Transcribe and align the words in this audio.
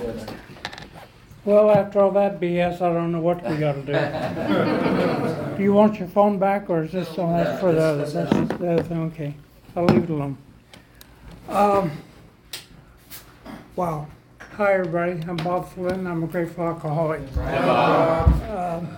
dinner. 0.00 0.26
Well, 1.44 1.70
after 1.70 2.00
all 2.00 2.10
that 2.12 2.38
BS, 2.38 2.82
I 2.82 2.92
don't 2.92 3.12
know 3.12 3.20
what 3.20 3.42
we 3.48 3.56
gotta 3.56 3.80
do. 3.80 3.92
Do 5.56 5.62
you 5.62 5.72
want 5.72 5.98
your 5.98 6.08
phone 6.08 6.38
back, 6.38 6.68
or 6.68 6.82
is 6.82 6.92
this, 6.92 7.08
oh, 7.16 7.32
that's 7.32 7.60
for 7.60 7.72
the 7.72 7.82
other, 7.82 8.04
that's 8.06 8.12
just 8.12 8.58
the 8.58 8.72
other 8.72 8.82
thing, 8.82 9.02
okay. 9.04 9.34
I'll 9.74 9.86
leave 9.86 10.04
it 10.04 10.10
alone. 10.10 10.36
Um, 11.48 11.90
wow. 13.74 14.06
Hi, 14.52 14.74
everybody, 14.74 15.22
I'm 15.26 15.36
Bob 15.36 15.72
Flynn, 15.72 16.06
I'm 16.06 16.24
a 16.24 16.26
grateful 16.26 16.66
alcoholic. 16.66 17.22
Um, 17.38 18.96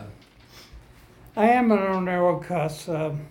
I 1.36 1.46
am 1.46 1.70
an 1.70 1.78
ordinary 1.78 2.44
cuss. 2.44 2.88
Um, 2.88 3.26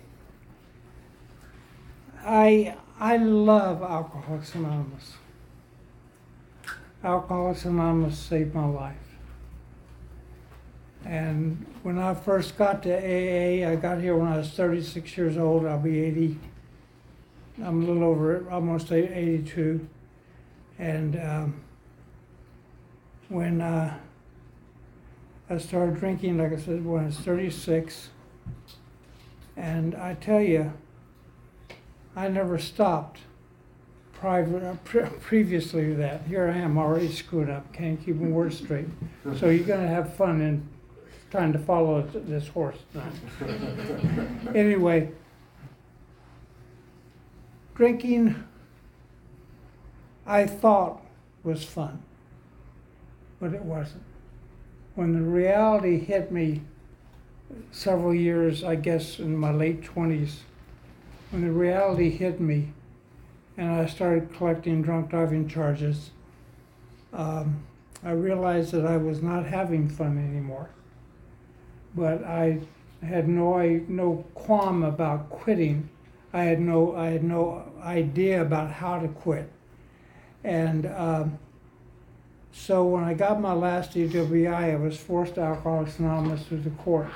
I, 2.24 2.74
I 2.98 3.16
love 3.18 3.82
Alcoholics 3.82 4.54
Anonymous. 4.54 5.14
Alcoholics 7.04 7.64
Anonymous 7.64 8.16
saved 8.16 8.54
my 8.54 8.64
life. 8.64 8.96
And 11.04 11.66
when 11.82 11.98
I 11.98 12.14
first 12.14 12.56
got 12.56 12.84
to 12.84 12.94
AA, 12.94 13.68
I 13.68 13.74
got 13.74 14.00
here 14.00 14.16
when 14.16 14.28
I 14.28 14.36
was 14.36 14.50
36 14.50 15.16
years 15.16 15.36
old. 15.36 15.66
I'll 15.66 15.80
be 15.80 16.00
80. 16.00 16.38
I'm 17.64 17.82
a 17.82 17.86
little 17.86 18.04
over, 18.04 18.48
almost 18.50 18.92
82. 18.92 19.88
And 20.78 21.16
um, 21.16 21.60
when 23.28 23.60
uh, 23.60 23.98
I 25.50 25.58
started 25.58 25.98
drinking, 25.98 26.38
like 26.38 26.52
I 26.52 26.56
said, 26.56 26.84
when 26.84 27.02
I 27.02 27.06
was 27.06 27.18
36, 27.18 28.10
and 29.56 29.96
I 29.96 30.14
tell 30.14 30.40
you, 30.40 30.72
I 32.14 32.28
never 32.28 32.58
stopped 32.58 33.18
uh, 34.24 34.76
pre- 34.84 35.08
previously 35.20 35.86
to 35.86 35.94
that. 35.96 36.22
Here 36.26 36.48
I 36.48 36.56
am 36.58 36.78
already 36.78 37.10
screwed 37.12 37.50
up, 37.50 37.72
can't 37.72 38.02
keep 38.04 38.16
my 38.16 38.48
straight. 38.50 38.86
So 39.36 39.48
you're 39.50 39.66
gonna 39.66 39.88
have 39.88 40.14
fun 40.14 40.40
in 40.40 40.66
trying 41.30 41.52
to 41.52 41.58
follow 41.58 42.02
th- 42.02 42.24
this 42.26 42.48
horse. 42.48 42.78
Anyway, 44.54 45.10
drinking, 47.74 48.36
I 50.26 50.46
thought 50.46 51.02
was 51.42 51.64
fun, 51.64 52.02
but 53.40 53.52
it 53.54 53.62
wasn't. 53.62 54.04
When 54.94 55.14
the 55.14 55.22
reality 55.22 55.98
hit 55.98 56.30
me 56.30 56.62
several 57.70 58.14
years, 58.14 58.62
I 58.62 58.76
guess 58.76 59.18
in 59.18 59.36
my 59.36 59.50
late 59.50 59.82
twenties, 59.82 60.42
when 61.30 61.42
the 61.42 61.50
reality 61.50 62.10
hit 62.10 62.40
me, 62.40 62.72
and 63.56 63.70
I 63.70 63.86
started 63.86 64.34
collecting 64.34 64.82
drunk 64.82 65.10
driving 65.10 65.48
charges, 65.48 66.10
um, 67.12 67.62
I 68.04 68.12
realized 68.12 68.72
that 68.72 68.86
I 68.86 68.96
was 68.96 69.22
not 69.22 69.46
having 69.46 69.88
fun 69.88 70.18
anymore. 70.18 70.70
But 71.94 72.24
I 72.24 72.60
had 73.02 73.28
no 73.28 73.58
I, 73.58 73.82
no 73.88 74.24
qualm 74.34 74.82
about 74.82 75.28
quitting. 75.28 75.88
I 76.32 76.44
had 76.44 76.60
no 76.60 76.96
I 76.96 77.08
had 77.08 77.22
no 77.22 77.70
idea 77.82 78.40
about 78.40 78.70
how 78.70 78.98
to 78.98 79.08
quit, 79.08 79.50
and 80.42 80.86
um, 80.86 81.38
so 82.52 82.84
when 82.84 83.04
I 83.04 83.12
got 83.12 83.40
my 83.40 83.52
last 83.52 83.92
DWI, 83.92 84.72
I 84.72 84.76
was 84.76 84.96
forced 84.96 85.34
to 85.34 85.42
Alcoholics 85.42 85.98
Anonymous 85.98 86.44
through 86.46 86.60
the 86.60 86.70
courts, 86.70 87.14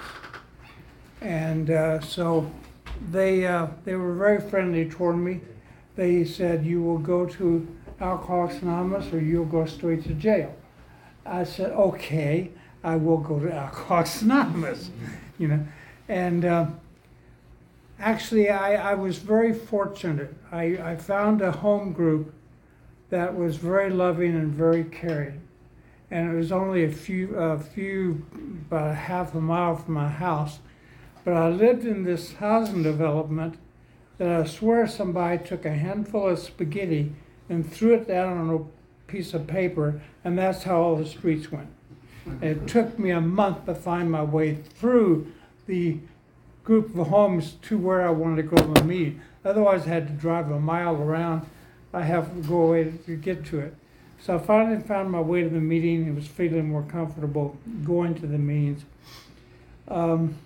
and 1.22 1.70
uh, 1.70 2.00
so 2.00 2.50
they 3.10 3.46
uh, 3.46 3.68
they 3.86 3.94
were 3.94 4.14
very 4.14 4.40
friendly 4.40 4.88
toward 4.88 5.16
me 5.16 5.40
they 5.96 6.24
said, 6.24 6.64
you 6.64 6.82
will 6.82 6.98
go 6.98 7.26
to 7.26 7.66
Alcoholics 8.00 8.60
Anonymous 8.62 9.12
or 9.12 9.20
you'll 9.20 9.46
go 9.46 9.64
straight 9.64 10.04
to 10.04 10.14
jail. 10.14 10.54
I 11.24 11.44
said, 11.44 11.72
okay, 11.72 12.50
I 12.84 12.96
will 12.96 13.18
go 13.18 13.40
to 13.40 13.50
Alcoholics 13.50 14.22
Anonymous, 14.22 14.90
you 15.38 15.48
know. 15.48 15.66
And 16.08 16.44
uh, 16.44 16.66
actually, 17.98 18.50
I, 18.50 18.92
I 18.92 18.94
was 18.94 19.18
very 19.18 19.52
fortunate. 19.52 20.34
I, 20.52 20.78
I 20.78 20.96
found 20.96 21.40
a 21.40 21.50
home 21.50 21.92
group 21.92 22.32
that 23.08 23.34
was 23.34 23.56
very 23.56 23.90
loving 23.90 24.36
and 24.36 24.52
very 24.52 24.84
caring. 24.84 25.40
And 26.10 26.30
it 26.30 26.36
was 26.36 26.52
only 26.52 26.84
a 26.84 26.90
few, 26.90 27.34
a 27.34 27.58
few, 27.58 28.24
about 28.68 28.90
a 28.90 28.94
half 28.94 29.34
a 29.34 29.40
mile 29.40 29.76
from 29.76 29.94
my 29.94 30.08
house. 30.08 30.60
But 31.24 31.34
I 31.34 31.48
lived 31.48 31.84
in 31.84 32.04
this 32.04 32.34
housing 32.34 32.82
development 32.84 33.56
that 34.18 34.28
I 34.28 34.44
swear 34.44 34.86
somebody 34.86 35.44
took 35.44 35.64
a 35.64 35.72
handful 35.72 36.28
of 36.28 36.38
spaghetti 36.38 37.12
and 37.48 37.70
threw 37.70 37.94
it 37.94 38.08
down 38.08 38.38
on 38.38 38.54
a 38.54 39.10
piece 39.10 39.34
of 39.34 39.46
paper, 39.46 40.00
and 40.24 40.38
that's 40.38 40.64
how 40.64 40.80
all 40.80 40.96
the 40.96 41.06
streets 41.06 41.52
went. 41.52 41.68
It 42.42 42.66
took 42.66 42.98
me 42.98 43.10
a 43.10 43.20
month 43.20 43.66
to 43.66 43.74
find 43.74 44.10
my 44.10 44.22
way 44.22 44.54
through 44.54 45.32
the 45.66 45.98
group 46.64 46.96
of 46.96 47.06
homes 47.08 47.52
to 47.62 47.78
where 47.78 48.06
I 48.06 48.10
wanted 48.10 48.36
to 48.36 48.42
go 48.42 48.56
to 48.56 48.80
a 48.80 48.84
meeting. 48.84 49.20
Otherwise, 49.44 49.86
I 49.86 49.90
had 49.90 50.08
to 50.08 50.12
drive 50.14 50.50
a 50.50 50.58
mile 50.58 50.96
around. 50.96 51.46
I 51.92 52.02
have 52.02 52.34
to 52.34 52.48
go 52.48 52.62
away 52.62 52.92
to 53.06 53.16
get 53.16 53.44
to 53.46 53.60
it. 53.60 53.74
So 54.20 54.34
I 54.34 54.38
finally 54.38 54.82
found 54.82 55.10
my 55.10 55.20
way 55.20 55.42
to 55.42 55.48
the 55.48 55.60
meeting 55.60 56.02
and 56.04 56.16
was 56.16 56.26
feeling 56.26 56.68
more 56.68 56.82
comfortable 56.82 57.56
going 57.84 58.16
to 58.16 58.26
the 58.26 58.38
meetings. 58.38 58.84
Um, 59.86 60.36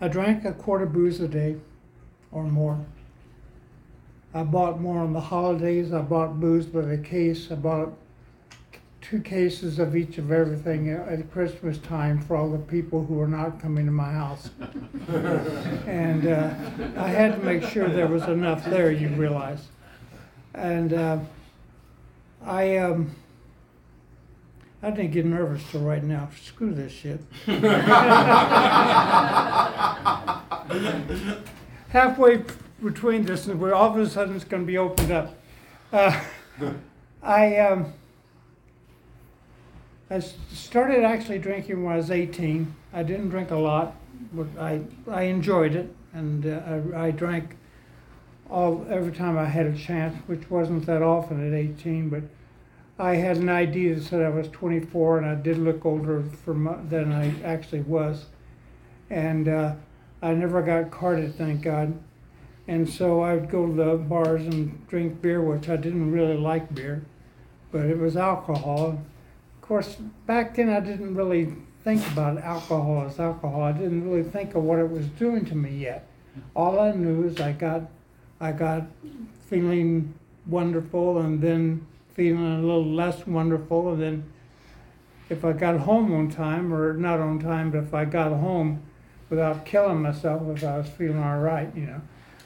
I 0.00 0.08
drank 0.08 0.44
a 0.44 0.52
quart 0.52 0.82
of 0.82 0.92
booze 0.92 1.20
a 1.20 1.28
day 1.28 1.56
or 2.30 2.44
more. 2.44 2.84
I 4.34 4.42
bought 4.42 4.80
more 4.80 4.98
on 4.98 5.14
the 5.14 5.20
holidays. 5.20 5.92
I 5.92 6.02
bought 6.02 6.38
booze 6.38 6.66
by 6.66 6.82
the 6.82 6.98
case. 6.98 7.50
I 7.50 7.54
bought 7.54 7.96
two 9.00 9.20
cases 9.20 9.78
of 9.78 9.96
each 9.96 10.18
of 10.18 10.30
everything 10.30 10.90
at 10.90 11.30
Christmas 11.30 11.78
time 11.78 12.20
for 12.20 12.36
all 12.36 12.50
the 12.50 12.58
people 12.58 13.04
who 13.06 13.14
were 13.14 13.28
not 13.28 13.60
coming 13.60 13.86
to 13.86 13.92
my 13.92 14.12
house. 14.12 14.50
and 15.86 16.26
uh, 16.26 16.52
I 16.96 17.08
had 17.08 17.36
to 17.36 17.38
make 17.38 17.62
sure 17.62 17.88
there 17.88 18.08
was 18.08 18.24
enough 18.24 18.64
there, 18.64 18.90
you 18.90 19.08
realize. 19.10 19.68
And 20.54 20.92
uh, 20.92 21.18
I, 22.44 22.78
um, 22.78 23.14
I 24.86 24.90
didn't 24.90 25.10
get 25.10 25.26
nervous 25.26 25.68
till 25.72 25.80
right 25.80 26.04
now. 26.04 26.28
Screw 26.44 26.72
this 26.72 26.92
shit. 26.92 27.18
Halfway 31.88 32.44
between 32.80 33.24
this, 33.24 33.48
and 33.48 33.60
we're 33.60 33.74
all 33.74 33.90
of 33.90 33.98
a 33.98 34.08
sudden 34.08 34.36
it's 34.36 34.44
going 34.44 34.62
to 34.62 34.66
be 34.66 34.78
opened 34.78 35.10
up. 35.10 35.34
Uh, 35.92 36.20
I 37.20 37.56
um, 37.56 37.94
I 40.08 40.20
started 40.20 41.02
actually 41.02 41.40
drinking 41.40 41.82
when 41.82 41.94
I 41.94 41.96
was 41.96 42.12
18. 42.12 42.72
I 42.92 43.02
didn't 43.02 43.30
drink 43.30 43.50
a 43.50 43.56
lot, 43.56 43.96
but 44.32 44.46
I 44.56 44.82
I 45.10 45.22
enjoyed 45.22 45.74
it, 45.74 45.92
and 46.12 46.46
uh, 46.46 46.60
I, 46.96 47.06
I 47.06 47.10
drank 47.10 47.56
all 48.48 48.86
every 48.88 49.10
time 49.10 49.36
I 49.36 49.46
had 49.46 49.66
a 49.66 49.76
chance, 49.76 50.16
which 50.28 50.48
wasn't 50.48 50.86
that 50.86 51.02
often 51.02 51.44
at 51.44 51.58
18, 51.58 52.08
but 52.08 52.22
I 52.98 53.16
had 53.16 53.36
an 53.36 53.48
ID 53.50 53.92
that 53.92 54.04
said 54.04 54.22
I 54.22 54.30
was 54.30 54.48
24, 54.48 55.18
and 55.18 55.26
I 55.26 55.34
did 55.34 55.58
look 55.58 55.84
older 55.84 56.24
my, 56.46 56.76
than 56.88 57.12
I 57.12 57.42
actually 57.42 57.82
was, 57.82 58.26
and 59.10 59.48
uh, 59.48 59.74
I 60.22 60.32
never 60.32 60.62
got 60.62 60.90
carded, 60.90 61.34
thank 61.36 61.62
God. 61.62 61.98
And 62.66 62.88
so 62.88 63.20
I 63.20 63.34
would 63.34 63.50
go 63.50 63.66
to 63.66 63.72
the 63.72 63.96
bars 63.96 64.42
and 64.42 64.86
drink 64.88 65.20
beer, 65.20 65.42
which 65.42 65.68
I 65.68 65.76
didn't 65.76 66.10
really 66.10 66.38
like 66.38 66.74
beer, 66.74 67.04
but 67.70 67.84
it 67.84 67.98
was 67.98 68.16
alcohol. 68.16 69.04
Of 69.54 69.60
course, 69.60 69.96
back 70.26 70.56
then 70.56 70.70
I 70.70 70.80
didn't 70.80 71.14
really 71.14 71.54
think 71.84 72.04
about 72.12 72.38
alcohol 72.38 73.06
as 73.06 73.20
alcohol. 73.20 73.62
I 73.62 73.72
didn't 73.72 74.08
really 74.08 74.28
think 74.28 74.54
of 74.54 74.62
what 74.62 74.78
it 74.78 74.90
was 74.90 75.06
doing 75.06 75.44
to 75.44 75.54
me 75.54 75.76
yet. 75.76 76.08
All 76.54 76.80
I 76.80 76.92
knew 76.92 77.24
is 77.24 77.40
I 77.40 77.52
got, 77.52 77.82
I 78.40 78.52
got 78.52 78.84
feeling 79.48 80.14
wonderful, 80.46 81.18
and 81.18 81.40
then 81.40 81.86
feeling 82.16 82.60
a 82.60 82.60
little 82.60 82.86
less 82.86 83.26
wonderful, 83.26 83.92
and 83.92 84.02
then 84.02 84.32
if 85.28 85.44
I 85.44 85.52
got 85.52 85.80
home 85.80 86.14
on 86.14 86.30
time, 86.30 86.72
or 86.72 86.94
not 86.94 87.20
on 87.20 87.38
time, 87.38 87.70
but 87.70 87.78
if 87.78 87.92
I 87.92 88.06
got 88.06 88.32
home 88.32 88.82
without 89.28 89.66
killing 89.66 90.00
myself, 90.00 90.42
if 90.56 90.64
I 90.64 90.78
was 90.78 90.88
feeling 90.88 91.22
all 91.22 91.38
right, 91.38 91.68
you 91.76 91.84
know. 91.84 92.00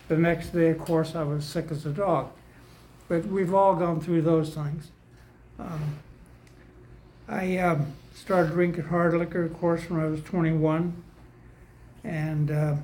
The 0.09 0.17
next 0.17 0.49
day, 0.49 0.71
of 0.71 0.79
course, 0.81 1.15
I 1.15 1.23
was 1.23 1.45
sick 1.45 1.67
as 1.71 1.87
a 1.87 1.91
dog. 1.91 2.33
But 3.07 3.27
we've 3.27 3.55
all 3.55 3.77
gone 3.77 4.01
through 4.01 4.23
those 4.23 4.55
things. 4.55 4.91
Um, 5.57 5.99
I 7.29 7.59
um, 7.59 7.93
started 8.13 8.53
drinking 8.53 8.85
hard 8.85 9.15
liquor, 9.15 9.45
of 9.45 9.57
course, 9.61 9.89
when 9.89 10.01
I 10.01 10.07
was 10.07 10.21
21. 10.23 11.01
And 12.03 12.51
uh, 12.51 12.77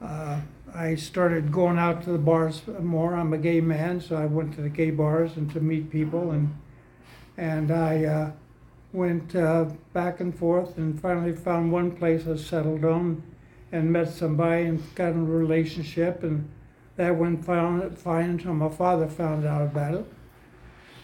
uh, 0.00 0.40
I 0.74 0.94
started 0.94 1.50
going 1.50 1.78
out 1.78 2.02
to 2.04 2.12
the 2.12 2.18
bars 2.18 2.62
more. 2.80 3.14
I'm 3.14 3.32
a 3.32 3.38
gay 3.38 3.60
man, 3.60 4.00
so 4.00 4.16
I 4.16 4.26
went 4.26 4.54
to 4.54 4.60
the 4.60 4.68
gay 4.68 4.90
bars 4.90 5.36
and 5.36 5.50
to 5.52 5.60
meet 5.60 5.90
people. 5.90 6.30
And, 6.30 6.56
and 7.36 7.70
I 7.70 8.04
uh, 8.04 8.32
went 8.92 9.34
uh, 9.34 9.66
back 9.92 10.20
and 10.20 10.36
forth 10.36 10.76
and 10.76 11.00
finally 11.00 11.32
found 11.32 11.72
one 11.72 11.92
place 11.92 12.26
I 12.26 12.36
settled 12.36 12.84
on 12.84 13.22
and 13.72 13.92
met 13.92 14.10
somebody 14.10 14.64
and 14.64 14.94
got 14.94 15.12
in 15.12 15.20
a 15.20 15.24
relationship. 15.24 16.22
And 16.22 16.48
that 16.96 17.16
went 17.16 17.44
fine, 17.44 17.94
fine 17.96 18.30
until 18.30 18.54
my 18.54 18.68
father 18.68 19.08
found 19.08 19.46
out 19.46 19.62
about 19.62 19.94
it. 19.94 20.06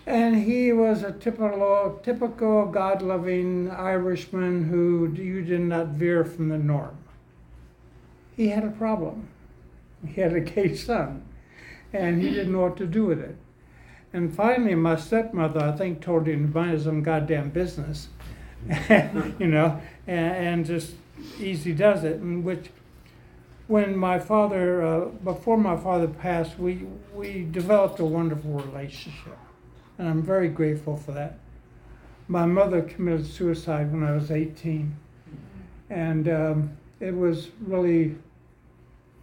And 0.06 0.44
he 0.44 0.72
was 0.72 1.02
a 1.02 1.12
typical, 1.12 1.98
typical 2.02 2.66
God-loving 2.66 3.70
Irishman 3.70 4.64
who 4.68 5.10
you 5.14 5.42
did 5.42 5.60
not 5.60 5.88
veer 5.88 6.24
from 6.24 6.50
the 6.50 6.58
norm. 6.58 6.98
He 8.36 8.48
had 8.48 8.64
a 8.64 8.70
problem. 8.70 9.28
He 10.06 10.20
had 10.20 10.32
a 10.34 10.40
gay 10.40 10.74
son, 10.74 11.24
and 11.92 12.22
he 12.22 12.30
didn't 12.30 12.52
know 12.52 12.60
what 12.60 12.76
to 12.78 12.86
do 12.86 13.06
with 13.06 13.20
it. 13.20 13.36
And 14.12 14.34
finally, 14.34 14.74
my 14.74 14.96
stepmother, 14.96 15.60
I 15.60 15.72
think, 15.72 16.00
told 16.00 16.28
him 16.28 16.48
to 16.48 16.54
mind 16.54 16.72
his 16.72 16.86
own 16.86 17.02
goddamn 17.02 17.50
business, 17.50 18.08
you 18.88 19.46
know, 19.46 19.80
and, 20.06 20.36
and 20.36 20.66
just 20.66 20.94
easy 21.38 21.72
does 21.72 22.04
it. 22.04 22.20
And 22.20 22.44
which, 22.44 22.70
when 23.66 23.96
my 23.96 24.18
father, 24.18 24.82
uh, 24.84 25.04
before 25.06 25.56
my 25.56 25.76
father 25.76 26.08
passed, 26.08 26.58
we 26.58 26.86
we 27.12 27.46
developed 27.50 27.98
a 27.98 28.04
wonderful 28.04 28.52
relationship 28.52 29.38
and 29.98 30.08
I'm 30.08 30.22
very 30.22 30.48
grateful 30.48 30.96
for 30.96 31.12
that. 31.12 31.38
My 32.26 32.46
mother 32.46 32.82
committed 32.82 33.26
suicide 33.26 33.92
when 33.92 34.02
I 34.02 34.12
was 34.12 34.30
18, 34.30 34.96
and 35.90 36.28
um, 36.28 36.76
it 37.00 37.14
was 37.14 37.50
really, 37.60 38.16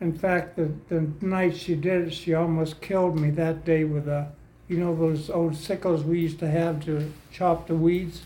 in 0.01 0.17
fact, 0.17 0.55
the, 0.55 0.71
the 0.89 1.07
night 1.21 1.55
she 1.55 1.75
did 1.75 2.07
it, 2.07 2.13
she 2.13 2.33
almost 2.33 2.81
killed 2.81 3.19
me 3.19 3.29
that 3.29 3.63
day 3.63 3.83
with 3.83 4.07
a, 4.07 4.31
you 4.67 4.77
know, 4.77 4.95
those 4.95 5.29
old 5.29 5.55
sickles 5.55 6.03
we 6.03 6.19
used 6.19 6.39
to 6.39 6.49
have 6.49 6.83
to 6.85 7.13
chop 7.31 7.67
the 7.67 7.75
weeds. 7.75 8.23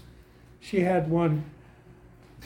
She 0.61 0.79
had 0.79 1.09
one. 1.09 1.43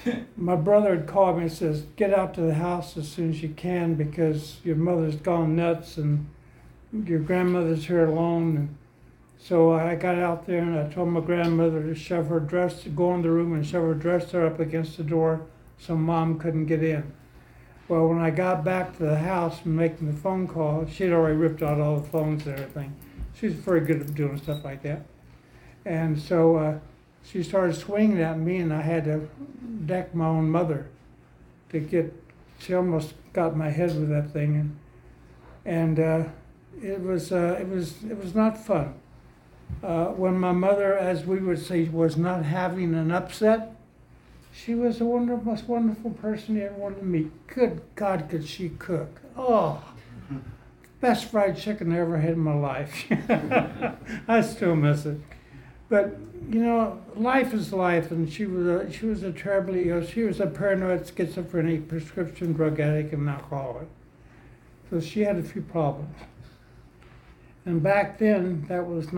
My 0.36 0.56
brother 0.56 0.96
had 0.96 1.06
called 1.06 1.38
me 1.38 1.44
and 1.44 1.52
says, 1.52 1.84
"Get 1.96 2.12
out 2.12 2.34
to 2.34 2.42
the 2.42 2.56
house 2.56 2.98
as 2.98 3.08
soon 3.08 3.30
as 3.30 3.44
you 3.44 3.50
can 3.50 3.94
because 3.94 4.58
your 4.64 4.76
mother's 4.76 5.16
gone 5.16 5.56
nuts 5.56 5.98
and 5.98 6.26
your 6.92 7.20
grandmother's 7.20 7.86
here 7.86 8.06
alone." 8.06 8.58
And 8.58 8.76
so 9.38 9.74
I 9.74 9.94
got 9.94 10.18
out 10.18 10.48
there 10.48 10.64
and 10.64 10.78
I 10.78 10.92
told 10.92 11.10
my 11.10 11.22
grandmother 11.22 11.84
to 11.84 11.94
shove 11.94 12.28
her 12.30 12.40
dress, 12.40 12.82
to 12.82 12.90
go 12.90 13.14
in 13.14 13.22
the 13.22 13.30
room 13.30 13.54
and 13.54 13.66
shove 13.66 13.84
her 13.84 13.94
dresser 13.94 14.44
up 14.44 14.60
against 14.60 14.98
the 14.98 15.04
door 15.04 15.42
so 15.78 15.96
mom 15.96 16.40
couldn't 16.40 16.66
get 16.66 16.82
in. 16.82 17.14
Well, 17.90 18.08
when 18.08 18.20
I 18.20 18.30
got 18.30 18.64
back 18.64 18.96
to 18.98 19.04
the 19.04 19.18
house 19.18 19.66
and 19.66 19.76
making 19.76 20.08
the 20.08 20.18
phone 20.18 20.48
call, 20.48 20.86
she'd 20.86 21.12
already 21.12 21.36
ripped 21.36 21.64
out 21.64 21.82
all 21.82 22.00
the 22.00 22.08
phones 22.08 22.46
and 22.46 22.60
everything. 22.60 22.96
She's 23.34 23.54
very 23.54 23.82
good 23.82 24.02
at 24.02 24.14
doing 24.14 24.38
stuff 24.38 24.64
like 24.64 24.84
that. 24.84 25.06
And 25.86 26.18
so 26.18 26.56
uh, 26.56 26.80
she 27.24 27.42
started 27.42 27.76
swinging 27.76 28.22
at 28.22 28.38
me, 28.38 28.58
and 28.58 28.72
I 28.72 28.82
had 28.82 29.06
to 29.06 29.28
deck 29.86 30.14
my 30.14 30.28
own 30.28 30.50
mother 30.50 30.88
to 31.72 31.80
get. 31.80 32.14
She 32.60 32.74
almost 32.74 33.16
got 33.34 33.58
my 33.58 33.70
head 33.70 34.00
with 34.00 34.10
that 34.10 34.32
thing, 34.32 34.56
and 34.56 34.80
and 35.66 36.00
uh, 36.00 36.24
it 36.84 37.02
was 37.02 37.32
uh, 37.32 37.58
it 37.60 37.68
was 37.68 38.04
it 38.04 38.18
was 38.18 38.36
not 38.36 38.58
fun 38.58 38.94
uh, 39.84 40.08
when 40.08 40.38
my 40.38 40.52
mother, 40.52 40.98
as 40.98 41.26
we 41.26 41.40
would 41.40 41.60
say, 41.60 41.86
was 41.86 42.18
not 42.18 42.44
having 42.44 42.94
an 42.94 43.12
upset, 43.12 43.76
she 44.66 44.76
was 44.76 45.00
the 45.00 45.06
most 45.06 45.66
wonderful 45.66 46.12
person 46.12 46.56
you 46.56 46.64
ever 46.64 46.76
wanted 46.76 47.00
to 47.00 47.06
meet. 47.06 47.48
Good 47.48 47.82
God, 47.96 48.28
could 48.30 48.48
she 48.48 48.70
cook? 48.70 49.22
Oh, 49.38 49.84
best 51.00 51.26
fried 51.26 51.58
chicken 51.58 51.94
I 51.94 52.00
ever 52.00 52.18
had 52.18 52.32
in 52.32 52.40
my 52.40 52.54
life. 52.54 53.06
I 54.28 54.42
still 54.42 54.76
miss 54.76 55.06
it. 55.06 55.20
But 55.88 56.18
you 56.50 56.62
know, 56.62 57.02
life 57.16 57.54
is 57.54 57.72
life, 57.72 58.12
and 58.12 58.32
she 58.32 58.46
was 58.46 58.68
a 58.68 58.92
she 58.92 59.06
was 59.06 59.24
a 59.24 59.32
terribly 59.32 59.86
know, 59.86 60.04
she 60.06 60.24
was 60.24 60.40
a 60.40 60.48
paranoid 60.48 61.08
schizophrenic, 61.08 61.88
prescription 61.88 62.54
drug 62.54 62.80
addict, 62.80 63.14
and 63.14 63.30
alcoholic. 63.30 63.88
So 64.90 65.00
she 65.00 65.22
had 65.22 65.38
a 65.38 65.44
few 65.44 65.62
problems. 65.62 66.16
And 67.66 67.82
back 67.82 68.18
then, 68.18 68.66
that 68.68 68.88
was 68.88 69.14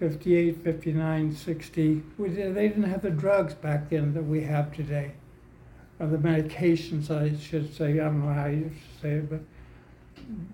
1958, 0.00 0.62
59, 0.62 1.34
60. 1.34 2.02
We 2.18 2.28
they 2.28 2.68
didn't 2.68 2.84
have 2.84 3.02
the 3.02 3.10
drugs 3.10 3.54
back 3.54 3.90
then 3.90 4.14
that 4.14 4.22
we 4.22 4.42
have 4.42 4.72
today, 4.72 5.10
or 5.98 6.06
the 6.06 6.18
medications, 6.18 7.10
I 7.10 7.36
should 7.36 7.74
say. 7.74 7.94
I 7.94 8.04
don't 8.04 8.24
know 8.24 8.32
how 8.32 8.46
you 8.46 8.70
say 9.02 9.14
it, 9.14 9.28
but 9.28 9.40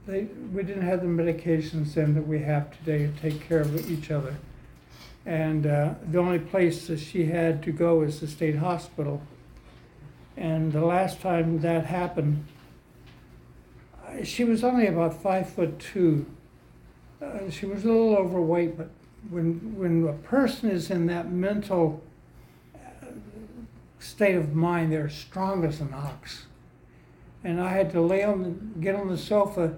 they, 0.07 0.29
we 0.51 0.63
didn't 0.63 0.87
have 0.87 1.03
the 1.03 1.09
medications 1.09 1.93
then 1.93 2.15
that 2.15 2.27
we 2.27 2.39
have 2.39 2.75
today 2.79 3.07
to 3.07 3.13
take 3.21 3.47
care 3.47 3.61
of 3.61 3.91
each 3.91 4.11
other. 4.11 4.35
And 5.27 5.67
uh, 5.67 5.95
the 6.11 6.19
only 6.19 6.39
place 6.39 6.87
that 6.87 7.01
she 7.01 7.27
had 7.27 7.63
to 7.65 7.73
go 7.73 8.01
is 8.01 8.21
the 8.21 8.27
state 8.27 8.57
hospital. 8.57 9.21
And 10.39 10.73
the 10.73 10.87
last 10.87 11.21
time 11.21 11.61
that 11.61 11.85
happened, 11.85 12.47
she 14.23 14.45
was 14.45 14.65
only 14.65 14.87
about 14.87 15.23
five 15.23 15.51
foot 15.51 15.79
two. 15.79 16.25
Uh, 17.21 17.51
she 17.51 17.67
was 17.67 17.85
a 17.85 17.89
little 17.89 18.17
overweight, 18.17 18.79
but 18.79 18.89
when 19.31 19.77
when 19.77 20.07
a 20.09 20.13
person 20.13 20.71
is 20.71 20.91
in 20.91 21.07
that 21.07 21.31
mental 21.31 22.03
uh, 22.75 23.07
state 23.99 24.35
of 24.35 24.55
mind, 24.55 24.93
they're 24.93 25.09
strong 25.09 25.65
as 25.65 25.81
an 25.81 25.93
ox. 25.95 26.47
And 27.43 27.61
I 27.61 27.71
had 27.71 27.91
to 27.93 28.01
lay 28.01 28.23
on, 28.23 28.75
get 28.81 28.95
on 28.95 29.09
the 29.09 29.19
sofa, 29.19 29.77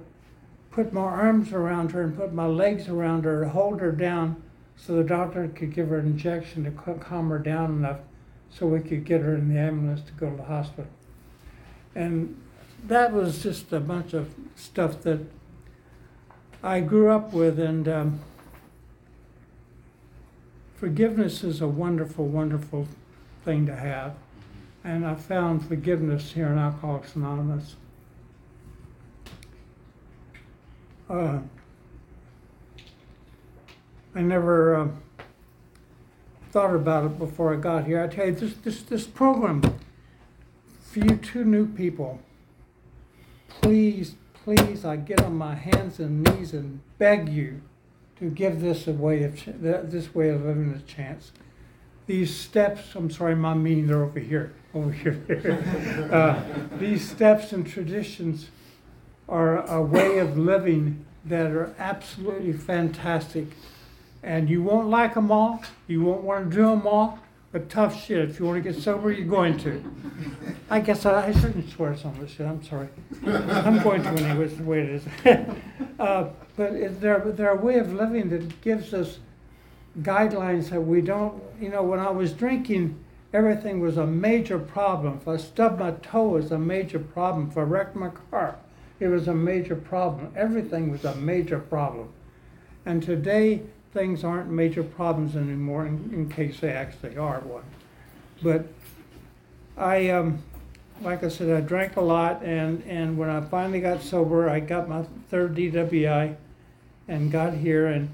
put 0.71 0.93
my 0.93 1.01
arms 1.01 1.53
around 1.53 1.91
her 1.93 2.03
and 2.03 2.17
put 2.17 2.33
my 2.33 2.47
legs 2.47 2.89
around 2.89 3.25
her, 3.25 3.43
to 3.43 3.49
hold 3.49 3.81
her 3.81 3.91
down, 3.91 4.41
so 4.77 4.95
the 4.95 5.03
doctor 5.03 5.49
could 5.49 5.75
give 5.75 5.89
her 5.89 5.99
an 5.99 6.07
injection 6.07 6.65
to 6.65 6.71
calm 6.71 7.29
her 7.31 7.41
down 7.41 7.71
enough, 7.73 7.99
so 8.51 8.67
we 8.67 8.81
could 8.81 9.05
get 9.05 9.21
her 9.23 9.35
in 9.35 9.53
the 9.53 9.59
ambulance 9.59 10.03
to 10.03 10.13
go 10.13 10.31
to 10.31 10.37
the 10.37 10.45
hospital. 10.45 10.91
And 11.95 12.41
that 12.87 13.13
was 13.13 13.43
just 13.43 13.73
a 13.73 13.81
bunch 13.81 14.13
of 14.15 14.33
stuff 14.55 15.03
that 15.03 15.21
I 16.63 16.81
grew 16.81 17.11
up 17.11 17.33
with, 17.33 17.59
and 17.59 17.89
um, 17.89 18.21
forgiveness 20.77 21.43
is 21.43 21.61
a 21.61 21.69
wonderful, 21.69 22.27
wonderful 22.27 22.87
thing 23.45 23.67
to 23.67 23.75
have. 23.75 24.15
And 24.85 25.05
I 25.05 25.15
found 25.15 25.67
forgiveness 25.67 26.33
here 26.33 26.47
in 26.47 26.59
Alcoholics 26.59 27.17
Anonymous. 27.17 27.77
Uh, 31.11 31.41
I 34.15 34.21
never 34.21 34.77
uh, 34.77 34.89
thought 36.51 36.75
about 36.75 37.05
it 37.05 37.19
before 37.19 37.53
I 37.53 37.57
got 37.57 37.87
here. 37.87 38.03
I 38.03 38.09
tell 38.09 38.27
you, 38.27 38.33
this, 38.33 38.55
this, 38.55 38.83
this 38.83 39.07
program 39.07 39.63
for 40.81 41.01
you 41.01 41.17
two 41.17 41.45
new 41.45 41.67
people 41.67 42.21
please, 43.67 44.15
please, 44.45 44.85
I 44.85 44.95
get 44.95 45.21
on 45.23 45.37
my 45.37 45.55
hands 45.55 45.99
and 45.99 46.23
knees 46.23 46.53
and 46.53 46.81
beg 46.99 47.29
you 47.29 47.63
to 48.19 48.31
give 48.31 48.61
this 48.61 48.87
a 48.87 48.93
way 48.93 49.23
of 49.23 49.37
ch- 49.37 49.49
this 49.61 50.15
way 50.15 50.31
of 50.31 50.45
living 50.45 50.75
a 50.75 50.81
chance. 50.91 51.33
These 52.07 52.35
steps, 52.35 52.95
I'm 52.95 53.11
sorry, 53.11 53.35
my 53.35 53.55
meaning 53.55 53.89
they're 53.89 54.05
over 54.05 54.21
here, 54.21 54.53
over 54.75 54.93
here. 54.93 56.09
uh, 56.13 56.43
these 56.79 57.09
steps 57.09 57.53
and 57.53 57.67
traditions 57.67 58.49
are 59.29 59.67
a 59.67 59.83
way 59.83 60.19
of 60.19 60.39
living 60.39 61.05
that 61.25 61.51
are 61.51 61.75
absolutely 61.79 62.53
fantastic. 62.53 63.49
And 64.23 64.49
you 64.49 64.63
won't 64.63 64.89
like 64.89 65.15
them 65.15 65.31
all, 65.31 65.63
you 65.89 66.03
won't 66.03 66.23
want 66.23 66.51
to 66.51 66.57
do 66.57 66.67
them 66.67 66.87
all, 66.87 67.19
but 67.53 67.69
tough 67.69 68.05
shit. 68.05 68.29
If 68.31 68.39
you 68.39 68.47
want 68.47 68.63
to 68.63 68.73
get 68.73 68.81
sober, 68.81 69.11
you're 69.11 69.27
going 69.27 69.59
to. 69.59 69.83
I 70.71 70.81
guess 70.81 71.07
I, 71.07 71.29
I 71.29 71.33
shouldn't 71.33 71.69
swear 71.71 71.97
some 71.97 72.11
of 72.13 72.21
this 72.21 72.31
shit. 72.31 72.47
I'm 72.47 72.63
sorry. 72.63 72.89
I'm 73.27 73.83
going 73.83 74.03
to 74.03 74.09
anyway. 74.09 74.45
It's 74.45 74.57
the 74.57 74.63
way 74.63 74.81
it 74.81 74.91
is. 74.91 75.05
uh, 75.99 76.29
but 76.57 77.01
they're, 77.01 77.21
they're 77.21 77.51
a 77.51 77.57
way 77.57 77.79
of 77.79 77.93
living 77.93 78.29
that 78.31 78.61
gives 78.61 78.93
us 78.93 79.19
guidelines 80.03 80.71
that 80.71 80.81
we 80.81 81.01
don't, 81.01 81.43
you 81.61 81.69
know, 81.69 81.83
when 81.83 81.99
I 81.99 82.11
was 82.11 82.33
drinking, 82.33 82.99
everything 83.33 83.81
was 83.81 83.97
a 83.97 84.07
major 84.07 84.59
problem. 84.59 85.19
If 85.21 85.29
I 85.29 85.37
stubbed 85.37 85.81
my 85.81 85.93
toe, 85.93 86.37
it 86.37 86.43
was 86.43 86.53
a 86.53 86.59
major 86.59 86.99
problem. 86.99 87.49
If 87.51 87.57
I 87.57 87.63
wrecked 87.63 87.97
my 87.97 88.11
car, 88.31 88.57
it 89.01 89.09
was 89.09 89.29
a 89.29 89.35
major 89.35 89.77
problem. 89.77 90.33
Everything 90.37 90.91
was 90.91 91.05
a 91.05 91.15
major 91.17 91.59
problem. 91.59 92.11
And 92.85 93.03
today, 93.03 93.63
things 93.93 94.25
aren't 94.25 94.51
major 94.51 94.83
problems 94.83 95.37
anymore 95.37 95.87
in, 95.87 96.11
in 96.13 96.29
case 96.29 96.61
they 96.61 96.73
actually 96.73 97.17
are 97.17 97.41
one. 97.41 97.65
But 98.43 98.67
I, 99.77 100.11
um, 100.11 100.43
like 101.03 101.23
I 101.23 101.29
said, 101.29 101.51
I 101.51 101.61
drank 101.61 101.97
a 101.97 102.01
lot, 102.01 102.43
and, 102.43 102.83
and 102.85 103.17
when 103.17 103.29
I 103.29 103.41
finally 103.41 103.81
got 103.81 104.03
sober, 104.03 104.49
I 104.49 104.61
got 104.61 104.89
my 104.89 105.05
third 105.29 105.55
DWI 105.55 106.37
and 107.09 107.31
got 107.31 107.55
here, 107.55 107.87
and 107.87 108.09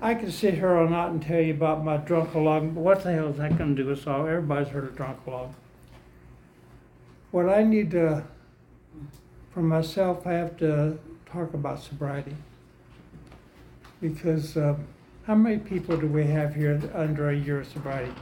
I 0.00 0.14
could 0.14 0.32
sit 0.32 0.54
here 0.54 0.76
all 0.76 0.88
night 0.88 1.10
and 1.10 1.22
tell 1.22 1.40
you 1.40 1.54
about 1.54 1.84
my 1.84 1.96
drunk-a-log, 1.96 2.74
but 2.74 2.80
what 2.80 3.02
the 3.02 3.12
hell 3.12 3.28
is 3.28 3.38
that 3.38 3.58
going 3.58 3.74
to 3.74 3.82
do 3.82 3.88
with 3.88 4.06
all? 4.06 4.26
Everybody's 4.26 4.68
heard 4.68 4.84
of 4.84 4.96
drunk-a-log. 4.96 5.52
What 7.30 7.48
I 7.48 7.62
need 7.62 7.90
to, 7.92 8.24
for 9.52 9.60
myself, 9.62 10.26
I 10.26 10.32
have 10.34 10.56
to 10.58 10.98
talk 11.26 11.54
about 11.54 11.82
sobriety 11.82 12.36
because. 14.00 14.56
Um, 14.56 14.86
how 15.28 15.34
many 15.34 15.58
people 15.58 15.94
do 15.98 16.06
we 16.06 16.24
have 16.24 16.54
here 16.54 16.80
under 16.94 17.28
a 17.28 17.36
year 17.36 17.60
of 17.60 17.68
sobriety? 17.68 18.14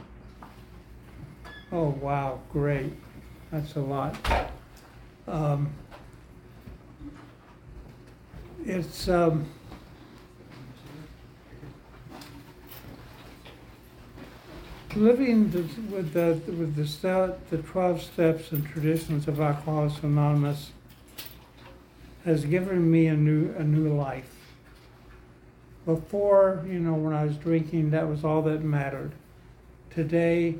Oh, 1.71 1.97
wow, 2.01 2.41
great. 2.51 2.91
That's 3.51 3.75
a 3.75 3.79
lot. 3.79 4.15
Um, 5.27 5.69
It's, 8.65 9.07
um, 9.07 9.45
living 14.93 15.51
with 15.89 16.11
the, 16.11 16.33
with 16.51 16.75
the 16.75 17.37
the 17.49 17.57
twelve 17.59 18.01
steps 18.01 18.51
and 18.51 18.65
traditions 18.67 19.29
of 19.29 19.39
Alcoholics 19.39 20.03
Anonymous 20.03 20.71
has 22.25 22.43
given 22.43 22.91
me 22.91 23.07
a 23.07 23.15
new, 23.15 23.53
a 23.57 23.63
new 23.63 23.93
life. 23.95 24.35
Before, 25.85 26.65
you 26.67 26.79
know, 26.79 26.95
when 26.95 27.13
I 27.13 27.23
was 27.23 27.37
drinking, 27.37 27.91
that 27.91 28.09
was 28.09 28.25
all 28.25 28.41
that 28.41 28.63
mattered. 28.63 29.13
Today, 29.91 30.55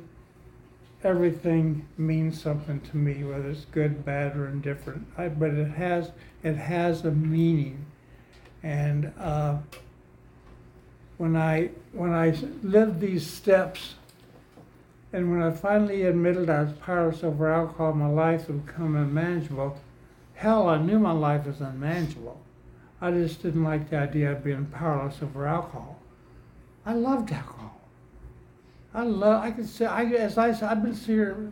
everything 1.03 1.87
means 1.97 2.41
something 2.41 2.79
to 2.81 2.97
me, 2.97 3.23
whether 3.23 3.49
it's 3.49 3.65
good, 3.65 4.03
bad, 4.03 4.35
or 4.35 4.47
indifferent. 4.47 5.07
I, 5.17 5.29
but 5.29 5.51
it 5.51 5.71
has 5.71 6.11
it 6.43 6.55
has 6.55 7.05
a 7.05 7.11
meaning, 7.11 7.85
and 8.63 9.11
uh, 9.19 9.57
when 11.17 11.35
I 11.35 11.69
when 11.93 12.13
I 12.13 12.35
lived 12.63 12.99
these 12.99 13.25
steps, 13.25 13.95
and 15.13 15.31
when 15.31 15.41
I 15.41 15.51
finally 15.51 16.03
admitted 16.03 16.49
I 16.49 16.63
was 16.63 16.73
powerless 16.73 17.23
over 17.23 17.51
alcohol, 17.51 17.93
my 17.93 18.07
life 18.07 18.47
would 18.47 18.65
become 18.65 18.95
unmanageable. 18.95 19.79
Hell, 20.35 20.69
I 20.69 20.77
knew 20.77 20.99
my 20.99 21.13
life 21.13 21.45
was 21.45 21.61
unmanageable. 21.61 22.39
I 23.01 23.11
just 23.11 23.41
didn't 23.41 23.63
like 23.63 23.89
the 23.89 23.97
idea 23.97 24.31
of 24.31 24.43
being 24.43 24.65
powerless 24.65 25.21
over 25.21 25.47
alcohol. 25.47 25.99
I 26.85 26.93
loved 26.93 27.31
alcohol. 27.31 27.56
I 28.93 29.03
love. 29.03 29.43
I 29.43 29.51
could 29.51 29.67
say. 29.67 29.85
I 29.85 30.03
as 30.05 30.37
I 30.37 30.49
I've 30.49 30.81
been 30.81 30.93
here 30.93 31.51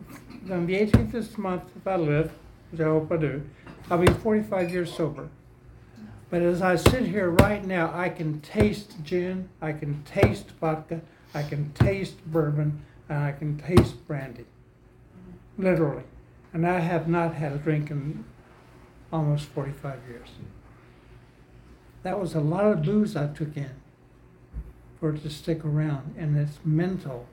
on 0.50 0.66
the 0.66 0.74
18th 0.74 1.12
this 1.12 1.38
month. 1.38 1.62
If 1.76 1.86
I 1.86 1.96
live, 1.96 2.32
which 2.70 2.80
I 2.80 2.84
hope 2.84 3.12
I 3.12 3.16
do, 3.16 3.42
I'll 3.90 3.98
be 3.98 4.12
45 4.12 4.70
years 4.70 4.92
sober. 4.92 5.28
But 6.28 6.42
as 6.42 6.60
I 6.60 6.74
sit 6.74 7.06
here 7.06 7.30
right 7.30 7.64
now, 7.64 7.92
I 7.94 8.08
can 8.08 8.40
taste 8.40 8.96
gin, 9.04 9.48
I 9.62 9.72
can 9.72 10.02
taste 10.02 10.50
vodka, 10.60 11.00
I 11.34 11.42
can 11.42 11.72
taste 11.72 12.24
bourbon, 12.26 12.82
and 13.08 13.18
I 13.18 13.32
can 13.32 13.58
taste 13.58 14.06
brandy. 14.08 14.46
Literally. 15.56 16.02
And 16.52 16.66
I 16.66 16.80
have 16.80 17.06
not 17.06 17.34
had 17.34 17.52
a 17.52 17.58
drink 17.58 17.90
in 17.90 18.24
almost 19.12 19.44
45 19.46 20.00
years. 20.08 20.28
That 22.02 22.18
was 22.18 22.34
a 22.34 22.40
lot 22.40 22.64
of 22.64 22.82
booze 22.82 23.14
I 23.14 23.28
took 23.28 23.56
in 23.56 23.70
for 25.06 25.14
it 25.14 25.22
to 25.22 25.30
stick 25.30 25.64
around, 25.64 26.14
and 26.18 26.36
it's 26.36 26.58
mental. 26.64 27.26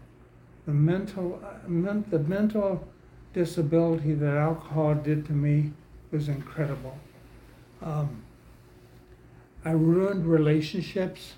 The 0.68 0.74
mental, 0.74 1.42
uh, 1.44 1.68
the 1.68 2.20
mental 2.20 2.88
disability 3.34 4.14
that 4.14 4.38
alcohol 4.38 4.94
did 4.94 5.26
to 5.26 5.32
me 5.32 5.72
was 6.12 6.30
incredible. 6.30 6.96
Um, 7.82 8.22
I 9.66 9.72
ruined 9.72 10.28
relationships. 10.28 11.34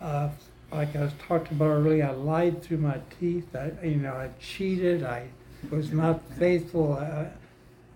Uh, 0.00 0.28
like 0.70 0.94
I 0.94 1.00
was 1.00 1.12
talked 1.26 1.50
about 1.50 1.66
earlier, 1.66 2.06
I 2.06 2.12
lied 2.12 2.62
through 2.62 2.78
my 2.78 3.00
teeth. 3.18 3.54
I, 3.56 3.72
you 3.84 3.96
know, 3.96 4.12
I 4.12 4.30
cheated. 4.40 5.02
I 5.02 5.26
was 5.70 5.90
not 5.90 6.22
faithful. 6.38 6.96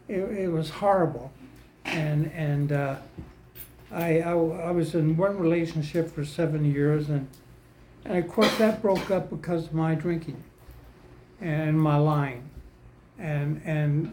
It, 0.08 0.18
it 0.18 0.48
was 0.48 0.70
horrible, 0.70 1.30
and 1.84 2.32
and 2.32 2.72
uh, 2.72 2.96
I, 3.90 4.20
I 4.20 4.32
I 4.32 4.70
was 4.70 4.94
in 4.94 5.16
one 5.16 5.38
relationship 5.38 6.10
for 6.10 6.24
seven 6.24 6.64
years, 6.64 7.08
and 7.08 7.28
and 8.04 8.18
of 8.18 8.30
course 8.30 8.56
that 8.58 8.82
broke 8.82 9.10
up 9.10 9.30
because 9.30 9.66
of 9.66 9.74
my 9.74 9.94
drinking, 9.94 10.42
and 11.40 11.80
my 11.80 11.96
lying, 11.96 12.48
and 13.18 13.60
and 13.64 14.12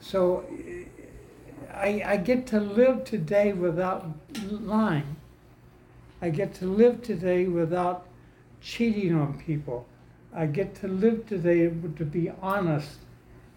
so 0.00 0.44
I, 1.72 2.02
I 2.06 2.16
get 2.18 2.46
to 2.48 2.60
live 2.60 3.04
today 3.04 3.52
without 3.52 4.06
lying. 4.50 5.16
I 6.22 6.30
get 6.30 6.54
to 6.56 6.66
live 6.66 7.02
today 7.02 7.46
without 7.46 8.06
cheating 8.60 9.14
on 9.14 9.38
people. 9.38 9.86
I 10.34 10.46
get 10.46 10.74
to 10.76 10.88
live 10.88 11.26
today 11.26 11.66
to 11.66 12.04
be 12.04 12.30
honest 12.40 12.98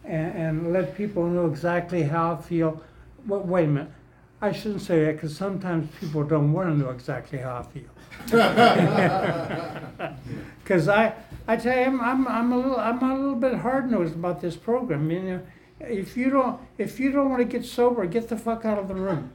and, 0.04 0.36
and 0.36 0.74
let 0.74 0.96
people 0.96 1.26
know 1.28 1.48
exactly 1.48 2.04
how 2.04 2.34
I 2.34 2.42
feel. 2.42 2.82
Well, 3.26 3.42
wait 3.42 3.66
a 3.66 3.68
minute. 3.68 3.92
I 4.42 4.52
shouldn't 4.52 4.82
say 4.82 5.06
that 5.06 5.14
because 5.14 5.36
sometimes 5.36 5.90
people 6.00 6.24
don't 6.24 6.54
want 6.54 6.70
to 6.70 6.78
know 6.78 6.92
exactly 6.92 7.40
how 7.40 7.58
I 7.58 7.64
feel. 7.64 7.90
Because 10.64 10.90
I, 10.90 11.14
I 11.48 11.56
tell 11.56 11.78
you, 11.78 11.86
I'm, 11.86 12.02
I'm, 12.02 12.28
I'm 12.28 12.52
a 12.52 12.58
little, 12.58 12.78
I'm 12.78 13.02
a 13.02 13.16
little 13.16 13.36
bit 13.36 13.54
hard 13.54 13.90
nosed 13.90 14.16
about 14.16 14.42
this 14.42 14.58
program. 14.58 15.10
You 15.10 15.22
know, 15.22 15.42
if 15.80 16.18
you 16.18 16.30
don't, 16.30 16.60
if 16.78 17.00
you 17.00 17.10
don't 17.10 17.30
want 17.30 17.40
to 17.40 17.46
get 17.46 17.66
sober, 17.66 18.06
get 18.06 18.28
the 18.28 18.36
fuck 18.36 18.66
out 18.66 18.78
of 18.78 18.90
the 18.90 18.96
room. 18.96 19.32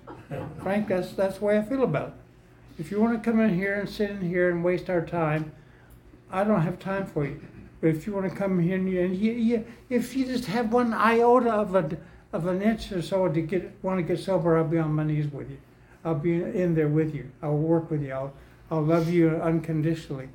Frank, 0.62 0.88
that's 0.88 1.12
that's 1.12 1.38
the 1.38 1.44
way 1.46 1.56
I 1.56 1.62
feel 1.62 1.84
about 1.84 2.08
it. 2.08 2.14
If 2.78 2.90
you 2.90 3.00
want 3.00 3.22
to 3.22 3.30
come 3.30 3.40
in 3.40 3.54
here 3.54 3.80
and 3.80 3.88
sit 3.88 4.10
in 4.10 4.20
here 4.20 4.50
and 4.50 4.62
waste 4.62 4.90
our 4.90 5.00
time, 5.00 5.52
I 6.30 6.44
don't 6.44 6.60
have 6.60 6.78
time 6.78 7.06
for 7.06 7.24
you. 7.24 7.40
But 7.80 7.88
if 7.88 8.06
you 8.06 8.12
want 8.12 8.30
to 8.30 8.36
come 8.36 8.58
here 8.58 8.76
and 8.76 8.90
you, 8.90 9.00
and 9.00 9.16
you, 9.16 9.32
you 9.32 9.64
if 9.88 10.14
you 10.14 10.26
just 10.26 10.44
have 10.46 10.70
one 10.70 10.92
iota 10.92 11.50
of 11.50 11.74
a 11.74 11.96
of 12.32 12.46
an 12.46 12.62
inch 12.62 12.90
or 12.92 13.02
so 13.02 13.28
to 13.28 13.40
get 13.40 13.72
want 13.82 13.98
to 13.98 14.02
get 14.02 14.22
sober, 14.22 14.56
I'll 14.56 14.64
be 14.64 14.78
on 14.78 14.94
my 14.94 15.04
knees 15.04 15.30
with 15.30 15.50
you. 15.50 15.58
I'll 16.04 16.14
be 16.14 16.34
in 16.34 16.74
there 16.74 16.88
with 16.88 17.14
you. 17.14 17.30
I'll 17.42 17.56
work 17.56 17.90
with 17.90 18.02
you. 18.02 18.12
I'll 18.12 18.32
I'll 18.70 18.82
love 18.82 19.10
you 19.10 19.28
unconditionally. 19.28 20.28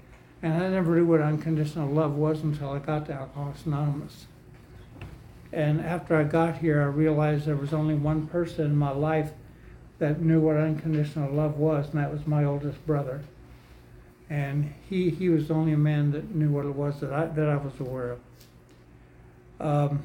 And 0.44 0.54
I 0.54 0.70
never 0.70 0.96
knew 0.96 1.06
what 1.06 1.22
unconditional 1.22 1.90
love 1.90 2.14
was 2.16 2.44
until 2.44 2.70
I 2.70 2.80
got 2.80 3.08
to 3.08 3.14
Alcoholics 3.14 3.66
Anonymous. 3.66 4.28
And 5.52 5.82
after 5.82 6.16
I 6.16 6.24
got 6.24 6.58
here, 6.58 6.82
I 6.82 6.86
realized 6.86 7.46
there 7.46 7.56
was 7.56 7.74
only 7.74 7.96
one 7.96 8.28
person 8.28 8.66
in 8.66 8.76
my 8.76 8.92
life 8.92 9.32
that 9.98 10.22
knew 10.22 10.40
what 10.40 10.58
unconditional 10.58 11.34
love 11.34 11.58
was, 11.58 11.90
and 11.90 12.00
that 12.00 12.12
was 12.12 12.28
my 12.28 12.44
oldest 12.44 12.86
brother. 12.86 13.24
And 14.30 14.74
he, 14.88 15.10
he 15.10 15.30
was 15.30 15.48
the 15.48 15.56
only 15.56 15.76
man 15.76 16.12
that 16.12 16.36
knew 16.36 16.50
what 16.50 16.66
it 16.66 16.76
was 16.76 17.00
that 17.00 17.12
I, 17.12 17.26
that 17.26 17.50
I 17.50 17.56
was 17.56 17.80
aware 17.80 18.12
of. 18.12 18.20
Um, 19.60 20.04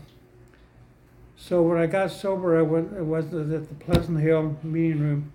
so 1.42 1.60
when 1.60 1.76
I 1.76 1.86
got 1.86 2.12
sober, 2.12 2.56
I 2.56 2.62
went, 2.62 2.96
I 2.96 3.00
was 3.00 3.24
at 3.34 3.48
the 3.48 3.74
Pleasant 3.80 4.20
Hill 4.20 4.56
meeting 4.62 5.00
room, 5.00 5.32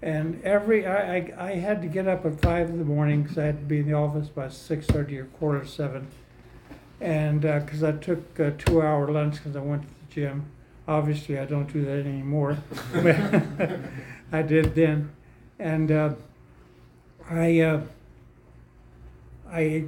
and 0.00 0.40
every 0.44 0.86
I, 0.86 1.16
I, 1.16 1.32
I 1.36 1.54
had 1.56 1.82
to 1.82 1.88
get 1.88 2.06
up 2.06 2.24
at 2.24 2.40
five 2.40 2.68
in 2.68 2.78
the 2.78 2.84
morning 2.84 3.24
because 3.24 3.36
I 3.36 3.46
had 3.46 3.58
to 3.58 3.64
be 3.64 3.80
in 3.80 3.88
the 3.88 3.94
office 3.94 4.28
by 4.28 4.48
six 4.48 4.86
thirty 4.86 5.18
or 5.18 5.24
quarter 5.24 5.66
seven, 5.66 6.06
and 7.00 7.40
because 7.40 7.82
I 7.82 7.90
took 7.90 8.38
a 8.38 8.52
two-hour 8.52 9.10
lunch 9.10 9.38
because 9.38 9.56
I 9.56 9.60
went 9.60 9.82
to 9.82 9.88
the 9.88 10.14
gym. 10.14 10.46
Obviously, 10.86 11.36
I 11.36 11.46
don't 11.46 11.70
do 11.72 11.84
that 11.84 12.06
anymore, 12.06 12.58
I 14.32 14.42
did 14.42 14.76
then, 14.76 15.10
and 15.58 15.90
uh, 15.90 16.14
I 17.28 17.58
uh, 17.58 17.80
I 19.50 19.86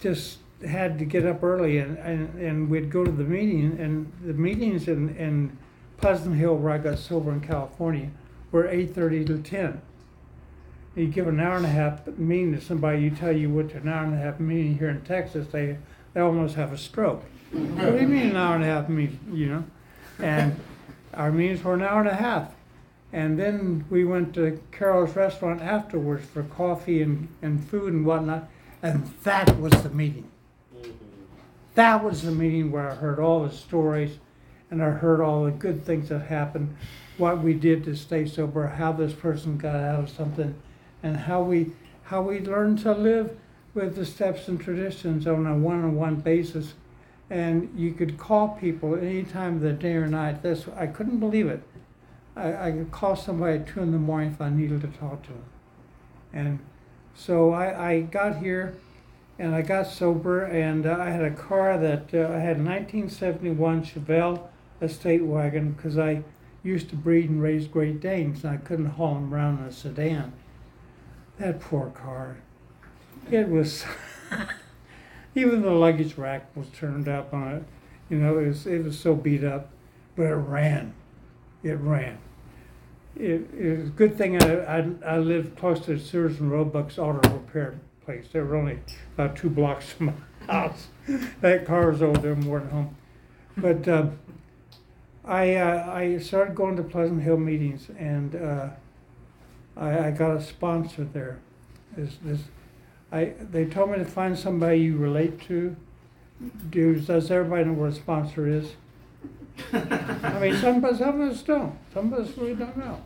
just 0.00 0.38
had 0.66 0.98
to 0.98 1.04
get 1.04 1.26
up 1.26 1.42
early 1.42 1.78
and, 1.78 1.98
and, 1.98 2.34
and 2.40 2.70
we'd 2.70 2.90
go 2.90 3.04
to 3.04 3.10
the 3.10 3.24
meeting 3.24 3.78
and 3.78 4.10
the 4.24 4.32
meetings 4.32 4.88
in, 4.88 5.14
in 5.16 5.56
Pleasant 5.98 6.36
Hill 6.36 6.56
where 6.56 6.72
I 6.72 6.78
got 6.78 6.98
sober 6.98 7.32
in 7.32 7.40
California 7.40 8.10
were 8.50 8.68
eight 8.68 8.94
thirty 8.94 9.24
to 9.24 9.38
ten. 9.38 9.80
You 10.94 11.08
give 11.08 11.26
an 11.26 11.40
hour 11.40 11.56
and 11.56 11.66
a 11.66 11.70
half 11.70 12.06
meeting 12.06 12.54
to 12.54 12.60
somebody, 12.60 13.02
you 13.02 13.10
tell 13.10 13.32
you 13.32 13.50
what 13.50 13.72
an 13.74 13.88
hour 13.88 14.04
and 14.04 14.14
a 14.14 14.18
half 14.18 14.38
meeting 14.38 14.78
here 14.78 14.90
in 14.90 15.00
Texas, 15.02 15.48
they 15.50 15.76
they 16.14 16.20
almost 16.20 16.54
have 16.54 16.72
a 16.72 16.78
stroke. 16.78 17.24
what 17.50 17.92
do 17.92 18.00
you 18.00 18.06
mean 18.06 18.30
an 18.30 18.36
hour 18.36 18.54
and 18.54 18.64
a 18.64 18.66
half 18.68 18.88
meeting, 18.88 19.18
you 19.32 19.46
know? 19.46 19.64
And 20.20 20.58
our 21.14 21.32
meetings 21.32 21.62
were 21.62 21.74
an 21.74 21.82
hour 21.82 22.00
and 22.00 22.08
a 22.08 22.14
half. 22.14 22.54
And 23.12 23.38
then 23.38 23.84
we 23.90 24.04
went 24.04 24.34
to 24.34 24.60
Carol's 24.72 25.14
restaurant 25.14 25.60
afterwards 25.60 26.26
for 26.26 26.42
coffee 26.44 27.02
and, 27.02 27.28
and 27.42 27.64
food 27.68 27.92
and 27.92 28.06
whatnot. 28.06 28.48
And 28.82 29.06
that 29.22 29.58
was 29.58 29.72
the 29.82 29.90
meeting. 29.90 30.28
That 31.74 32.04
was 32.04 32.22
the 32.22 32.30
meeting 32.30 32.70
where 32.70 32.90
I 32.90 32.94
heard 32.94 33.18
all 33.18 33.42
the 33.42 33.50
stories 33.50 34.18
and 34.70 34.82
I 34.82 34.90
heard 34.90 35.20
all 35.20 35.44
the 35.44 35.50
good 35.50 35.84
things 35.84 36.08
that 36.08 36.20
happened, 36.20 36.76
what 37.18 37.42
we 37.42 37.54
did 37.54 37.84
to 37.84 37.96
stay 37.96 38.26
sober, 38.26 38.66
how 38.66 38.92
this 38.92 39.12
person 39.12 39.58
got 39.58 39.76
out 39.76 40.00
of 40.00 40.10
something, 40.10 40.54
and 41.02 41.16
how 41.16 41.42
we 41.42 41.72
how 42.04 42.22
we 42.22 42.40
learned 42.40 42.78
to 42.80 42.92
live 42.92 43.36
with 43.72 43.96
the 43.96 44.04
steps 44.04 44.48
and 44.48 44.60
traditions 44.60 45.26
on 45.26 45.46
a 45.46 45.56
one-on-one 45.56 46.16
basis. 46.16 46.74
And 47.30 47.72
you 47.76 47.92
could 47.92 48.18
call 48.18 48.48
people 48.60 48.94
any 48.94 49.22
time 49.22 49.56
of 49.56 49.60
the 49.62 49.72
day 49.72 49.94
or 49.94 50.06
night. 50.06 50.42
This 50.42 50.66
I 50.76 50.86
couldn't 50.86 51.18
believe 51.18 51.46
it. 51.46 51.62
I, 52.36 52.68
I 52.68 52.72
could 52.72 52.90
call 52.90 53.16
somebody 53.16 53.58
at 53.58 53.66
two 53.66 53.80
in 53.80 53.92
the 53.92 53.98
morning 53.98 54.32
if 54.32 54.40
I 54.40 54.50
needed 54.50 54.80
to 54.82 54.88
talk 54.88 55.22
to 55.24 55.30
them. 55.30 55.44
And 56.32 56.58
so 57.14 57.52
I, 57.52 57.90
I 57.90 58.00
got 58.02 58.38
here 58.38 58.74
and 59.38 59.54
I 59.54 59.62
got 59.62 59.86
sober, 59.88 60.44
and 60.44 60.86
uh, 60.86 60.96
I 61.00 61.10
had 61.10 61.24
a 61.24 61.30
car 61.30 61.78
that 61.78 62.14
uh, 62.14 62.32
I 62.32 62.38
had 62.38 62.58
a 62.58 62.62
1971 62.62 63.84
Chevelle 63.84 64.48
estate 64.80 65.24
wagon 65.24 65.72
because 65.72 65.98
I 65.98 66.22
used 66.62 66.88
to 66.90 66.96
breed 66.96 67.28
and 67.28 67.42
raise 67.42 67.66
Great 67.66 68.00
Danes, 68.00 68.44
and 68.44 68.52
I 68.52 68.56
couldn't 68.58 68.90
haul 68.90 69.14
them 69.14 69.34
around 69.34 69.58
in 69.58 69.64
a 69.64 69.72
sedan. 69.72 70.32
That 71.38 71.60
poor 71.60 71.90
car. 71.90 72.36
It 73.30 73.48
was, 73.48 73.84
even 75.34 75.62
the 75.62 75.70
luggage 75.70 76.16
rack 76.16 76.54
was 76.56 76.68
turned 76.68 77.08
up 77.08 77.34
on 77.34 77.54
it. 77.54 77.64
You 78.08 78.18
know, 78.18 78.38
it 78.38 78.48
was, 78.48 78.66
it 78.66 78.84
was 78.84 78.98
so 78.98 79.14
beat 79.14 79.42
up, 79.42 79.70
but 80.14 80.24
it 80.24 80.34
ran. 80.34 80.94
It 81.64 81.74
ran. 81.80 82.18
It, 83.16 83.48
it 83.56 83.78
was 83.78 83.88
a 83.88 83.92
good 83.92 84.16
thing 84.16 84.40
I, 84.40 84.78
I, 84.78 84.90
I 85.04 85.18
lived 85.18 85.56
close 85.56 85.80
to 85.86 85.98
Sears 85.98 86.38
and 86.38 86.50
Roebuck's 86.50 86.98
auto 86.98 87.28
repair 87.30 87.74
place. 88.04 88.26
They 88.32 88.40
were 88.40 88.56
only 88.56 88.78
about 89.14 89.36
two 89.36 89.50
blocks 89.50 89.90
from 89.90 90.06
my, 90.06 90.12
house. 90.46 90.88
That 91.40 91.66
car 91.66 91.90
was 91.90 92.02
over 92.02 92.18
there 92.18 92.34
more 92.34 92.60
than 92.60 92.70
home. 92.70 92.96
But 93.56 93.88
uh, 93.88 94.06
I 95.24 95.54
uh, 95.56 95.90
I 95.90 96.18
started 96.18 96.54
going 96.54 96.76
to 96.76 96.82
Pleasant 96.82 97.22
Hill 97.22 97.38
meetings, 97.38 97.88
and 97.98 98.34
uh, 98.34 98.68
I, 99.76 100.08
I 100.08 100.10
got 100.10 100.36
a 100.36 100.42
sponsor 100.42 101.04
there. 101.04 101.38
This 101.96 102.18
this 102.22 102.40
I 103.12 103.32
they 103.40 103.64
told 103.64 103.90
me 103.90 103.98
to 103.98 104.04
find 104.04 104.38
somebody 104.38 104.80
you 104.80 104.96
relate 104.96 105.40
to. 105.42 105.76
Does 106.70 107.06
does 107.06 107.30
everybody 107.30 107.64
know 107.64 107.74
what 107.74 107.90
a 107.90 107.94
sponsor 107.94 108.46
is? 108.46 108.72
I 109.72 110.38
mean, 110.40 110.56
some 110.56 110.82
some 110.96 111.20
of 111.20 111.30
us 111.30 111.42
don't. 111.42 111.78
Some 111.92 112.12
of 112.12 112.18
us 112.18 112.36
really 112.36 112.54
don't 112.54 112.76
know. 112.76 113.00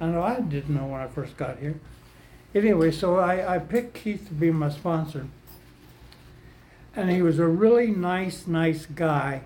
I 0.00 0.06
know 0.06 0.22
I 0.22 0.40
didn't 0.40 0.74
know 0.74 0.86
when 0.86 1.00
I 1.00 1.06
first 1.06 1.36
got 1.36 1.58
here. 1.58 1.78
Anyway, 2.54 2.90
so 2.90 3.18
I, 3.18 3.56
I 3.56 3.58
picked 3.58 3.94
Keith 3.94 4.26
to 4.28 4.34
be 4.34 4.50
my 4.50 4.70
sponsor. 4.70 5.26
And 6.96 7.10
he 7.10 7.22
was 7.22 7.38
a 7.38 7.46
really 7.46 7.88
nice, 7.88 8.46
nice 8.46 8.86
guy 8.86 9.42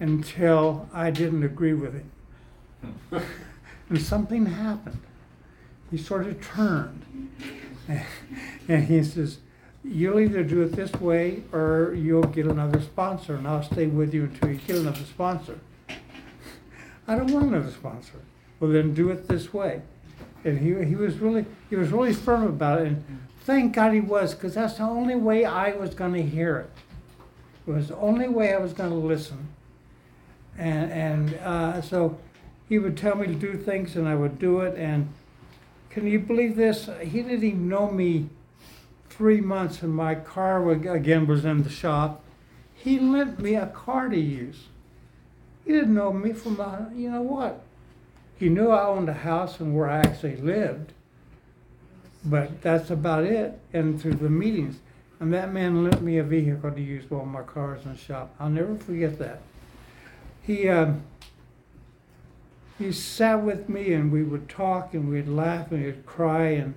until 0.00 0.88
I 0.92 1.10
didn't 1.10 1.44
agree 1.44 1.74
with 1.74 1.94
him. 1.94 2.10
Hmm. 3.10 3.18
and 3.88 4.02
something 4.02 4.46
happened. 4.46 5.00
He 5.90 5.96
sort 5.96 6.26
of 6.26 6.44
turned. 6.44 7.30
And 8.68 8.84
he 8.84 9.02
says, 9.04 9.38
You'll 9.84 10.20
either 10.20 10.44
do 10.44 10.62
it 10.62 10.72
this 10.72 10.92
way 10.92 11.42
or 11.52 11.92
you'll 11.94 12.22
get 12.22 12.46
another 12.46 12.80
sponsor, 12.80 13.34
and 13.34 13.48
I'll 13.48 13.64
stay 13.64 13.86
with 13.86 14.14
you 14.14 14.24
until 14.24 14.50
you 14.50 14.56
get 14.58 14.76
another 14.76 15.04
sponsor. 15.04 15.58
I 17.08 17.16
don't 17.16 17.32
want 17.32 17.46
another 17.46 17.72
sponsor. 17.72 18.20
Well, 18.60 18.70
then 18.70 18.94
do 18.94 19.10
it 19.10 19.26
this 19.26 19.52
way. 19.52 19.82
And 20.44 20.58
he, 20.58 20.84
he 20.84 20.96
was 20.96 21.18
really 21.18 21.44
he 21.70 21.76
was 21.76 21.90
really 21.90 22.12
firm 22.12 22.44
about 22.44 22.80
it, 22.80 22.88
and 22.88 23.04
thank 23.42 23.74
God 23.74 23.92
he 23.92 24.00
was, 24.00 24.34
because 24.34 24.54
that's 24.54 24.74
the 24.74 24.82
only 24.82 25.14
way 25.14 25.44
I 25.44 25.72
was 25.72 25.94
going 25.94 26.14
to 26.14 26.22
hear 26.22 26.58
it. 26.58 26.70
It 27.66 27.70
was 27.70 27.88
the 27.88 27.96
only 27.96 28.28
way 28.28 28.52
I 28.52 28.58
was 28.58 28.72
going 28.72 28.90
to 28.90 28.96
listen. 28.96 29.48
And 30.58 30.90
and 30.90 31.34
uh, 31.36 31.80
so 31.80 32.18
he 32.68 32.78
would 32.78 32.96
tell 32.96 33.16
me 33.16 33.26
to 33.26 33.34
do 33.34 33.56
things, 33.56 33.96
and 33.96 34.08
I 34.08 34.14
would 34.14 34.38
do 34.38 34.60
it. 34.60 34.76
And 34.76 35.08
can 35.90 36.06
you 36.06 36.18
believe 36.18 36.56
this? 36.56 36.88
He 37.00 37.22
didn't 37.22 37.44
even 37.44 37.68
know 37.68 37.90
me 37.90 38.28
three 39.10 39.40
months, 39.40 39.82
and 39.82 39.94
my 39.94 40.14
car 40.14 40.68
again 40.70 41.26
was 41.26 41.44
in 41.44 41.62
the 41.62 41.70
shop. 41.70 42.24
He 42.74 42.98
lent 42.98 43.38
me 43.38 43.54
a 43.54 43.66
car 43.66 44.08
to 44.08 44.18
use. 44.18 44.64
He 45.64 45.72
didn't 45.72 45.94
know 45.94 46.12
me 46.12 46.32
from 46.32 46.58
a, 46.58 46.90
you 46.96 47.10
know 47.10 47.22
what? 47.22 47.62
He 48.42 48.48
knew 48.48 48.70
I 48.70 48.84
owned 48.88 49.08
a 49.08 49.12
house 49.12 49.60
and 49.60 49.72
where 49.72 49.88
I 49.88 50.00
actually 50.00 50.34
lived, 50.34 50.92
but 52.24 52.60
that's 52.60 52.90
about 52.90 53.22
it. 53.22 53.56
And 53.72 54.02
through 54.02 54.14
the 54.14 54.28
meetings, 54.28 54.80
and 55.20 55.32
that 55.32 55.52
man 55.52 55.84
lent 55.84 56.02
me 56.02 56.18
a 56.18 56.24
vehicle 56.24 56.72
to 56.72 56.80
use 56.80 57.08
while 57.08 57.24
my 57.24 57.42
car's 57.42 57.84
in 57.84 57.92
the 57.92 57.96
shop. 57.96 58.34
I'll 58.40 58.50
never 58.50 58.74
forget 58.74 59.16
that. 59.20 59.42
He 60.42 60.68
um, 60.68 61.04
he 62.80 62.90
sat 62.90 63.44
with 63.44 63.68
me 63.68 63.92
and 63.92 64.10
we 64.10 64.24
would 64.24 64.48
talk 64.48 64.92
and 64.92 65.08
we'd 65.08 65.28
laugh 65.28 65.70
and 65.70 65.84
we'd 65.84 66.04
cry 66.04 66.46
and 66.46 66.74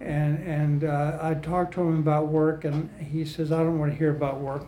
and 0.00 0.40
and 0.40 0.82
uh, 0.82 1.20
I 1.22 1.34
talked 1.34 1.74
to 1.74 1.82
him 1.82 2.00
about 2.00 2.26
work 2.26 2.64
and 2.64 2.90
he 2.98 3.24
says 3.24 3.52
I 3.52 3.58
don't 3.58 3.78
want 3.78 3.92
to 3.92 3.96
hear 3.96 4.10
about 4.10 4.40
work. 4.40 4.66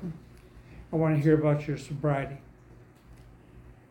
I 0.92 0.94
want 0.94 1.16
to 1.16 1.20
hear 1.20 1.34
about 1.34 1.66
your 1.66 1.78
sobriety. 1.78 2.38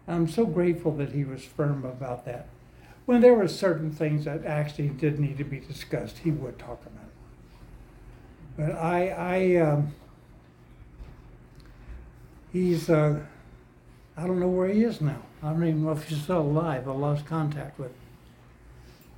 I'm 0.07 0.27
so 0.27 0.45
grateful 0.45 0.91
that 0.97 1.11
he 1.11 1.23
was 1.23 1.43
firm 1.43 1.85
about 1.85 2.25
that. 2.25 2.47
When 3.05 3.21
there 3.21 3.33
were 3.33 3.47
certain 3.47 3.91
things 3.91 4.25
that 4.25 4.45
actually 4.45 4.89
did 4.89 5.19
need 5.19 5.37
to 5.37 5.43
be 5.43 5.59
discussed, 5.59 6.19
he 6.19 6.31
would 6.31 6.57
talk 6.59 6.81
about 6.85 7.05
it. 7.05 7.11
But 8.57 8.71
I, 8.75 9.07
I, 9.09 9.55
um, 9.61 9.93
he's, 12.51 12.89
uh, 12.89 13.21
I 14.17 14.27
don't 14.27 14.39
know 14.39 14.47
where 14.47 14.67
he 14.69 14.83
is 14.83 15.01
now. 15.01 15.21
I 15.41 15.51
don't 15.51 15.63
even 15.63 15.83
know 15.83 15.91
if 15.91 16.03
he's 16.03 16.21
still 16.21 16.41
alive. 16.41 16.87
I 16.87 16.91
lost 16.91 17.25
contact 17.25 17.79
with 17.79 17.89
him. 17.89 17.95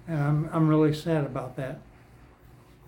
And 0.07 0.21
I'm, 0.21 0.49
I'm 0.53 0.67
really 0.67 0.93
sad 0.93 1.25
about 1.25 1.55
that. 1.57 1.79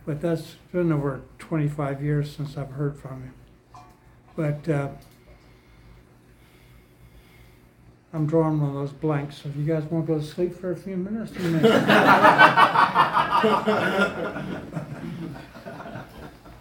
But 0.05 0.21
that's 0.21 0.55
been 0.71 0.91
over 0.91 1.21
25 1.39 2.03
years 2.03 2.35
since 2.35 2.57
I've 2.57 2.71
heard 2.71 2.97
from 2.97 3.23
him. 3.23 3.33
But 4.35 4.69
uh, 4.69 4.89
I'm 8.15 8.25
drawing 8.25 8.61
one 8.61 8.69
of 8.69 8.75
those 8.75 8.93
blanks. 8.93 9.41
So 9.41 9.49
if 9.49 9.57
you 9.57 9.65
guys 9.65 9.83
want 9.83 10.07
to 10.07 10.13
go 10.13 10.19
to 10.19 10.25
sleep 10.25 10.57
for 10.57 10.71
a 10.71 10.75
few 10.75 10.95
minutes, 10.95 11.33
you 11.37 11.49
may. 11.49 11.69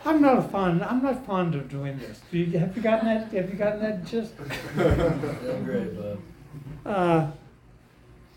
I'm 0.04 0.20
not 0.20 0.50
fond. 0.50 0.82
I'm 0.82 1.00
not 1.00 1.24
fond 1.24 1.54
of 1.54 1.68
doing 1.68 1.96
this. 2.00 2.20
Do 2.32 2.38
you, 2.38 2.58
have 2.58 2.76
you 2.76 2.82
gotten 2.82 3.06
that? 3.06 3.32
Have 3.32 3.48
you 3.48 3.54
gotten 3.56 3.80
that 3.82 4.04
gist? 4.04 4.36
Doing 4.76 5.64
great, 5.64 5.96
bud. 5.96 6.18
Uh, 6.84 7.30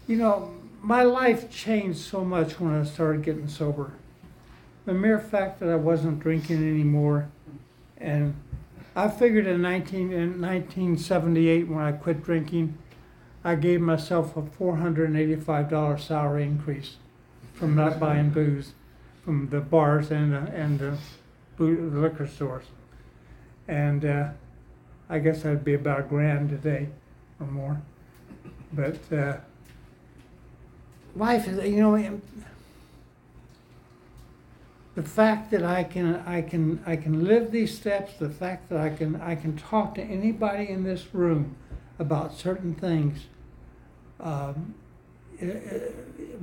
you 0.06 0.16
know, 0.16 0.54
my 0.82 1.02
life 1.02 1.50
changed 1.50 1.98
so 1.98 2.24
much 2.24 2.60
when 2.60 2.74
I 2.80 2.84
started 2.84 3.24
getting 3.24 3.48
sober. 3.48 3.94
The 4.86 4.94
mere 4.94 5.20
fact 5.20 5.60
that 5.60 5.70
I 5.70 5.76
wasn't 5.76 6.20
drinking 6.20 6.58
anymore, 6.58 7.30
and 7.98 8.36
I 8.96 9.08
figured 9.10 9.48
in 9.48 9.62
19 9.64 10.14
in 10.14 10.40
1978 10.40 11.68
when 11.68 11.84
I 11.84 11.92
quit 11.92 12.24
drinking, 12.24 12.78
I 13.48 13.56
gave 13.56 13.80
myself 13.80 14.36
a 14.36 14.42
$485 14.42 16.02
salary 16.02 16.44
increase 16.44 16.98
from 17.54 17.76
not 17.76 17.98
buying 17.98 18.30
booze 18.30 18.74
from 19.24 19.48
the 19.48 19.62
bars 19.62 20.12
and 20.12 20.34
the, 20.34 20.52
and 20.52 20.78
the, 20.78 20.98
the 21.56 21.64
liquor 21.64 22.28
stores, 22.28 22.66
and 23.66 24.04
uh, 24.04 24.30
I 25.10 25.20
guess 25.20 25.44
that'd 25.44 25.64
be 25.64 25.76
about 25.76 26.02
a 26.02 26.04
grand 26.04 26.50
today 26.50 26.90
or 27.40 27.48
more. 27.48 27.82
But 28.74 29.00
uh, 29.14 29.38
life 31.16 31.48
is, 31.48 31.66
you 31.70 31.78
know, 31.78 32.20
the 34.96 35.04
fact 35.04 35.52
that 35.52 35.64
I 35.64 35.86
can, 35.86 36.16
I 36.26 36.42
can, 36.42 36.84
I 36.86 36.98
can 36.98 37.24
live 37.24 37.52
these 37.52 37.78
steps, 37.78 38.12
the 38.20 38.30
fact 38.30 38.68
that 38.68 38.78
I 38.78 38.90
can, 38.90 39.22
I 39.22 39.36
can 39.36 39.56
talk 39.56 39.96
to 39.96 40.02
anybody 40.02 40.68
in 40.68 40.84
this 40.84 41.14
room 41.14 41.56
about 41.98 42.34
certain 42.34 42.76
things. 42.76 43.28
Um, 44.20 44.74
eh, 45.42 45.46
eh, 45.46 45.80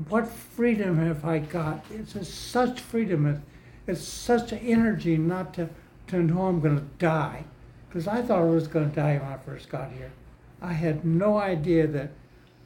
what 0.09 0.29
freedom 0.29 0.99
have 0.99 1.25
I 1.25 1.39
got? 1.39 1.85
It's 1.91 2.15
a, 2.15 2.25
such 2.25 2.81
freedom. 2.81 3.43
It's 3.87 4.03
such 4.03 4.53
energy 4.53 5.17
not 5.17 5.55
to, 5.55 5.69
to 6.09 6.23
know 6.23 6.47
I'm 6.47 6.61
going 6.61 6.77
to 6.77 6.87
die. 6.99 7.45
Because 7.89 8.09
I 8.09 8.23
thought 8.23 8.41
I 8.41 8.45
was 8.45 8.67
going 8.67 8.91
to 8.91 8.97
die 8.97 9.19
when 9.19 9.33
I 9.33 9.37
first 9.37 9.69
got 9.69 9.93
here. 9.93 10.13
I 10.61 10.73
had 10.73 11.05
no 11.05 11.37
idea 11.37 11.87
that 11.87 12.11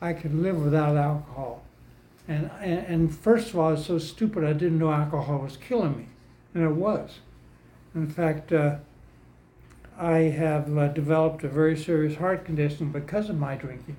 I 0.01 0.13
could 0.13 0.35
live 0.35 0.63
without 0.63 0.97
alcohol. 0.97 1.63
And, 2.29 2.51
and, 2.61 2.87
and 2.87 3.15
first 3.15 3.51
of 3.51 3.59
all, 3.59 3.69
I 3.69 3.73
was 3.73 3.87
so 3.87 3.99
stupid 3.99 4.45
I 4.45 4.53
didn't 4.53 4.79
know 4.79 4.93
alcohol 4.93 5.39
was 5.39 5.57
killing 5.57 5.97
me. 5.97 6.07
And 6.55 6.65
it 6.65 6.75
was. 6.75 7.19
In 7.95 8.09
fact, 8.09 8.53
uh, 8.53 8.77
I 9.99 10.19
have 10.19 10.77
uh, 10.77 10.89
developed 10.89 11.43
a 11.43 11.49
very 11.49 11.77
serious 11.77 12.17
heart 12.17 12.45
condition 12.45 12.93
because 12.93 13.29
of 13.29 13.39
my 13.39 13.57
drinking. 13.57 13.97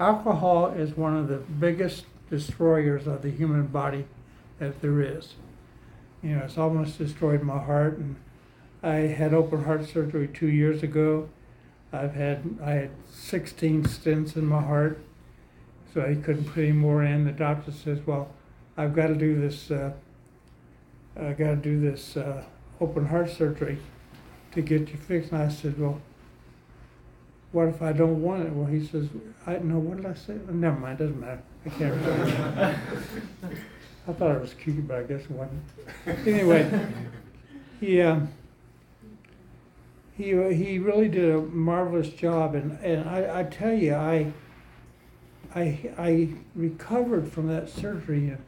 Alcohol 0.00 0.68
is 0.68 0.96
one 0.96 1.16
of 1.16 1.26
the 1.26 1.38
biggest 1.38 2.04
destroyers 2.30 3.06
of 3.08 3.22
the 3.22 3.30
human 3.30 3.66
body 3.66 4.06
that 4.58 4.80
there 4.80 5.00
is. 5.00 5.34
You 6.22 6.36
know, 6.36 6.44
it's 6.44 6.56
almost 6.56 6.98
destroyed 6.98 7.42
my 7.42 7.58
heart. 7.58 7.98
And 7.98 8.16
I 8.82 8.94
had 8.94 9.34
open 9.34 9.64
heart 9.64 9.88
surgery 9.88 10.28
two 10.28 10.46
years 10.46 10.82
ago. 10.82 11.28
I've 11.92 12.14
had 12.14 12.58
I 12.62 12.70
had 12.72 12.90
16 13.10 13.84
stents 13.84 14.36
in 14.36 14.46
my 14.46 14.62
heart, 14.62 15.00
so 15.92 16.02
I 16.02 16.14
couldn't 16.14 16.44
put 16.44 16.62
any 16.62 16.72
more 16.72 17.02
in. 17.02 17.24
The 17.24 17.32
doctor 17.32 17.72
says, 17.72 17.98
"Well, 18.06 18.28
I've 18.76 18.94
got 18.94 19.06
to 19.06 19.14
do 19.14 19.40
this. 19.40 19.70
Uh, 19.70 19.92
I 21.16 21.32
got 21.32 21.50
to 21.50 21.56
do 21.56 21.80
this 21.80 22.16
uh, 22.16 22.44
open 22.80 23.06
heart 23.06 23.30
surgery 23.30 23.78
to 24.52 24.60
get 24.60 24.90
you 24.90 24.98
fixed." 24.98 25.32
And 25.32 25.42
I 25.42 25.48
said, 25.48 25.78
"Well, 25.78 26.00
what 27.52 27.68
if 27.68 27.82
I 27.82 27.92
don't 27.92 28.22
want 28.22 28.46
it?" 28.46 28.52
Well, 28.52 28.66
he 28.66 28.84
says, 28.84 29.08
"I 29.46 29.58
know 29.58 29.78
What 29.78 29.98
did 29.98 30.06
I 30.06 30.14
say? 30.14 30.38
Never 30.50 30.78
mind. 30.78 30.98
Doesn't 30.98 31.20
matter. 31.20 31.42
I 31.66 31.68
can't 31.70 31.94
remember." 31.94 32.80
I 34.08 34.12
thought 34.12 34.36
it 34.36 34.40
was 34.40 34.54
cute, 34.54 34.88
but 34.88 34.98
I 34.98 35.02
guess 35.02 35.22
it 35.22 35.30
wasn't. 35.30 35.62
Anyway, 36.26 36.86
he. 37.80 38.00
Um, 38.02 38.28
he, 40.18 40.30
he 40.52 40.80
really 40.80 41.08
did 41.08 41.32
a 41.32 41.40
marvelous 41.40 42.08
job, 42.08 42.56
and, 42.56 42.76
and 42.82 43.08
I, 43.08 43.40
I 43.40 43.42
tell 43.44 43.72
you, 43.72 43.94
I, 43.94 44.32
I, 45.54 45.78
I 45.96 46.28
recovered 46.56 47.30
from 47.30 47.46
that 47.46 47.70
surgery 47.70 48.30
in, 48.30 48.38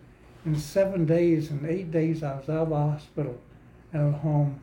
in 0.45 0.57
seven 0.57 1.07
days. 1.07 1.49
and 1.49 1.65
eight 1.65 1.93
days, 1.93 2.25
I 2.25 2.35
was 2.39 2.49
out 2.49 2.63
of 2.63 2.69
the 2.71 2.77
hospital 2.77 3.39
and 3.93 4.15
at 4.15 4.21
home 4.21 4.59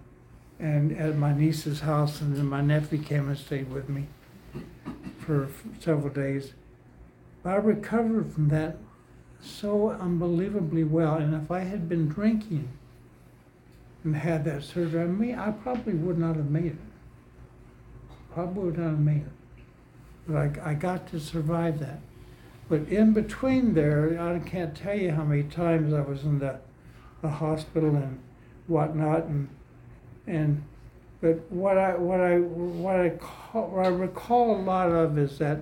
and 0.59 0.97
at 0.97 1.15
my 1.15 1.33
niece's 1.33 1.79
house, 1.79 2.19
and 2.19 2.35
then 2.35 2.45
my 2.45 2.59
nephew 2.61 3.01
came 3.01 3.29
and 3.29 3.37
stayed 3.37 3.71
with 3.71 3.87
me 3.87 4.07
for 5.27 5.49
several 5.79 6.09
days. 6.09 6.53
But 7.43 7.49
I 7.51 7.55
recovered 7.57 8.33
from 8.33 8.47
that 8.49 8.77
so 9.39 9.91
unbelievably 9.91 10.85
well, 10.85 11.15
and 11.17 11.35
if 11.35 11.51
I 11.51 11.59
had 11.59 11.87
been 11.87 12.07
drinking, 12.07 12.69
and 14.07 14.15
had 14.15 14.45
that 14.45 14.63
surgery. 14.63 15.01
I 15.01 15.05
mean, 15.05 15.35
I 15.35 15.51
probably 15.51 15.93
would 15.93 16.17
not 16.17 16.37
have 16.37 16.49
made 16.49 16.67
it. 16.67 16.77
Probably 18.33 18.63
would 18.63 18.77
not 18.77 18.91
have 18.91 18.99
made 18.99 19.23
it. 19.23 19.63
But 20.27 20.35
I, 20.37 20.71
I 20.71 20.73
got 20.73 21.07
to 21.11 21.19
survive 21.19 21.79
that. 21.79 21.99
But 22.69 22.87
in 22.87 23.13
between 23.13 23.73
there, 23.73 24.19
I 24.19 24.39
can't 24.39 24.75
tell 24.75 24.97
you 24.97 25.11
how 25.11 25.23
many 25.23 25.43
times 25.43 25.93
I 25.93 26.01
was 26.01 26.23
in 26.23 26.39
the, 26.39 26.59
the 27.21 27.29
hospital 27.29 27.95
and 27.95 28.19
whatnot, 28.67 29.25
and 29.25 29.49
and 30.25 30.63
but 31.21 31.51
what 31.51 31.77
I 31.77 31.95
what 31.95 32.19
I 32.19 32.39
what 32.39 32.95
I 32.95 33.09
call, 33.09 33.69
what 33.69 33.85
I 33.85 33.89
recall 33.89 34.55
a 34.55 34.61
lot 34.61 34.89
of 34.89 35.17
is 35.17 35.39
that 35.39 35.59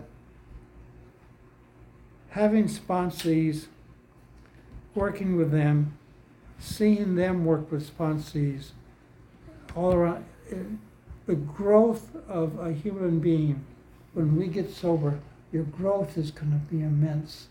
having 2.30 2.68
sponsees, 2.68 3.68
working 4.94 5.38
with 5.38 5.52
them, 5.52 5.98
seeing 6.60 7.16
them 7.16 7.46
work 7.46 7.72
with 7.72 7.98
sponsees, 7.98 8.72
all 9.76 9.94
around, 9.94 10.26
eh, 10.52 10.56
the 11.26 11.36
growth 11.36 12.16
of 12.28 12.60
a 12.60 12.74
human 12.74 13.20
being 13.20 13.66
when 14.14 14.36
we 14.36 14.48
get 14.48 14.70
sober, 14.70 15.20
your 15.52 15.64
growth 15.64 16.18
is 16.18 16.32
going 16.32 16.52
to 16.52 16.76
be 16.76 16.82
immense. 16.82 17.48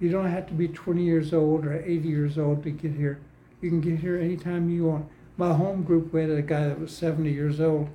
You 0.00 0.10
don't 0.10 0.30
have 0.30 0.46
to 0.48 0.54
be 0.54 0.68
20 0.68 1.02
years 1.02 1.32
old 1.32 1.64
or 1.64 1.82
80 1.82 2.08
years 2.08 2.38
old 2.38 2.62
to 2.64 2.70
get 2.70 2.92
here. 2.92 3.20
You 3.60 3.70
can 3.70 3.80
get 3.80 3.98
here 3.98 4.18
anytime 4.18 4.70
you 4.70 4.86
want. 4.86 5.06
My 5.38 5.54
home 5.54 5.84
group, 5.84 6.12
we 6.12 6.22
had 6.22 6.30
a 6.30 6.42
guy 6.42 6.66
that 6.66 6.80
was 6.80 6.94
70 6.94 7.32
years 7.32 7.60
old. 7.60 7.88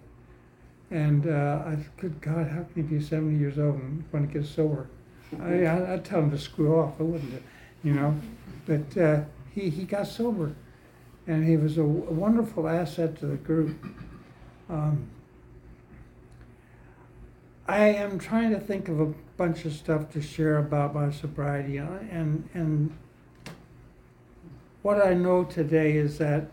And 0.89 1.27
uh, 1.27 1.63
I 1.65 1.71
said, 1.71 1.89
good 1.97 2.21
God, 2.21 2.47
how 2.47 2.63
can 2.63 2.71
you 2.77 2.84
be 2.84 3.03
70 3.03 3.38
years 3.38 3.60
old 3.60 3.75
and 3.75 4.03
want 4.12 4.32
to 4.32 4.39
get 4.39 4.47
sober? 4.47 4.88
I, 5.41 5.65
I, 5.65 5.93
I'd 5.93 6.06
tell 6.06 6.21
him 6.21 6.32
to 6.32 6.39
screw 6.39 6.79
off. 6.79 6.93
I 6.99 7.03
wouldn't, 7.03 7.43
you 7.84 7.93
know. 7.93 8.15
But 8.65 8.97
uh, 8.97 9.21
he, 9.53 9.69
he 9.69 9.84
got 9.84 10.08
sober. 10.08 10.56
And 11.27 11.45
he 11.45 11.58
was 11.58 11.77
a 11.77 11.84
wonderful 11.84 12.67
asset 12.67 13.19
to 13.19 13.25
the 13.25 13.36
group. 13.36 13.75
Um, 14.69 15.10
I 17.67 17.86
am 17.86 18.19
trying 18.19 18.51
to 18.51 18.60
think 18.60 18.88
of 18.88 18.99
a 18.99 19.13
bunch 19.38 19.65
of 19.65 19.73
stuff 19.73 20.12
to 20.12 20.21
share 20.21 20.58
about 20.58 20.93
my 20.93 21.12
sobriety, 21.12 21.77
and 21.77 22.49
and 22.53 22.91
what 24.82 25.06
I 25.06 25.13
know 25.13 25.45
today 25.45 25.93
is 25.93 26.17
that 26.17 26.49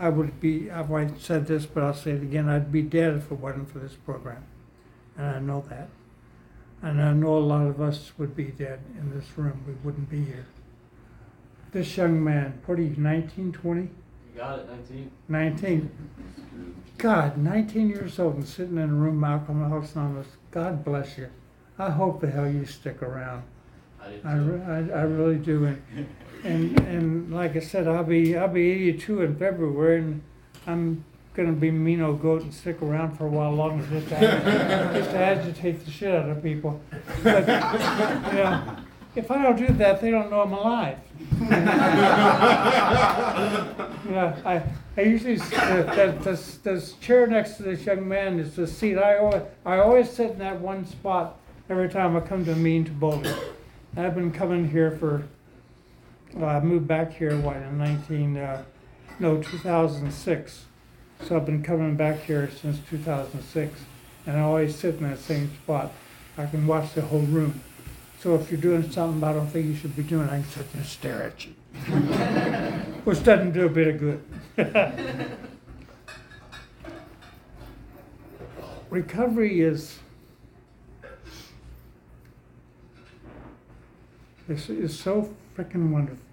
I 0.00 0.08
would 0.08 0.40
be. 0.40 0.70
I've 0.70 0.90
already 0.90 1.12
said 1.18 1.46
this, 1.46 1.66
but 1.66 1.82
I'll 1.82 1.92
say 1.92 2.12
it 2.12 2.22
again. 2.22 2.48
I'd 2.48 2.72
be 2.72 2.80
dead 2.80 3.16
if 3.16 3.30
it 3.30 3.38
wasn't 3.38 3.70
for 3.70 3.80
this 3.80 3.92
program, 3.92 4.44
and 5.16 5.26
I 5.26 5.38
know 5.40 5.62
that. 5.68 5.90
And 6.82 7.02
I 7.02 7.12
know 7.12 7.36
a 7.36 7.38
lot 7.38 7.66
of 7.66 7.82
us 7.82 8.12
would 8.16 8.34
be 8.34 8.44
dead 8.44 8.80
in 8.98 9.10
this 9.10 9.26
room. 9.36 9.62
We 9.66 9.74
wouldn't 9.84 10.08
be 10.08 10.24
here. 10.24 10.46
This 11.72 11.98
young 11.98 12.24
man, 12.24 12.62
what 12.64 12.78
are 12.78 12.82
you, 12.82 12.96
19, 12.96 13.52
20? 13.52 13.80
You 13.82 13.88
got 14.34 14.60
it, 14.60 14.70
19. 14.70 15.10
19. 15.28 15.90
God, 16.96 17.36
19 17.36 17.90
years 17.90 18.18
old 18.18 18.36
and 18.36 18.48
sitting 18.48 18.78
in 18.78 18.90
a 18.90 18.94
room, 18.94 19.20
Malcolm 19.20 19.62
Alcoholics 19.62 19.94
Anonymous. 19.94 20.28
God 20.50 20.82
bless 20.82 21.18
you. 21.18 21.28
I 21.78 21.90
hope 21.90 22.22
the 22.22 22.30
hell 22.30 22.50
you 22.50 22.64
stick 22.64 23.02
around. 23.02 23.42
I 24.02 24.20
I, 24.24 24.34
re- 24.36 24.62
I, 24.62 24.76
I 25.00 25.02
really 25.02 25.36
do. 25.36 25.64
And, 25.66 25.82
and 26.44 26.80
and 26.80 27.32
like 27.34 27.56
I 27.56 27.60
said, 27.60 27.86
I'll 27.86 28.04
be 28.04 28.36
I'll 28.36 28.48
be 28.48 28.70
82 28.70 29.22
in 29.22 29.36
February, 29.36 29.98
and 29.98 30.22
I'm 30.66 31.04
gonna 31.34 31.52
be 31.52 31.70
mean 31.70 32.00
old 32.00 32.20
goat 32.22 32.42
and 32.42 32.52
stick 32.52 32.80
around 32.82 33.16
for 33.16 33.26
a 33.26 33.30
while 33.30 33.52
longer 33.52 33.86
just 33.88 34.08
to, 34.08 34.16
ag- 34.16 34.94
just 34.94 35.10
to 35.10 35.18
agitate 35.18 35.84
the 35.84 35.90
shit 35.90 36.14
out 36.14 36.28
of 36.28 36.42
people. 36.42 36.80
But 37.22 37.40
you 37.46 38.38
know, 38.38 38.76
if 39.16 39.30
I 39.30 39.42
don't 39.42 39.56
do 39.56 39.72
that, 39.74 40.00
they 40.00 40.10
don't 40.10 40.30
know 40.30 40.42
I'm 40.42 40.52
alive. 40.52 40.98
Yeah, 44.10 44.36
I, 44.44 44.62
I 44.96 45.02
usually, 45.02 45.34
s- 45.34 45.50
the, 45.50 46.16
the, 46.24 46.32
the, 46.32 46.70
the 46.76 46.92
chair 47.00 47.26
next 47.28 47.54
to 47.58 47.62
this 47.62 47.84
young 47.86 48.08
man 48.08 48.40
is 48.40 48.56
the 48.56 48.66
seat, 48.66 48.96
I 48.98 49.18
always, 49.18 49.42
I 49.64 49.78
always 49.78 50.10
sit 50.10 50.32
in 50.32 50.38
that 50.38 50.60
one 50.60 50.84
spot 50.86 51.38
every 51.68 51.88
time 51.88 52.16
I 52.16 52.20
come 52.20 52.44
to 52.46 52.52
a 52.52 52.56
meeting 52.56 52.86
to 52.86 52.90
Boulder. 52.90 53.36
I've 53.96 54.14
been 54.14 54.30
coming 54.30 54.68
here 54.70 54.92
for, 54.92 55.24
well, 56.34 56.48
I 56.48 56.60
moved 56.60 56.86
back 56.86 57.12
here, 57.12 57.36
what, 57.38 57.56
in 57.56 57.78
nineteen, 57.78 58.36
uh, 58.36 58.62
no, 59.18 59.42
two 59.42 59.58
thousand 59.58 60.12
six. 60.12 60.66
So 61.24 61.36
I've 61.36 61.44
been 61.44 61.62
coming 61.62 61.96
back 61.96 62.20
here 62.20 62.50
since 62.50 62.78
two 62.88 62.98
thousand 62.98 63.42
six, 63.42 63.80
and 64.26 64.36
I 64.36 64.40
always 64.40 64.76
sit 64.76 64.96
in 64.96 65.02
that 65.02 65.18
same 65.18 65.50
spot. 65.62 65.92
I 66.38 66.46
can 66.46 66.66
watch 66.66 66.94
the 66.94 67.02
whole 67.02 67.20
room. 67.20 67.60
So 68.20 68.34
if 68.34 68.50
you're 68.50 68.60
doing 68.60 68.90
something 68.90 69.24
I 69.24 69.32
don't 69.32 69.48
think 69.48 69.66
you 69.66 69.74
should 69.74 69.96
be 69.96 70.02
doing, 70.02 70.28
I 70.28 70.40
can 70.40 70.44
sit 70.44 70.72
there 70.72 70.80
and 70.82 70.90
stare 70.90 71.22
at 71.22 71.46
you 71.46 71.52
which 73.04 73.22
doesn't 73.24 73.52
do 73.52 73.66
a 73.66 73.68
bit 73.68 73.88
of 73.88 73.98
good. 73.98 74.22
Recovery 78.90 79.60
is 79.60 79.98
is, 84.50 84.68
is 84.68 84.98
so 84.98 85.34
freaking 85.56 85.90
wonderful. 85.90 86.24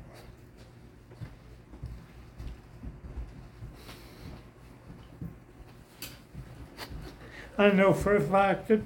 I 7.58 7.70
know 7.72 7.94
for 7.94 8.16
a 8.16 8.22
fact 8.22 8.68
that 8.68 8.82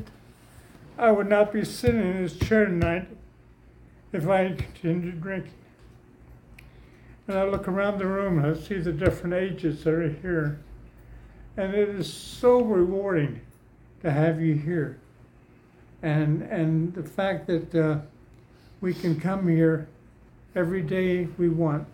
I 0.97 1.11
would 1.11 1.27
not 1.27 1.51
be 1.51 1.65
sitting 1.65 2.01
in 2.01 2.23
this 2.23 2.37
chair 2.37 2.65
tonight 2.65 3.07
if 4.13 4.27
I 4.27 4.43
had 4.43 4.57
continued 4.57 5.21
drinking. 5.21 5.51
And 7.27 7.37
I 7.37 7.43
look 7.43 7.67
around 7.67 7.97
the 7.97 8.07
room 8.07 8.37
and 8.37 8.55
I 8.55 8.59
see 8.59 8.77
the 8.77 8.93
different 8.93 9.33
ages 9.33 9.83
that 9.83 9.93
are 9.93 10.09
here. 10.09 10.59
And 11.57 11.73
it 11.73 11.89
is 11.89 12.11
so 12.11 12.61
rewarding 12.61 13.41
to 14.01 14.11
have 14.11 14.41
you 14.41 14.55
here. 14.55 14.99
And, 16.01 16.41
and 16.43 16.93
the 16.93 17.03
fact 17.03 17.47
that 17.47 17.75
uh, 17.75 17.99
we 18.81 18.95
can 18.95 19.19
come 19.19 19.47
here 19.47 19.87
every 20.55 20.81
day 20.81 21.27
we 21.37 21.47
want. 21.47 21.87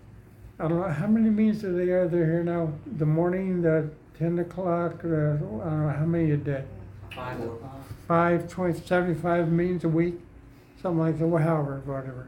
I 0.59 0.67
don't 0.67 0.79
know, 0.79 0.87
how 0.87 1.05
many 1.05 1.29
meetings 1.29 1.63
are 1.63 1.73
they 1.73 1.91
are 1.91 2.07
there 2.07 2.25
here 2.25 2.43
now? 2.43 2.73
The 2.97 3.05
morning, 3.05 3.61
the 3.61 3.89
10 4.17 4.39
o'clock, 4.39 5.01
the, 5.03 5.07
I 5.07 5.37
don't 5.37 5.57
know, 5.59 5.93
how 5.95 6.05
many 6.05 6.31
a 6.31 6.37
day? 6.37 6.63
Five. 7.13 7.37
Five, 8.07 8.49
20, 8.49 8.79
75 8.79 9.51
meetings 9.51 9.83
a 9.83 9.89
week? 9.89 10.15
Something 10.81 10.99
like 10.99 11.19
that, 11.19 11.27
however, 11.27 11.81
whatever. 11.85 12.27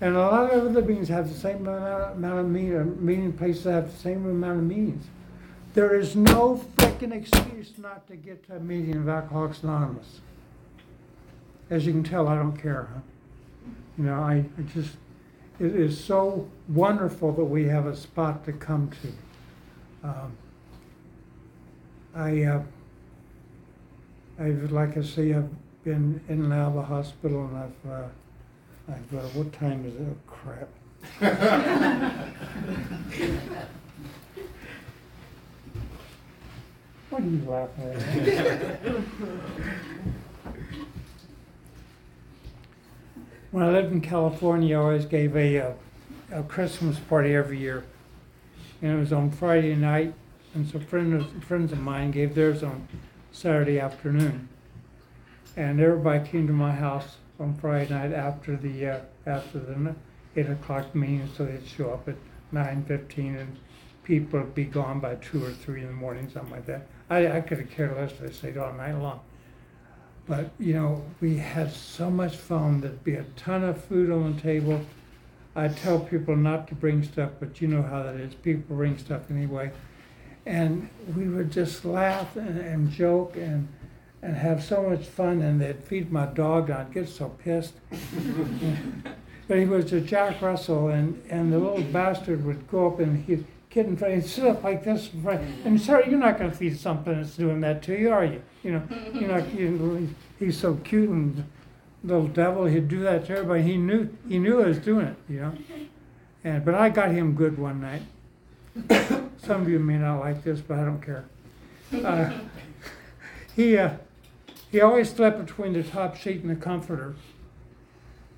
And 0.00 0.16
a 0.16 0.18
lot 0.18 0.52
of 0.52 0.66
other 0.66 0.82
meetings 0.82 1.08
have 1.08 1.28
the 1.32 1.38
same 1.38 1.66
amount, 1.66 2.40
of 2.40 2.48
meeting, 2.48 2.76
uh, 2.76 2.84
meeting 2.84 3.32
places 3.32 3.64
have 3.64 3.90
the 3.90 3.98
same 3.98 4.26
amount 4.26 4.58
of 4.58 4.64
meetings. 4.64 5.06
There 5.72 5.98
is 5.98 6.16
no 6.16 6.62
freaking 6.76 7.12
excuse 7.12 7.72
not 7.78 8.06
to 8.08 8.16
get 8.16 8.46
to 8.48 8.56
a 8.56 8.60
meeting 8.60 8.96
of 8.96 9.08
Alcoholics 9.08 9.62
Anonymous. 9.62 10.20
As 11.70 11.86
you 11.86 11.92
can 11.92 12.02
tell, 12.02 12.28
I 12.28 12.36
don't 12.36 12.56
care, 12.56 12.88
huh? 12.92 13.00
You 13.98 14.04
know, 14.04 14.14
I, 14.14 14.44
I 14.58 14.62
just, 14.74 14.96
it 15.58 15.74
is 15.74 15.98
so 16.02 16.46
wonderful 16.68 17.32
that 17.32 17.44
we 17.44 17.64
have 17.64 17.86
a 17.86 17.96
spot 17.96 18.44
to 18.44 18.52
come 18.52 18.90
to. 19.02 19.08
Um, 20.08 20.36
I, 22.14 22.42
uh, 22.42 22.62
I've, 24.38 24.70
like 24.70 24.98
I 24.98 25.02
say, 25.02 25.32
I've 25.32 25.48
been 25.82 26.20
in 26.28 26.44
and 26.44 26.52
out 26.52 26.68
of 26.68 26.74
the 26.74 26.82
hospital 26.82 27.46
and 27.46 27.56
I've, 27.56 27.86
uh, 27.90 28.08
I've, 28.88 29.14
uh, 29.14 29.22
what 29.28 29.50
time 29.52 29.84
is 29.86 29.94
it? 29.94 30.02
Oh, 30.02 30.16
crap. 30.26 30.68
What 37.08 37.22
are 37.22 37.26
you 37.28 37.40
laughing 37.48 37.92
at? 37.92 38.80
When 43.56 43.64
I 43.64 43.70
lived 43.70 43.90
in 43.90 44.02
California, 44.02 44.76
I 44.76 44.82
always 44.82 45.06
gave 45.06 45.34
a, 45.34 45.58
uh, 45.58 45.72
a 46.30 46.42
Christmas 46.42 46.98
party 46.98 47.34
every 47.34 47.58
year. 47.58 47.84
And 48.82 48.92
it 48.92 49.00
was 49.00 49.14
on 49.14 49.30
Friday 49.30 49.74
night, 49.74 50.12
and 50.54 50.68
some 50.68 50.82
friends, 50.82 51.24
friends 51.42 51.72
of 51.72 51.80
mine 51.80 52.10
gave 52.10 52.34
theirs 52.34 52.62
on 52.62 52.86
Saturday 53.32 53.80
afternoon. 53.80 54.50
And 55.56 55.80
everybody 55.80 56.28
came 56.28 56.46
to 56.48 56.52
my 56.52 56.72
house 56.72 57.16
on 57.40 57.54
Friday 57.54 57.88
night 57.88 58.12
after 58.12 58.56
the, 58.56 58.88
uh, 58.88 59.00
after 59.24 59.58
the 59.58 59.94
eight 60.36 60.50
o'clock 60.50 60.94
meeting, 60.94 61.26
so 61.34 61.46
they'd 61.46 61.66
show 61.66 61.92
up 61.92 62.06
at 62.10 62.16
nine 62.52 62.84
fifteen 62.84 63.36
and 63.36 63.56
people 64.04 64.38
would 64.38 64.54
be 64.54 64.64
gone 64.64 65.00
by 65.00 65.14
two 65.14 65.42
or 65.42 65.50
three 65.50 65.80
in 65.80 65.86
the 65.86 65.94
morning, 65.94 66.28
something 66.28 66.52
like 66.52 66.66
that. 66.66 66.86
I, 67.08 67.38
I 67.38 67.40
could 67.40 67.60
have 67.60 67.70
cared 67.70 67.96
less 67.96 68.12
if 68.12 68.18
they 68.18 68.32
stayed 68.32 68.58
all 68.58 68.74
night 68.74 68.98
long. 68.98 69.20
But, 70.26 70.50
you 70.58 70.74
know, 70.74 71.04
we 71.20 71.36
had 71.36 71.72
so 71.72 72.10
much 72.10 72.36
fun, 72.36 72.80
there'd 72.80 73.04
be 73.04 73.14
a 73.14 73.24
ton 73.36 73.62
of 73.62 73.82
food 73.84 74.10
on 74.10 74.34
the 74.34 74.42
table. 74.42 74.80
I 75.54 75.68
tell 75.68 76.00
people 76.00 76.36
not 76.36 76.68
to 76.68 76.74
bring 76.74 77.02
stuff, 77.04 77.30
but 77.38 77.60
you 77.60 77.68
know 77.68 77.82
how 77.82 78.02
that 78.02 78.16
is, 78.16 78.34
people 78.34 78.76
bring 78.76 78.98
stuff 78.98 79.30
anyway. 79.30 79.70
And 80.44 80.88
we 81.16 81.28
would 81.28 81.52
just 81.52 81.84
laugh 81.84 82.36
and, 82.36 82.58
and 82.58 82.90
joke 82.90 83.36
and, 83.36 83.68
and 84.22 84.36
have 84.36 84.64
so 84.64 84.82
much 84.88 85.06
fun, 85.06 85.42
and 85.42 85.60
they'd 85.60 85.82
feed 85.82 86.10
my 86.10 86.26
dog, 86.26 86.70
and 86.70 86.78
I'd 86.78 86.92
get 86.92 87.08
so 87.08 87.28
pissed. 87.28 87.74
But 89.48 89.58
he 89.58 89.64
was 89.64 89.92
a 89.92 90.00
Jack 90.00 90.42
Russell, 90.42 90.88
and, 90.88 91.22
and 91.30 91.52
the 91.52 91.58
little 91.58 91.82
bastard 91.82 92.44
would 92.44 92.68
go 92.68 92.88
up 92.88 92.98
and 92.98 93.24
he'd 93.24 93.46
in 93.84 93.96
front, 93.96 94.14
and 94.14 94.24
sit 94.24 94.46
up 94.46 94.64
like 94.64 94.82
this 94.84 95.12
in 95.12 95.22
front. 95.22 95.42
And 95.66 95.78
sir, 95.78 96.02
you're 96.08 96.18
not 96.18 96.38
going 96.38 96.50
to 96.50 96.56
feed 96.56 96.78
something 96.78 97.14
that's 97.14 97.36
doing 97.36 97.60
that 97.60 97.82
to 97.82 97.98
you, 97.98 98.10
are 98.10 98.24
you? 98.24 98.42
You 98.62 98.72
know, 98.72 98.82
you 99.12 99.26
know, 99.28 99.36
you, 99.36 100.14
he's 100.38 100.58
so 100.58 100.76
cute 100.76 101.10
and 101.10 101.44
little 102.02 102.28
devil. 102.28 102.64
He'd 102.64 102.88
do 102.88 103.00
that 103.00 103.26
to 103.26 103.32
everybody. 103.32 103.62
He 103.62 103.76
knew 103.76 104.08
he 104.28 104.38
knew 104.38 104.62
I 104.62 104.68
was 104.68 104.78
doing 104.78 105.06
it. 105.06 105.16
You 105.28 105.40
know, 105.40 105.52
and 106.44 106.64
but 106.64 106.74
I 106.74 106.88
got 106.88 107.10
him 107.10 107.34
good 107.34 107.58
one 107.58 107.80
night. 107.80 108.02
Some 109.38 109.62
of 109.62 109.68
you 109.68 109.78
may 109.78 109.98
not 109.98 110.20
like 110.20 110.42
this, 110.42 110.60
but 110.60 110.78
I 110.78 110.84
don't 110.84 111.00
care. 111.00 111.24
Uh, 111.92 112.32
he 113.54 113.76
uh, 113.76 113.96
he 114.70 114.80
always 114.80 115.10
slept 115.10 115.44
between 115.44 115.72
the 115.72 115.82
top 115.82 116.16
sheet 116.16 116.42
and 116.42 116.50
the 116.50 116.56
comforter. 116.56 117.14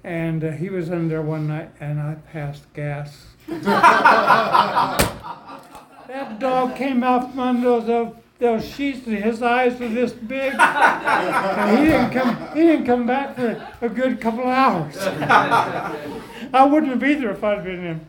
And 0.05 0.45
uh, 0.45 0.53
he 0.53 0.71
was 0.71 0.89
in 0.91 1.09
there 1.09 1.23
one 1.23 1.49
night, 1.49 1.71
and 1.81 2.01
I 2.01 2.15
passed 2.33 2.73
gas. 2.73 3.27
that 6.09 6.39
dog 6.39 6.75
came 6.75 7.05
out 7.05 7.31
from 7.31 7.39
under 7.39 7.81
those, 7.81 8.15
those 8.39 8.65
sheets, 8.65 9.07
and 9.07 9.19
his 9.19 9.43
eyes 9.43 9.79
were 9.79 9.89
this 9.89 10.13
big. 10.13 10.55
and 10.55 11.79
he 11.79 11.85
didn't 11.85 12.11
come. 12.11 12.57
He 12.57 12.63
didn't 12.63 12.87
come 12.87 13.07
back 13.07 13.37
for 13.37 13.63
a 13.83 13.89
good 13.89 14.21
couple 14.21 14.41
of 14.41 14.47
hours. 14.47 14.97
I 14.99 16.65
wouldn't 16.65 16.93
have 16.93 17.05
either 17.05 17.31
if 17.31 17.45
I'd 17.45 17.63
been 17.63 17.83
him. 17.83 18.09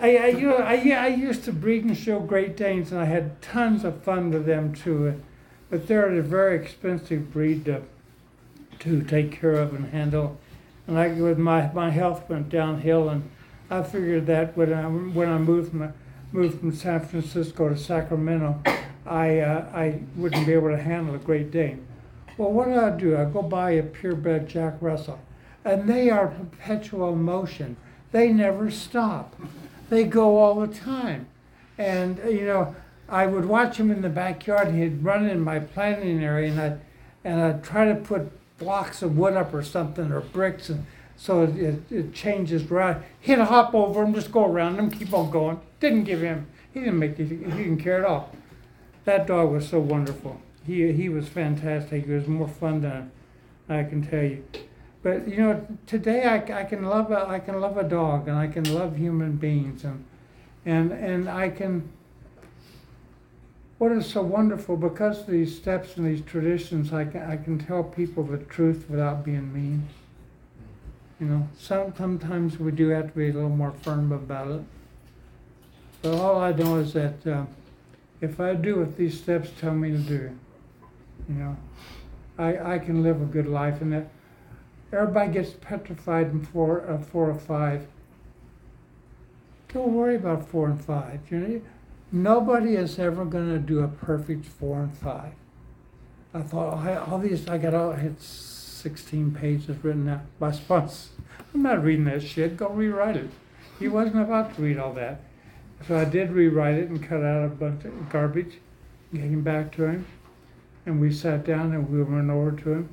I, 0.00 0.16
I, 0.16 0.26
you 0.28 0.48
know, 0.48 0.56
I, 0.56 0.76
I 0.76 1.08
used 1.08 1.44
to 1.44 1.52
breed 1.52 1.84
and 1.84 1.96
show 1.96 2.20
Great 2.20 2.56
Danes, 2.56 2.92
and 2.92 3.00
I 3.00 3.04
had 3.04 3.42
tons 3.42 3.84
of 3.84 4.02
fun 4.02 4.30
with 4.30 4.46
them 4.46 4.74
too. 4.74 5.20
But 5.68 5.88
they're 5.88 6.16
a 6.16 6.22
very 6.22 6.56
expensive 6.56 7.32
breed 7.32 7.64
to, 7.66 7.82
to 8.78 9.02
take 9.02 9.32
care 9.32 9.54
of 9.54 9.74
and 9.74 9.90
handle. 9.90 10.38
And 10.86 10.98
I, 10.98 11.08
with 11.08 11.38
my, 11.38 11.70
my 11.72 11.90
health 11.90 12.28
went 12.28 12.48
downhill, 12.48 13.08
and 13.08 13.30
I 13.70 13.84
figured 13.84 14.26
that 14.26 14.56
when 14.56 14.72
I, 14.72 14.82
when 14.86 15.28
I 15.28 15.38
moved 15.38 15.70
from, 15.70 15.92
moved 16.32 16.58
from 16.58 16.74
San 16.74 17.00
Francisco 17.06 17.68
to 17.68 17.76
Sacramento, 17.76 18.60
I, 19.06 19.38
uh, 19.38 19.66
I 19.72 20.00
wouldn't 20.16 20.44
be 20.46 20.52
able 20.52 20.70
to 20.70 20.82
handle 20.82 21.14
a 21.14 21.18
Great 21.18 21.52
Dane. 21.52 21.86
Well, 22.36 22.50
what 22.50 22.66
do 22.66 22.80
I 22.80 22.90
do? 22.90 23.16
I 23.16 23.26
go 23.26 23.42
buy 23.42 23.72
a 23.72 23.82
purebred 23.82 24.48
Jack 24.48 24.74
Russell, 24.80 25.20
and 25.64 25.88
they 25.88 26.10
are 26.10 26.28
perpetual 26.28 27.14
motion. 27.14 27.76
They 28.12 28.32
never 28.32 28.70
stop. 28.70 29.36
They 29.88 30.04
go 30.04 30.38
all 30.38 30.60
the 30.60 30.74
time. 30.74 31.26
And, 31.78 32.18
you 32.24 32.46
know, 32.46 32.74
I 33.08 33.26
would 33.26 33.44
watch 33.44 33.76
him 33.76 33.90
in 33.90 34.02
the 34.02 34.08
backyard. 34.08 34.74
He'd 34.74 35.04
run 35.04 35.28
in 35.28 35.40
my 35.40 35.60
planting 35.60 36.22
area, 36.22 36.50
and 36.50 36.60
I'd, 36.60 36.80
and 37.24 37.40
I'd 37.40 37.64
try 37.64 37.84
to 37.86 37.94
put 37.94 38.32
blocks 38.58 39.02
of 39.02 39.16
wood 39.16 39.34
up 39.34 39.54
or 39.54 39.62
something 39.62 40.10
or 40.10 40.20
bricks, 40.20 40.68
and 40.68 40.86
so 41.20 41.42
it, 41.42 41.54
it, 41.58 41.92
it 41.92 42.14
changes 42.14 42.70
route. 42.70 43.02
He'd 43.20 43.38
hop 43.38 43.74
over 43.74 44.02
and 44.02 44.14
just 44.14 44.32
go 44.32 44.46
around 44.46 44.76
them, 44.76 44.90
keep 44.90 45.12
on 45.12 45.30
going. 45.30 45.60
Didn't 45.78 46.04
give 46.04 46.22
him. 46.22 46.46
He 46.72 46.80
didn't 46.80 46.98
make. 46.98 47.18
He 47.18 47.24
didn't 47.24 47.76
care 47.76 47.98
at 47.98 48.06
all. 48.06 48.34
That 49.04 49.26
dog 49.26 49.52
was 49.52 49.68
so 49.68 49.80
wonderful. 49.80 50.40
He 50.66 50.92
he 50.92 51.10
was 51.10 51.28
fantastic. 51.28 52.06
He 52.06 52.12
was 52.12 52.26
more 52.26 52.48
fun 52.48 52.80
than 52.80 53.10
I 53.68 53.84
can 53.84 54.00
tell 54.02 54.22
you. 54.22 54.42
But 55.02 55.28
you 55.28 55.36
know, 55.36 55.66
today 55.86 56.24
I, 56.24 56.60
I 56.60 56.64
can 56.64 56.84
love 56.86 57.10
a, 57.10 57.28
I 57.28 57.38
can 57.38 57.60
love 57.60 57.76
a 57.76 57.84
dog 57.84 58.26
and 58.26 58.38
I 58.38 58.46
can 58.46 58.64
love 58.72 58.96
human 58.96 59.36
beings 59.36 59.84
and 59.84 60.06
and 60.64 60.90
and 60.90 61.28
I 61.28 61.50
can. 61.50 61.86
What 63.76 63.92
is 63.92 64.06
so 64.06 64.22
wonderful 64.22 64.78
because 64.78 65.20
of 65.20 65.26
these 65.26 65.54
steps 65.54 65.98
and 65.98 66.06
these 66.06 66.22
traditions, 66.22 66.94
I 66.94 67.04
can 67.04 67.30
I 67.30 67.36
can 67.36 67.58
tell 67.58 67.84
people 67.84 68.22
the 68.22 68.38
truth 68.38 68.86
without 68.88 69.22
being 69.22 69.52
mean. 69.52 69.86
You 71.20 71.26
know, 71.26 71.48
some, 71.58 71.94
sometimes 71.96 72.58
we 72.58 72.72
do 72.72 72.88
have 72.88 73.12
to 73.12 73.18
be 73.18 73.28
a 73.28 73.32
little 73.32 73.50
more 73.50 73.72
firm 73.82 74.10
about 74.10 74.50
it. 74.50 74.62
But 76.00 76.14
all 76.14 76.40
I 76.40 76.52
know 76.52 76.76
is 76.76 76.94
that 76.94 77.26
uh, 77.26 77.44
if 78.22 78.40
I 78.40 78.54
do 78.54 78.78
what 78.78 78.96
these 78.96 79.20
steps 79.20 79.50
tell 79.60 79.74
me 79.74 79.90
to 79.90 79.98
do, 79.98 80.38
you 81.28 81.34
know, 81.34 81.56
I, 82.38 82.74
I 82.74 82.78
can 82.78 83.02
live 83.02 83.20
a 83.20 83.26
good 83.26 83.46
life. 83.46 83.82
And 83.82 83.92
that 83.92 84.08
everybody 84.94 85.32
gets 85.32 85.50
petrified 85.50 86.28
in 86.28 86.42
four, 86.46 86.88
uh, 86.88 86.96
four 86.96 87.28
or 87.28 87.38
five. 87.38 87.86
Don't 89.74 89.92
worry 89.92 90.16
about 90.16 90.48
four 90.48 90.68
and 90.68 90.82
five. 90.82 91.20
You 91.30 91.38
know, 91.38 91.60
nobody 92.10 92.76
is 92.76 92.98
ever 92.98 93.26
going 93.26 93.50
to 93.50 93.58
do 93.58 93.80
a 93.80 93.88
perfect 93.88 94.46
four 94.46 94.84
and 94.84 94.96
five. 94.96 95.34
I 96.32 96.40
thought 96.40 96.74
oh, 96.74 96.88
I, 96.88 96.96
all 96.96 97.18
these 97.18 97.46
I 97.46 97.58
got 97.58 97.74
all 97.74 97.92
hits 97.92 98.59
16 98.80 99.32
pages 99.32 99.84
written 99.84 100.08
out 100.08 100.22
by 100.38 100.58
month. 100.68 101.08
I'm 101.54 101.62
not 101.62 101.82
reading 101.82 102.04
that 102.06 102.22
shit. 102.22 102.56
Go 102.56 102.68
rewrite 102.68 103.16
it. 103.16 103.30
He 103.78 103.88
wasn't 103.88 104.22
about 104.22 104.54
to 104.56 104.62
read 104.62 104.78
all 104.78 104.92
that. 104.94 105.20
So 105.86 105.96
I 105.98 106.04
did 106.04 106.30
rewrite 106.30 106.76
it 106.76 106.88
and 106.88 107.02
cut 107.02 107.22
out 107.22 107.44
a 107.44 107.48
bunch 107.48 107.84
of 107.84 108.08
garbage, 108.10 108.58
Gave 109.12 109.24
him 109.24 109.42
back 109.42 109.72
to 109.72 109.84
him. 109.84 110.06
And 110.86 111.00
we 111.00 111.12
sat 111.12 111.44
down 111.44 111.72
and 111.72 111.88
we 111.90 112.02
went 112.02 112.30
over 112.30 112.52
to 112.52 112.72
him. 112.72 112.88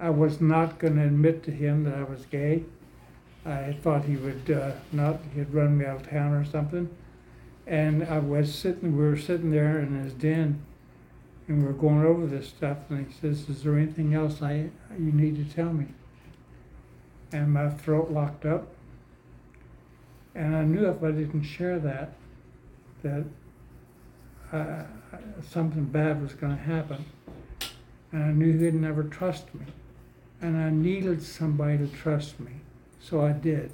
I 0.00 0.10
was 0.10 0.40
not 0.40 0.78
going 0.78 0.96
to 0.96 1.04
admit 1.04 1.42
to 1.44 1.50
him 1.50 1.84
that 1.84 1.94
I 1.94 2.04
was 2.04 2.26
gay. 2.26 2.64
I 3.44 3.76
thought 3.82 4.04
he 4.04 4.16
would 4.16 4.50
uh, 4.50 4.72
not, 4.92 5.20
he'd 5.34 5.52
run 5.52 5.78
me 5.78 5.84
out 5.84 6.02
of 6.02 6.10
town 6.10 6.32
or 6.32 6.44
something. 6.44 6.88
And 7.66 8.04
I 8.04 8.18
was 8.18 8.54
sitting, 8.54 8.96
we 8.96 9.04
were 9.04 9.16
sitting 9.16 9.50
there 9.50 9.78
in 9.78 10.02
his 10.02 10.12
den 10.12 10.62
and 11.52 11.62
we 11.62 11.66
were 11.66 11.72
going 11.72 12.04
over 12.04 12.26
this 12.26 12.48
stuff. 12.48 12.78
And 12.88 13.06
he 13.06 13.12
says, 13.12 13.48
"Is 13.48 13.62
there 13.62 13.76
anything 13.76 14.14
else 14.14 14.42
I 14.42 14.70
you 14.98 15.12
need 15.12 15.36
to 15.36 15.54
tell 15.54 15.72
me?" 15.72 15.86
And 17.32 17.52
my 17.52 17.70
throat 17.70 18.10
locked 18.10 18.44
up. 18.44 18.68
And 20.34 20.56
I 20.56 20.64
knew 20.64 20.86
if 20.86 21.02
I 21.02 21.10
didn't 21.10 21.42
share 21.42 21.78
that, 21.78 22.14
that 23.02 23.24
uh, 24.52 24.84
something 25.42 25.84
bad 25.84 26.22
was 26.22 26.34
going 26.34 26.56
to 26.56 26.62
happen. 26.62 27.04
And 28.12 28.24
I 28.24 28.32
knew 28.32 28.58
he'd 28.58 28.74
never 28.74 29.02
trust 29.02 29.54
me 29.54 29.66
and 30.42 30.56
I 30.56 30.70
needed 30.70 31.22
somebody 31.22 31.78
to 31.78 31.86
trust 31.86 32.40
me. 32.40 32.50
So 33.00 33.24
I 33.24 33.32
did. 33.32 33.70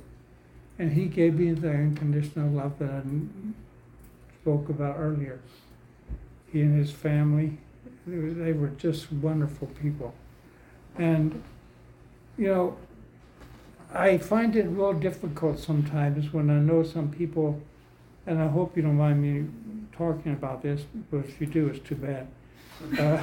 And 0.79 0.93
he 0.93 1.07
gave 1.07 1.35
me 1.35 1.53
the 1.53 1.71
unconditional 1.71 2.51
love 2.51 2.79
that 2.79 2.91
I 2.91 3.03
spoke 4.43 4.69
about 4.69 4.97
earlier. 4.99 5.41
He 6.53 6.61
and 6.61 6.79
his 6.79 6.93
family, 6.93 7.59
they 8.09 8.53
were 8.53 8.69
just 8.69 9.13
wonderful 9.13 9.69
people. 9.81 10.15
And, 10.97 11.43
you 12.37 12.49
know, 12.49 12.77
I 13.93 14.19
find 14.19 14.55
it 14.57 14.67
real 14.67 14.93
difficult 14.93 15.59
sometimes 15.59 16.33
when 16.33 16.51
I 16.51 16.59
know 16.59 16.83
some 16.83 17.11
people, 17.11 17.61
and 18.27 18.41
I 18.41 18.49
hope 18.49 18.77
you 18.77 18.83
don't 18.83 18.97
mind 18.97 19.23
me 19.23 19.49
talking 19.93 20.33
about 20.33 20.63
this, 20.63 20.83
but 21.11 21.19
if 21.19 21.41
you 21.41 21.47
do, 21.47 21.69
it's 21.69 21.87
too 21.87 21.97
bad. 21.97 22.29
Uh, 22.99 23.21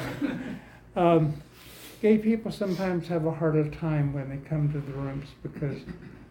um, 0.99 1.33
gay 2.01 2.17
people 2.17 2.51
sometimes 2.51 3.07
have 3.07 3.25
a 3.25 3.31
harder 3.31 3.69
time 3.69 4.13
when 4.13 4.29
they 4.29 4.37
come 4.49 4.71
to 4.71 4.79
the 4.79 4.91
rooms 4.93 5.27
because 5.43 5.77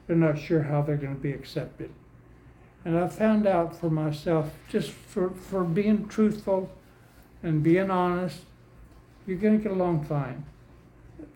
they're 0.06 0.16
not 0.16 0.38
sure 0.38 0.62
how 0.62 0.82
they're 0.82 0.96
going 0.96 1.14
to 1.14 1.20
be 1.20 1.32
accepted. 1.32 1.90
And 2.84 2.98
I 2.98 3.08
found 3.08 3.46
out 3.46 3.78
for 3.78 3.88
myself, 3.88 4.52
just 4.68 4.90
for, 4.90 5.30
for 5.30 5.64
being 5.64 6.06
truthful 6.06 6.70
and 7.44 7.62
being 7.62 7.90
honest, 7.90 8.40
you're 9.26 9.38
going 9.38 9.56
to 9.56 9.62
get 9.62 9.70
along 9.70 10.04
fine. 10.04 10.44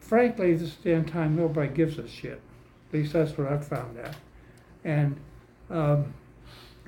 Frankly, 0.01 0.55
this 0.55 0.75
day 0.75 0.95
and 0.95 1.07
time, 1.07 1.37
nobody 1.37 1.73
gives 1.73 1.99
a 1.99 2.09
shit. 2.09 2.41
At 2.89 2.95
least 2.95 3.13
that's 3.13 3.37
what 3.37 3.47
I've 3.47 3.67
found 3.67 3.99
out. 4.01 4.15
And 4.85 5.17
um, 5.71 6.15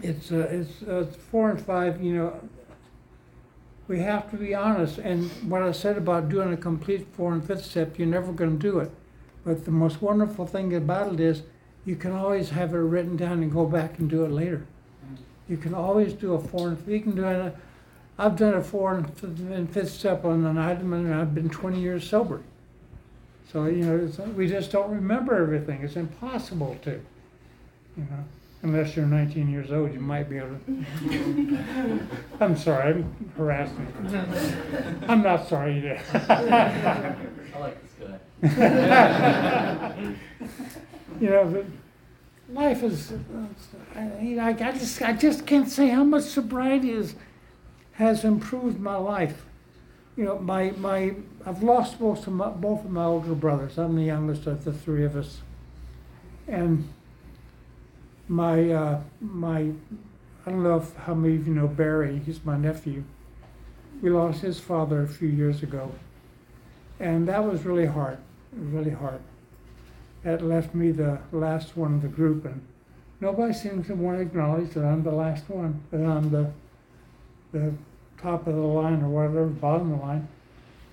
it's, 0.03 0.33
uh, 0.33 0.49
it's 0.51 0.83
uh, 0.83 1.07
four 1.31 1.51
and 1.51 1.61
five, 1.61 2.03
you 2.03 2.15
know, 2.15 2.41
we 3.89 4.01
have 4.01 4.31
to 4.31 4.37
be 4.37 4.55
honest. 4.55 4.99
And 4.99 5.31
what 5.51 5.63
I 5.63 5.73
said 5.73 5.99
about 5.99 6.31
doing 6.31 6.53
a 6.53 6.57
complete 6.57 7.07
four 7.13 7.35
and 7.35 7.45
fifth 7.45 7.67
step, 7.67 7.99
you're 7.99 8.09
never 8.09 8.33
going 8.33 8.59
to 8.59 8.71
do 8.71 8.79
it. 8.79 8.91
But 9.45 9.67
the 9.67 9.71
most 9.71 10.01
wonderful 10.01 10.47
thing 10.47 10.75
about 10.75 11.13
it 11.13 11.21
is 11.21 11.43
you 11.85 11.97
can 11.97 12.13
always 12.13 12.51
have 12.51 12.73
it 12.73 12.79
written 12.79 13.17
down 13.17 13.43
and 13.43 13.53
go 13.53 13.67
back 13.67 13.99
and 13.99 14.09
do 14.09 14.25
it 14.25 14.31
later. 14.31 14.67
You 15.49 15.57
can 15.57 15.75
always 15.75 16.15
do 16.15 16.35
a 16.35 16.41
four 16.41 16.69
and 16.69 16.89
you 16.89 17.01
can 17.01 17.17
do 17.17 17.25
it. 17.25 17.57
I've 18.21 18.37
done 18.37 18.55
a 18.55 18.63
four 18.63 18.95
and 18.95 19.73
fifth 19.73 19.93
step 19.93 20.25
on 20.25 20.45
an 20.45 20.59
item, 20.59 20.93
and 20.93 21.13
I've 21.15 21.35
been 21.35 21.49
20 21.49 21.81
years 21.81 22.09
sober. 22.09 22.43
So 23.53 23.65
you 23.67 23.85
know, 23.85 24.25
we 24.37 24.47
just 24.47 24.71
don't 24.71 24.91
remember 24.91 25.43
everything. 25.43 25.83
It's 25.83 25.97
impossible 25.97 26.77
to, 26.83 27.01
you 27.97 28.05
know 28.11 28.25
unless 28.63 28.97
you're 28.97 29.07
19 29.07 29.49
years 29.49 29.73
old, 29.73 29.93
you 29.93 30.01
might 30.01 30.29
be 30.29 30.39
able 30.39 30.59
to. 30.67 30.85
I'm 32.41 32.57
sorry, 32.57 32.95
I'm 32.95 33.33
harassing 33.37 33.87
you. 34.11 35.09
I'm 35.09 35.23
not 35.23 35.49
sorry 35.49 35.79
either. 35.79 36.01
I 37.55 37.59
like 37.59 37.79
this 37.83 37.93
guy. 38.43 40.15
you 41.21 41.31
know, 41.31 41.45
but 41.47 41.65
life 42.55 42.83
is. 42.83 43.13
I, 43.95 44.03
know, 44.03 44.45
I 44.45 44.53
just, 44.53 45.03
I 45.03 45.13
just 45.13 45.47
can't 45.47 45.69
say 45.69 45.89
how 45.89 46.05
much 46.05 46.25
sobriety 46.25 46.91
is, 46.91 47.15
has 48.01 48.25
improved 48.25 48.81
my 48.81 48.97
life. 48.97 49.45
You 50.17 50.25
know, 50.25 50.39
my, 50.39 50.71
my, 50.73 51.15
I've 51.45 51.63
lost 51.63 52.01
both 52.01 52.27
of 52.27 52.33
my, 52.33 52.49
both 52.49 52.87
of 52.87 52.91
my 52.91 53.05
older 53.05 53.35
brothers. 53.35 53.79
I'm 53.79 53.95
the 53.95 54.05
youngest 54.05 54.47
of 54.47 54.65
the 54.65 54.73
three 54.73 55.05
of 55.05 55.17
us, 55.17 55.43
and 56.49 56.89
my, 58.27 58.71
uh, 58.71 59.01
my, 59.21 59.73
I 60.47 60.51
don't 60.51 60.63
know 60.63 60.79
if, 60.79 60.97
how 60.97 61.13
many 61.13 61.37
of 61.37 61.47
you 61.47 61.53
know 61.53 61.69
Barry, 61.69 62.23
he's 62.25 62.43
my 62.43 62.57
nephew. 62.57 63.05
We 64.01 64.09
lost 64.09 64.41
his 64.41 64.59
father 64.59 65.03
a 65.03 65.09
few 65.09 65.29
years 65.29 65.63
ago. 65.63 65.93
And 66.99 67.29
that 67.29 67.45
was 67.45 67.67
really 67.67 67.87
hard, 67.87 68.19
really 68.53 68.93
hard. 68.93 69.21
That 70.25 70.43
left 70.43 70.75
me 70.75 70.91
the 70.91 71.19
last 71.33 71.77
one 71.77 71.95
of 71.95 72.03
the 72.03 72.09
group 72.09 72.47
and 72.47 72.63
nobody 73.21 73.53
seems 73.53 73.89
to 73.89 73.95
want 73.95 74.19
to 74.19 74.23
acknowledge 74.23 74.71
that 74.71 74.85
I'm 74.85 75.03
the 75.03 75.13
last 75.13 75.51
one, 75.51 75.83
that 75.91 76.03
I'm 76.03 76.31
the, 76.31 76.51
the 77.53 77.75
top 78.21 78.47
of 78.47 78.55
the 78.55 78.61
line 78.61 79.03
or 79.03 79.09
whatever, 79.09 79.47
bottom 79.47 79.93
of 79.93 79.99
the 79.99 80.05
line. 80.05 80.29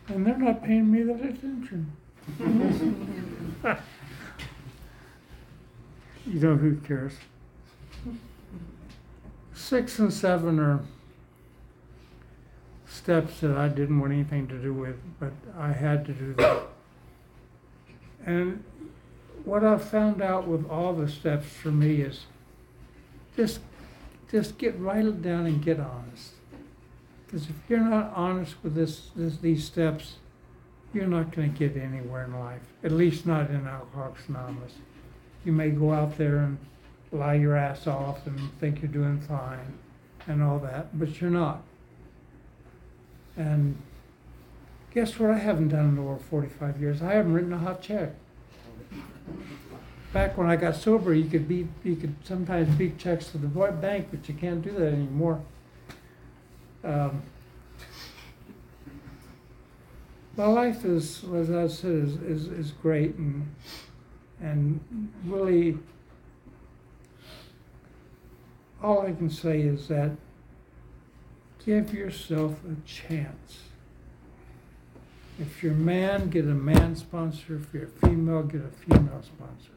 And 0.08 0.26
they're 0.26 0.38
not 0.38 0.64
paying 0.64 0.92
me 0.92 1.04
that 1.04 1.22
attention. 1.22 1.92
You 6.28 6.42
know, 6.42 6.56
who 6.58 6.76
cares? 6.76 7.14
Six 9.54 9.98
and 9.98 10.12
seven 10.12 10.60
are 10.60 10.82
steps 12.86 13.40
that 13.40 13.56
I 13.56 13.70
didn't 13.70 14.00
want 14.00 14.12
anything 14.12 14.48
to 14.50 14.58
do 14.58 14.74
with, 14.74 14.98
but 15.20 15.32
I 15.58 15.72
had 15.72 16.06
to 16.06 16.12
do 16.12 16.34
that. 16.34 16.64
And 18.26 18.64
what 19.46 19.64
I've 19.64 19.84
found 19.84 20.22
out 20.22 20.48
with 20.48 20.70
all 20.70 20.94
the 20.94 21.08
steps 21.08 21.48
for 21.48 21.72
me 21.72 22.02
is 22.02 22.26
just, 23.38 23.62
just 24.30 24.58
get, 24.58 24.76
it 24.76 25.22
down 25.22 25.46
and 25.46 25.64
get 25.64 25.80
honest. 25.80 26.34
Because 27.28 27.50
if 27.50 27.56
you're 27.68 27.80
not 27.80 28.12
honest 28.16 28.56
with 28.64 28.74
this, 28.74 29.12
this, 29.16 29.38
these 29.38 29.66
steps, 29.66 30.16
you're 30.94 31.06
not 31.06 31.36
gonna 31.36 31.50
get 31.50 31.76
anywhere 31.76 32.24
in 32.24 32.40
life, 32.40 32.62
at 32.84 32.92
least 32.92 33.26
not 33.26 33.50
in 33.50 33.68
Alcoholics 33.68 34.30
Anonymous. 34.30 34.74
You 35.44 35.52
may 35.52 35.70
go 35.70 35.92
out 35.92 36.18
there 36.18 36.38
and 36.38 36.58
lie 37.12 37.36
your 37.36 37.56
ass 37.56 37.86
off 37.86 38.26
and 38.26 38.40
think 38.60 38.82
you're 38.82 38.92
doing 38.92 39.20
fine 39.20 39.78
and 40.26 40.42
all 40.42 40.60
that, 40.60 40.98
but 40.98 41.20
you're 41.20 41.30
not. 41.30 41.64
And 43.36 43.78
guess 44.94 45.20
what 45.20 45.32
I 45.32 45.38
haven't 45.38 45.70
done 45.70 45.90
in 45.90 46.00
over 46.00 46.18
forty-five 46.18 46.80
years? 46.82 47.02
I 47.02 47.14
haven't 47.14 47.34
written 47.34 47.54
a 47.54 47.58
hot 47.58 47.82
check. 47.82 48.14
Back 50.14 50.38
when 50.38 50.50
I 50.50 50.56
got 50.56 50.76
sober, 50.76 51.14
you 51.14 51.30
could 51.30 51.48
be, 51.48 51.68
you 51.84 51.98
could 51.98 52.16
sometimes 52.24 52.74
beat 52.76 52.98
checks 52.98 53.30
to 53.32 53.38
the 53.38 53.48
bank, 53.48 54.08
but 54.10 54.28
you 54.28 54.34
can't 54.34 54.62
do 54.62 54.72
that 54.72 54.94
anymore. 54.94 55.42
Um, 56.88 57.22
my 60.38 60.46
life 60.46 60.86
is, 60.86 61.26
as 61.36 61.52
I 61.52 61.68
said, 61.68 61.92
is, 61.92 62.16
is, 62.16 62.48
is 62.48 62.72
great 62.72 63.16
and, 63.16 63.54
and 64.40 64.80
really, 65.26 65.78
all 68.82 69.02
I 69.02 69.12
can 69.12 69.30
say 69.30 69.60
is 69.60 69.90
that 69.90 70.12
give 71.66 71.94
yourself 71.94 72.54
a 72.64 72.88
chance. 72.88 73.58
If 75.40 75.62
you're 75.62 75.74
a 75.74 75.76
man, 75.76 76.30
get 76.30 76.46
a 76.46 76.48
man 76.48 76.96
sponsor. 76.96 77.56
If 77.56 77.74
you're 77.74 77.84
a 77.84 78.08
female, 78.08 78.44
get 78.44 78.62
a 78.62 78.70
female 78.70 79.22
sponsor. 79.24 79.72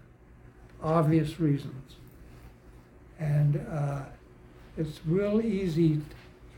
Obvious 0.80 1.40
reasons. 1.40 1.96
And 3.18 3.66
uh, 3.68 4.02
it's 4.78 5.00
real 5.04 5.40
easy, 5.40 6.00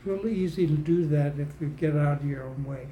it's 0.03 0.07
real 0.07 0.27
easy 0.27 0.67
to 0.67 0.73
do 0.73 1.05
that 1.07 1.39
if 1.39 1.47
you 1.61 1.67
get 1.67 1.95
out 1.95 2.21
of 2.21 2.25
your 2.25 2.43
own 2.43 2.65
way. 2.65 2.87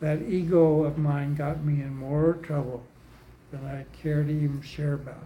That 0.00 0.22
ego 0.22 0.84
of 0.84 0.98
mine 0.98 1.34
got 1.34 1.64
me 1.64 1.80
in 1.80 1.96
more 1.96 2.34
trouble 2.42 2.82
than 3.50 3.64
I 3.64 3.84
care 4.02 4.22
to 4.22 4.30
even 4.30 4.60
share 4.62 4.94
about. 4.94 5.24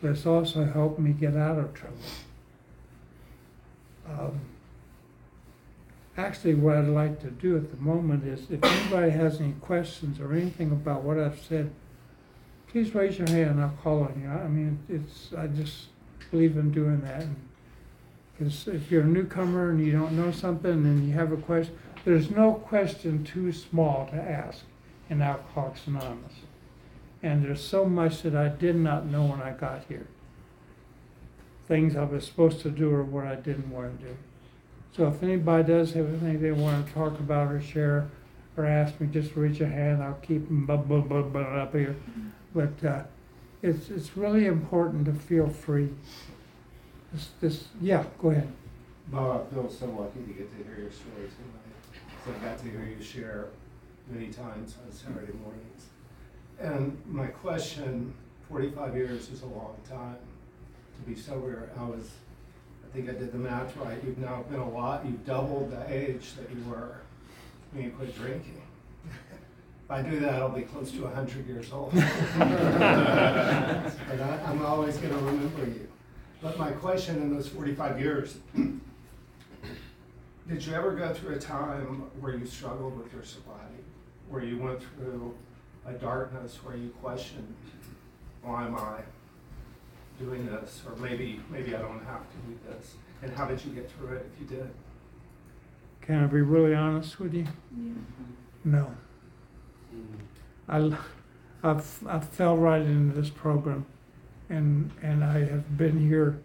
But 0.00 0.12
it's 0.12 0.26
also 0.26 0.64
helped 0.64 0.98
me 0.98 1.12
get 1.12 1.36
out 1.36 1.58
of 1.58 1.74
trouble. 1.74 1.96
Um, 4.08 4.40
actually, 6.16 6.54
what 6.54 6.76
I'd 6.76 6.86
like 6.86 7.20
to 7.20 7.30
do 7.30 7.56
at 7.56 7.70
the 7.70 7.76
moment 7.78 8.24
is 8.24 8.50
if 8.50 8.64
anybody 8.64 9.10
has 9.10 9.40
any 9.40 9.52
questions 9.60 10.20
or 10.20 10.32
anything 10.32 10.70
about 10.70 11.02
what 11.02 11.18
I've 11.18 11.40
said, 11.40 11.70
please 12.68 12.94
raise 12.94 13.18
your 13.18 13.28
hand 13.28 13.50
and 13.50 13.60
I'll 13.60 13.76
call 13.82 14.04
on 14.04 14.20
you. 14.22 14.28
I 14.28 14.48
mean, 14.48 14.78
it's, 14.88 15.34
I 15.36 15.48
just 15.48 15.88
believe 16.30 16.56
in 16.56 16.70
doing 16.70 17.00
that. 17.00 17.26
If 18.40 18.90
you're 18.90 19.02
a 19.02 19.06
newcomer 19.06 19.70
and 19.70 19.84
you 19.84 19.90
don't 19.90 20.12
know 20.12 20.30
something 20.30 20.70
and 20.70 21.08
you 21.08 21.14
have 21.14 21.32
a 21.32 21.36
question, 21.36 21.76
there's 22.04 22.30
no 22.30 22.54
question 22.54 23.24
too 23.24 23.52
small 23.52 24.06
to 24.12 24.16
ask 24.16 24.64
in 25.10 25.20
Alcoholics 25.20 25.86
Anonymous. 25.86 26.34
And 27.22 27.44
there's 27.44 27.64
so 27.64 27.84
much 27.84 28.22
that 28.22 28.36
I 28.36 28.48
did 28.48 28.76
not 28.76 29.06
know 29.06 29.24
when 29.24 29.42
I 29.42 29.50
got 29.50 29.84
here. 29.88 30.06
Things 31.66 31.96
I 31.96 32.04
was 32.04 32.24
supposed 32.24 32.60
to 32.60 32.70
do 32.70 32.90
or 32.90 33.02
what 33.02 33.26
I 33.26 33.34
didn't 33.34 33.70
want 33.70 33.98
to 33.98 34.06
do. 34.06 34.16
So 34.96 35.08
if 35.08 35.22
anybody 35.22 35.64
does 35.64 35.92
have 35.94 36.08
anything 36.08 36.40
they 36.40 36.52
want 36.52 36.86
to 36.86 36.92
talk 36.92 37.18
about 37.18 37.50
or 37.50 37.60
share 37.60 38.08
or 38.56 38.64
ask 38.66 39.00
me, 39.00 39.08
just 39.08 39.34
raise 39.34 39.58
your 39.58 39.68
hand. 39.68 40.02
I'll 40.02 40.14
keep 40.14 40.46
them 40.46 40.64
blah, 40.64 40.76
blah, 40.76 41.00
blah, 41.00 41.22
blah, 41.22 41.42
up 41.42 41.74
here. 41.74 41.96
But 42.54 42.84
uh, 42.84 43.02
it's, 43.62 43.90
it's 43.90 44.16
really 44.16 44.46
important 44.46 45.04
to 45.06 45.12
feel 45.12 45.48
free. 45.48 45.90
This, 47.12 47.28
this, 47.40 47.64
yeah, 47.80 48.04
go 48.20 48.30
ahead. 48.30 48.52
Bob, 49.08 49.46
I 49.50 49.54
feel 49.54 49.70
so 49.70 49.86
lucky 49.86 50.20
to 50.20 50.32
get 50.32 50.50
to 50.50 50.64
hear 50.64 50.78
your 50.82 50.90
story 50.90 51.14
tonight. 51.16 51.74
So 52.24 52.30
I 52.30 52.44
got 52.44 52.58
to 52.58 52.64
hear 52.68 52.84
you 52.84 53.02
share 53.02 53.46
many 54.10 54.28
times 54.28 54.76
on 54.84 54.92
Saturday 54.92 55.32
mornings. 55.42 55.86
And 56.60 57.00
my 57.06 57.28
question, 57.28 58.12
forty-five 58.50 58.94
years 58.94 59.30
is 59.30 59.42
a 59.42 59.46
long 59.46 59.76
time 59.88 60.16
to 60.96 61.10
be 61.10 61.18
sober. 61.18 61.70
I 61.78 61.84
was, 61.84 62.10
I 62.84 62.94
think 62.94 63.08
I 63.08 63.12
did 63.12 63.32
the 63.32 63.38
math 63.38 63.74
right. 63.78 63.98
You've 64.04 64.18
now 64.18 64.42
been 64.50 64.60
a 64.60 64.68
lot, 64.68 65.06
you've 65.06 65.24
doubled 65.24 65.70
the 65.70 65.90
age 65.90 66.34
that 66.34 66.50
you 66.54 66.62
were 66.70 66.96
when 67.72 67.84
you 67.84 67.90
quit 67.90 68.14
drinking. 68.16 68.60
If 69.06 69.90
I 69.90 70.02
do 70.02 70.20
that, 70.20 70.34
I'll 70.34 70.50
be 70.50 70.62
close 70.62 70.90
to 70.92 71.06
hundred 71.06 71.46
years 71.46 71.72
old. 71.72 71.92
But 71.94 72.04
I, 74.20 74.40
I'm 74.46 74.64
always 74.66 74.98
gonna 74.98 75.16
remember 75.16 75.64
you. 75.64 75.87
But 76.40 76.58
my 76.58 76.70
question 76.70 77.16
in 77.16 77.34
those 77.34 77.48
forty-five 77.48 78.00
years, 78.00 78.36
did 80.48 80.64
you 80.64 80.74
ever 80.74 80.92
go 80.92 81.12
through 81.12 81.34
a 81.34 81.38
time 81.38 82.04
where 82.20 82.36
you 82.36 82.46
struggled 82.46 82.96
with 82.96 83.12
your 83.12 83.24
sobriety? 83.24 83.82
Where 84.28 84.44
you 84.44 84.58
went 84.58 84.80
through 84.82 85.34
a 85.86 85.92
darkness 85.92 86.58
where 86.62 86.76
you 86.76 86.90
questioned, 87.02 87.54
why 88.42 88.66
am 88.66 88.76
I 88.76 89.00
doing 90.20 90.46
this? 90.46 90.82
Or 90.86 90.94
maybe, 90.96 91.40
maybe 91.50 91.74
I 91.74 91.80
don't 91.80 92.04
have 92.04 92.22
to 92.30 92.36
do 92.46 92.58
this. 92.68 92.94
And 93.22 93.32
how 93.32 93.46
did 93.46 93.64
you 93.64 93.72
get 93.72 93.90
through 93.90 94.16
it 94.16 94.30
if 94.32 94.40
you 94.40 94.56
did? 94.56 94.70
Can 96.02 96.24
I 96.24 96.26
be 96.26 96.40
really 96.40 96.74
honest 96.74 97.18
with 97.18 97.34
you? 97.34 97.46
No. 98.64 98.94
Mm. 99.94 100.94
I, 101.62 101.68
I've, 101.68 102.06
I 102.06 102.20
fell 102.20 102.56
right 102.56 102.82
into 102.82 103.18
this 103.18 103.30
program 103.30 103.86
and, 104.48 104.90
and 105.02 105.24
I 105.24 105.40
have 105.40 105.76
been 105.76 105.98
here. 106.08 106.40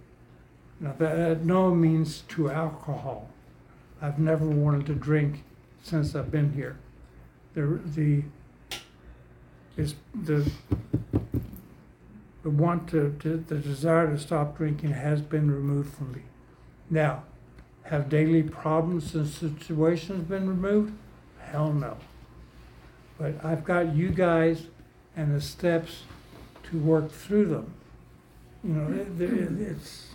Now 0.79 0.93
that, 0.97 1.15
that 1.15 1.45
no 1.45 1.73
means 1.73 2.23
to 2.29 2.49
alcohol. 2.49 3.29
I've 4.01 4.19
never 4.19 4.45
wanted 4.45 4.85
to 4.87 4.95
drink 4.95 5.43
since 5.81 6.15
I've 6.15 6.31
been 6.31 6.53
here. 6.53 6.77
The, 7.53 7.79
the, 7.85 8.23
is 9.77 9.95
the, 10.13 10.49
the 12.43 12.49
want 12.49 12.89
to, 12.89 13.15
to, 13.21 13.37
the 13.37 13.57
desire 13.57 14.07
to 14.07 14.17
stop 14.17 14.57
drinking 14.57 14.91
has 14.91 15.21
been 15.21 15.49
removed 15.49 15.93
from 15.93 16.11
me. 16.13 16.21
Now, 16.89 17.23
have 17.83 18.09
daily 18.09 18.43
problems 18.43 19.13
and 19.15 19.27
situations 19.27 20.27
been 20.27 20.47
removed? 20.47 20.93
Hell 21.39 21.73
no. 21.73 21.97
But 23.17 23.43
I've 23.43 23.63
got 23.63 23.95
you 23.95 24.09
guys 24.09 24.67
and 25.15 25.35
the 25.35 25.41
steps 25.41 26.03
to 26.63 26.79
work 26.79 27.11
through 27.11 27.45
them. 27.45 27.73
You 28.63 28.69
know, 28.69 28.93
it, 28.93 29.21
it, 29.21 29.61
it's 29.61 30.07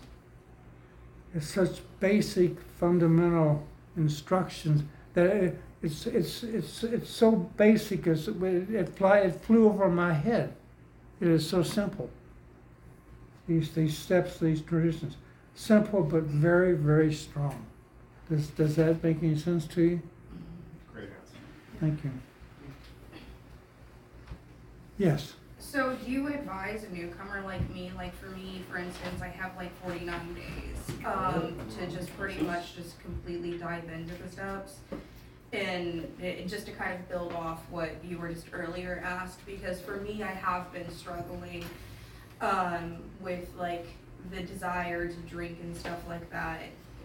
it's 1.34 1.49
such 1.49 1.80
basic, 2.01 2.59
fundamental 2.80 3.66
instructions 3.96 4.82
that 5.14 5.26
it, 5.26 5.61
it's 5.82 6.07
it's 6.07 6.42
it's 6.42 6.82
it's 6.84 7.11
so 7.11 7.32
basic. 7.32 8.07
It's, 8.07 8.26
it 8.26 8.42
it, 8.42 8.88
fly, 8.88 9.18
it 9.18 9.40
flew 9.42 9.68
over 9.68 9.88
my 9.88 10.14
head. 10.14 10.55
It 11.20 11.28
is 11.28 11.46
so 11.49 11.62
simple. 11.62 12.09
These 13.46 13.72
these 13.72 13.96
steps, 13.96 14.38
these 14.38 14.62
traditions, 14.62 15.16
simple 15.55 16.03
but 16.03 16.22
very 16.22 16.72
very 16.72 17.12
strong. 17.12 17.66
Does 18.30 18.49
does 18.49 18.76
that 18.76 19.03
make 19.03 19.22
any 19.22 19.36
sense 19.36 19.66
to 19.68 19.82
you? 19.82 20.03
Great 20.92 21.11
answer. 21.11 21.38
Thank 21.80 22.05
you. 22.05 22.11
Yes. 24.96 25.34
So 25.71 25.95
do 26.03 26.11
you 26.11 26.29
advise 26.29 26.85
a 26.85 26.89
newcomer 26.89 27.43
like 27.45 27.69
me, 27.75 27.93
like 27.95 28.14
for 28.16 28.31
me, 28.31 28.64
for 28.71 28.79
instance, 28.79 29.21
I 29.21 29.29
have 29.29 29.55
like 29.55 29.71
forty-nine 29.83 30.35
days, 30.35 31.05
um, 31.05 31.55
to 31.79 31.87
just 31.95 32.09
pretty 32.16 32.41
much 32.43 32.75
just 32.75 32.99
completely 33.01 33.59
dive 33.59 33.85
into 33.91 34.14
the 34.14 34.31
steps? 34.31 34.77
And 35.53 36.11
it, 36.23 36.49
just 36.49 36.64
to 36.66 36.73
kind 36.73 36.95
of 36.95 37.07
build 37.11 37.35
off 37.35 37.61
what 37.71 38.03
you 38.03 38.16
were 38.16 38.31
just 38.33 38.47
earlier 38.55 39.03
asked, 39.05 39.45
because 39.45 39.79
for 39.79 39.99
me, 39.99 40.23
I 40.23 40.29
have 40.31 40.73
been 40.73 40.91
struggling. 40.91 41.64
um, 42.41 42.99
with 43.21 43.49
like 43.57 43.87
the 44.31 44.43
desire 44.43 45.09
to 45.09 45.16
drink 45.23 45.59
and 45.62 45.77
stuff 45.77 46.01
like 46.09 46.31
that. 46.31 46.62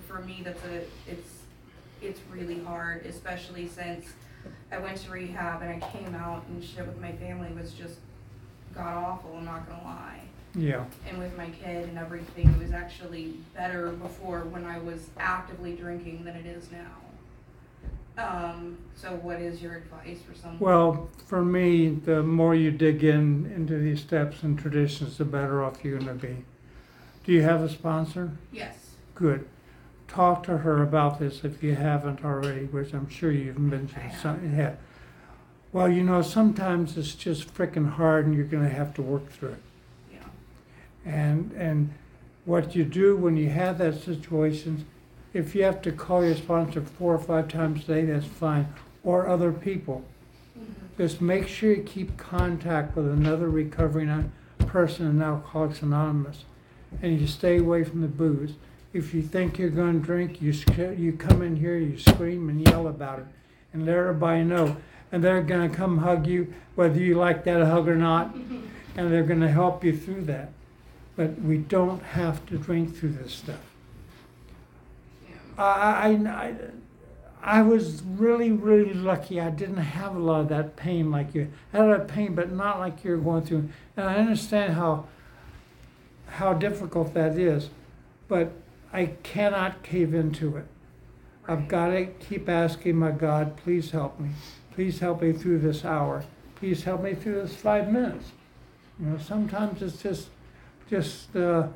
For 0.08 0.20
me, 0.20 0.42
that's 0.44 0.64
a, 0.66 0.84
it's, 1.10 1.30
it's 2.02 2.20
really 2.32 2.60
hard, 2.64 3.06
especially 3.06 3.68
since 3.68 4.08
I 4.72 4.78
went 4.78 4.98
to 4.98 5.12
rehab 5.12 5.62
and 5.62 5.84
I 5.84 5.90
came 5.92 6.14
out 6.16 6.46
and 6.48 6.64
shit 6.64 6.86
with 6.86 7.00
my 7.00 7.14
family 7.14 7.52
was 7.54 7.74
just 7.74 7.96
god 8.76 8.98
awful, 9.04 9.36
I'm 9.38 9.46
not 9.46 9.68
gonna 9.68 9.84
lie. 9.84 10.20
Yeah. 10.56 10.86
And 11.10 11.18
with 11.18 11.36
my 11.36 11.50
kid 11.50 11.90
and 11.90 11.98
everything, 11.98 12.50
it 12.50 12.60
was 12.60 12.72
actually 12.72 13.34
better 13.56 13.90
before 13.90 14.42
when 14.42 14.66
I 14.66 14.78
was 14.80 15.08
actively 15.18 15.74
drinking 15.76 16.24
than 16.26 16.36
it 16.36 16.46
is 16.46 16.70
now. 16.72 16.92
Um, 18.16 18.78
so 18.96 19.14
what 19.16 19.42
is 19.42 19.62
your 19.62 19.76
advice 19.76 20.20
for 20.22 20.36
someone? 20.36 20.60
Well, 20.60 21.10
for 21.26 21.44
me, 21.44 21.90
the 21.90 22.22
more 22.22 22.54
you 22.54 22.70
dig 22.70 23.04
in 23.04 23.52
into 23.56 23.80
these 23.80 24.02
steps 24.02 24.44
and 24.44 24.58
traditions, 24.58 25.18
the 25.18 25.26
better 25.26 25.64
off 25.64 25.84
you're 25.84 25.98
going 25.98 26.20
to 26.20 26.28
be. 26.28 26.46
Do 27.24 27.32
you 27.32 27.42
have 27.42 27.62
a 27.64 27.70
sponsor? 27.70 28.32
Yes, 28.52 28.76
Good. 29.16 29.48
Talk 30.08 30.44
to 30.44 30.60
her 30.60 30.84
about 30.84 31.18
this 31.18 31.44
if 31.44 31.64
you 31.64 31.74
haven't 31.74 32.24
already, 32.24 32.66
which 32.66 32.94
I'm 32.94 33.10
sure 33.10 33.32
you've 33.32 33.58
I 33.58 33.60
mentioned 33.62 34.04
have. 34.04 34.22
some. 34.22 34.56
Yeah. 34.56 34.76
Well, 35.74 35.90
you 35.90 36.04
know, 36.04 36.22
sometimes 36.22 36.98
it's 36.98 37.16
just 37.16 37.52
freaking 37.52 37.94
hard, 37.94 38.28
and 38.28 38.36
you're 38.36 38.46
going 38.46 38.64
to 38.64 38.74
have 38.74 38.94
to 38.94 39.02
work 39.02 39.32
through 39.32 39.54
it. 39.54 39.64
yeah, 40.14 40.20
And 41.12 41.52
and 41.54 41.92
what 42.46 42.76
you 42.76 42.84
do 42.84 43.16
when 43.18 43.36
you 43.38 43.50
have 43.50 43.80
that 43.80 44.02
situation, 44.04 44.86
if 45.34 45.56
you 45.56 45.64
have 45.64 45.82
to 45.82 45.92
call 45.92 46.24
your 46.24 46.36
sponsor 46.36 46.82
four 46.82 47.16
or 47.16 47.20
five 47.20 47.48
times 47.48 47.84
a 47.86 47.88
day, 47.88 48.06
that's 48.06 48.26
fine, 48.26 48.68
or 49.04 49.28
other 49.28 49.52
people. 49.52 50.04
Mm-hmm. 50.58 50.72
Just 50.98 51.22
make 51.22 51.48
sure 51.48 51.74
you 51.74 51.82
keep 51.84 52.18
contact 52.18 52.96
with 52.96 53.08
another 53.08 53.50
recovering 53.50 54.32
person 54.60 55.08
in 55.08 55.22
Alcoholics 55.22 55.82
Anonymous, 55.82 56.44
and 57.02 57.20
you 57.20 57.26
stay 57.26 57.58
away 57.58 57.84
from 57.84 58.02
the 58.02 58.08
booze. 58.08 58.54
If 58.94 59.12
you 59.16 59.24
think 59.24 59.58
you're 59.58 59.70
going 59.70 60.02
to 60.02 60.06
drink, 60.06 60.40
you 60.40 60.54
sc- 60.54 60.98
you 60.98 61.14
come 61.18 61.42
in 61.42 61.56
here, 61.56 61.78
you 61.78 61.98
scream 61.98 62.48
and 62.50 62.62
yell 62.68 62.88
about 62.88 63.20
it, 63.20 63.26
and 63.74 63.88
let 63.88 63.96
everybody 63.96 64.44
know, 64.44 64.78
and 65.14 65.24
they're 65.24 65.44
going 65.44 65.70
to 65.70 65.74
come 65.74 66.00
hug 66.00 66.26
you, 66.26 66.52
whether 66.74 67.00
you 67.00 67.14
like 67.14 67.44
that 67.44 67.64
hug 67.66 67.88
or 67.88 67.96
not, 67.96 68.36
and 68.98 69.14
they're 69.14 69.24
going 69.24 69.42
to 69.42 69.48
help 69.48 69.84
you 69.84 69.96
through 69.96 70.24
that. 70.24 70.50
But 71.16 71.40
we 71.40 71.60
don't 71.60 72.02
have 72.02 72.44
to 72.48 72.58
drink 72.58 72.98
through 72.98 73.14
this 73.14 73.32
stuff. 73.32 73.60
I, 75.56 75.62
I, 75.62 76.08
I, 76.28 76.56
I 77.44 77.62
was 77.62 78.02
really, 78.02 78.52
really 78.52 78.96
lucky. 78.96 79.40
I 79.40 79.52
didn't 79.52 79.78
have 79.78 80.16
a 80.16 80.20
lot 80.20 80.42
of 80.42 80.50
that 80.50 80.76
pain 80.76 81.12
like 81.12 81.36
you. 81.36 81.52
I 81.72 81.78
had 81.78 81.90
that 81.92 82.08
pain, 82.08 82.34
but 82.34 82.52
not 82.52 82.80
like 82.80 83.04
you're 83.04 83.18
going 83.18 83.44
through. 83.44 83.70
And 83.96 84.08
I 84.08 84.16
understand 84.16 84.74
how, 84.74 85.06
how 86.26 86.54
difficult 86.54 87.14
that 87.14 87.38
is, 87.38 87.70
but 88.28 88.52
I 88.92 89.12
cannot 89.22 89.84
cave 89.84 90.16
into 90.16 90.58
it. 90.58 90.66
I've 91.48 91.68
got 91.68 91.90
to 91.90 92.06
keep 92.06 92.50
asking 92.50 92.96
my 92.96 93.12
God, 93.12 93.58
please 93.58 93.92
help 93.92 94.20
me. 94.20 94.30
Please 94.74 95.00
help 95.00 95.22
me 95.22 95.34
through 95.34 95.60
this 95.60 95.86
hour. 95.86 96.24
Please 96.56 96.84
help 96.84 97.04
me 97.04 97.14
through 97.14 97.42
this 97.42 97.56
five 97.56 97.92
minutes. 97.92 98.32
You 99.00 99.08
know, 99.08 99.18
sometimes 99.18 99.82
it's 99.82 100.02
just, 100.02 100.30
just, 100.90 101.36
uh, 101.36 101.68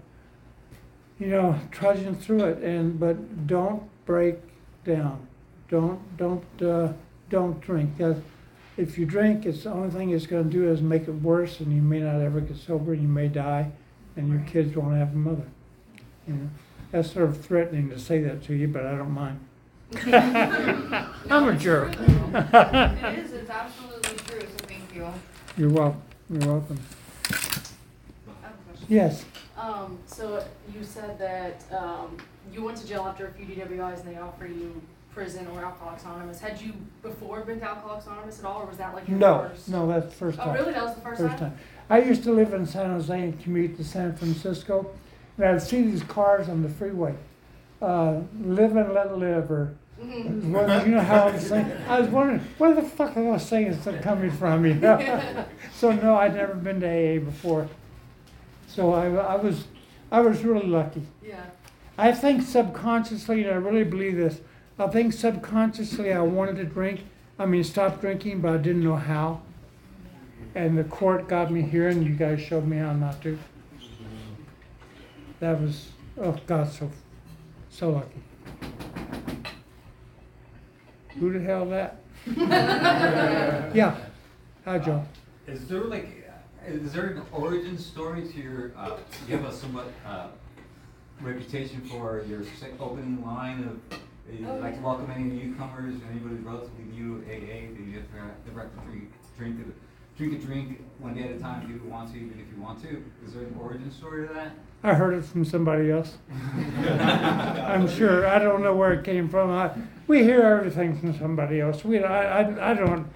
you 1.20 1.28
know, 1.28 1.60
trudging 1.72 2.16
through 2.16 2.46
it. 2.46 2.64
And 2.64 3.00
but 3.00 3.48
don't 3.48 3.84
break 4.06 4.38
down. 4.84 5.28
Don't 5.70 6.18
don't 6.18 6.62
uh, 6.62 6.94
don't 7.30 7.60
drink. 7.62 7.98
That 7.98 8.22
if 8.78 8.98
you 8.98 9.06
drink, 9.06 9.46
it's 9.46 9.64
the 9.64 9.72
only 9.72 9.90
thing 9.90 10.12
it's 10.12 10.28
going 10.28 10.46
to 10.46 10.50
do 10.50 10.70
is 10.70 10.82
make 10.82 11.04
it 11.04 11.12
worse, 11.12 11.60
and 11.60 11.74
you 11.74 11.82
may 11.82 12.00
not 12.00 12.22
ever 12.22 12.40
get 12.40 12.58
sober. 12.58 12.94
and 12.94 13.02
You 13.02 13.08
may 13.08 13.28
die, 13.28 13.72
and 14.16 14.30
your 14.30 14.42
kids 14.42 14.76
won't 14.76 14.96
have 14.96 15.14
a 15.14 15.18
mother. 15.18 15.48
You 16.28 16.34
know, 16.34 16.50
that's 16.92 17.12
sort 17.12 17.26
of 17.30 17.44
threatening 17.44 17.90
to 17.90 18.00
say 18.00 18.22
that 18.24 18.44
to 18.46 18.56
you, 18.56 18.68
but 18.68 18.86
I 18.86 18.96
don't 18.96 19.12
mind. 19.12 19.40
I'm 19.96 21.48
a 21.48 21.56
jerk. 21.58 21.94
It 21.94 23.20
is, 23.20 23.32
it's 23.34 23.50
absolutely 23.50 24.18
true, 24.18 24.42
so 24.42 24.66
thank 24.66 24.94
you. 24.94 25.08
You're 25.58 25.70
welcome. 25.70 26.02
You're 26.30 26.42
welcome. 26.54 26.80
I 27.30 27.34
have 27.34 28.54
a 28.54 28.70
question. 28.70 28.88
Yes. 28.90 29.24
Um, 29.58 29.98
so 30.06 30.44
you 30.76 30.84
said 30.84 31.18
that, 31.20 31.64
um, 31.76 32.18
you 32.54 32.64
went 32.64 32.78
to 32.80 32.88
jail 32.88 33.04
after 33.04 33.28
a 33.28 33.32
few 33.32 33.46
DWIs 33.46 34.02
and 34.06 34.14
they 34.14 34.20
offered 34.20 34.52
you 34.56 34.82
prison 35.14 35.48
or 35.48 35.64
Alcoholics 35.64 36.04
Anonymous. 36.04 36.40
Had 36.40 36.62
you 36.62 36.74
before 37.02 37.42
been 37.42 37.60
to 37.60 37.66
Alcoholics 37.66 38.06
Anonymous 38.08 38.40
at 38.40 38.46
all, 38.46 38.62
or 38.62 38.66
was 38.66 38.78
that 38.78 38.94
like 38.94 39.08
your 39.08 39.18
No. 39.18 39.48
first? 39.50 39.70
No, 39.70 39.88
that's 39.88 40.06
the 40.08 40.12
first 40.12 40.40
Oh, 40.40 40.46
time. 40.46 40.54
really? 40.56 40.74
That 40.74 40.84
was 40.84 40.96
the 40.96 41.02
first 41.02 41.20
time? 41.22 41.30
First 41.30 41.40
time. 41.42 41.58
I 41.90 42.02
used 42.02 42.24
to 42.24 42.32
live 42.34 42.54
in 42.54 42.66
San 42.66 42.90
Jose 42.92 43.20
and 43.20 43.40
commute 43.40 43.78
to 43.78 43.84
San 43.84 44.16
Francisco, 44.16 44.92
and 45.38 45.46
I'd 45.48 45.62
see 45.62 45.82
these 45.82 46.04
cars 46.04 46.50
on 46.50 46.62
the 46.62 46.70
freeway. 46.70 47.16
Uh, 47.82 48.22
live 48.44 48.76
and 48.76 48.94
let 48.94 49.18
live, 49.18 49.52
or 49.52 49.74
Mhm. 50.02 50.52
well, 50.52 50.86
you 50.88 50.96
know 50.96 51.02
how 51.02 51.28
I 51.28 51.32
was 51.32 51.48
saying. 51.48 51.72
I 51.90 52.00
was 52.00 52.10
wondering 52.10 52.40
where 52.58 52.74
the 52.74 52.82
fuck 52.82 53.16
are 53.18 53.24
those 53.24 53.50
things 53.50 53.88
coming 54.02 54.32
from, 54.32 54.66
you 54.66 54.76
know? 54.76 55.46
so 55.74 55.92
no, 55.92 56.16
I'd 56.16 56.36
never 56.36 56.54
been 56.54 56.80
to 56.82 56.88
AA 56.88 57.20
before. 57.20 57.68
So 58.68 58.94
I, 58.94 59.08
I 59.08 59.36
was, 59.36 59.66
I 60.12 60.22
was 60.22 60.44
really 60.44 60.68
lucky. 60.68 61.04
Yeah. 61.24 61.46
I 61.98 62.12
think 62.12 62.44
subconsciously, 62.44 63.44
and 63.44 63.52
I 63.52 63.56
really 63.56 63.84
believe 63.84 64.18
this, 64.18 64.40
I 64.78 64.88
think 64.88 65.14
subconsciously 65.14 66.14
I 66.14 66.22
wanted 66.22 66.58
to 66.58 66.64
drink, 66.66 67.06
I 67.40 67.46
mean, 67.48 67.64
stop 67.64 68.00
drinking, 68.02 68.42
but 68.42 68.54
I 68.54 68.58
didn't 68.58 68.84
know 68.84 68.96
how. 68.96 69.42
And 70.54 70.78
the 70.78 70.84
court 70.84 71.28
got 71.28 71.52
me 71.52 71.62
here, 71.64 71.88
and 71.88 72.06
you 72.06 72.14
guys 72.14 72.40
showed 72.42 72.68
me 72.68 72.78
how 72.78 72.94
not 72.94 73.22
to. 73.24 73.38
That 75.40 75.60
was, 75.62 75.90
oh 76.20 76.36
God, 76.48 76.72
so, 76.72 76.90
so 77.78 77.92
lucky. 77.92 78.20
Who 81.20 81.32
the 81.34 81.40
hell 81.40 81.66
that? 81.68 82.02
Yeah. 83.76 83.96
Hi, 84.66 84.80
Joe. 84.80 85.06
Is 85.46 85.68
there 85.68 85.82
like, 85.82 86.28
is 86.66 86.92
there 86.92 87.06
an 87.06 87.22
origin 87.32 87.78
story 87.78 88.28
to 88.28 88.40
your, 88.40 88.72
uh, 88.76 88.98
you 89.28 89.38
have 89.38 89.46
a 89.46 89.54
somewhat, 89.54 89.86
uh, 90.06 90.28
reputation 91.22 91.82
for 91.82 92.24
your 92.28 92.44
say, 92.60 92.72
opening 92.80 93.24
line 93.24 93.60
of, 93.64 93.98
uh, 93.98 94.02
you 94.32 94.48
Oh, 94.48 94.56
like 94.58 94.74
yeah. 94.74 94.82
welcoming 94.82 95.16
any 95.18 95.46
newcomers, 95.46 95.96
anybody 96.10 96.36
relatively 96.38 96.86
new 96.86 97.22
to 97.22 97.28
AA, 97.32 97.70
that 97.74 97.80
you 97.80 98.00
have 98.00 98.08
to, 98.12 98.50
the 98.50 98.52
right 98.58 98.68
to 99.58 99.74
drink, 100.18 100.20
drink, 100.32 100.42
a- 100.42 100.44
drink 100.44 100.44
a 100.44 100.46
drink 100.46 100.82
one 101.00 101.14
day 101.14 101.24
at 101.24 101.32
a 101.32 101.40
time 101.40 101.64
if 101.64 101.70
you 101.70 101.90
want 101.90 102.12
to, 102.12 102.18
even 102.18 102.40
if 102.40 102.56
you 102.56 102.62
want 102.62 102.82
to? 102.82 103.04
Is 103.26 103.34
there 103.34 103.44
an 103.44 103.56
origin 103.62 103.92
story 103.92 104.28
to 104.28 104.34
that? 104.34 104.52
I 104.84 104.94
heard 104.94 105.14
it 105.14 105.26
from 105.26 105.46
somebody 105.46 105.92
else. 105.92 106.18
I'm 106.88 107.88
sure. 107.88 108.28
I 108.28 108.40
don't 108.40 108.64
know 108.64 108.76
where 108.76 108.94
it 108.94 109.04
came 109.04 109.30
from. 109.30 109.52
I, 109.52 109.72
we 110.08 110.24
hear 110.24 110.42
everything 110.42 111.00
from 111.00 111.18
somebody 111.18 111.62
else. 111.62 111.84
We, 111.84 112.04
I, 112.04 112.42
I, 112.42 112.72
I 112.72 112.74
don't. 112.74 113.08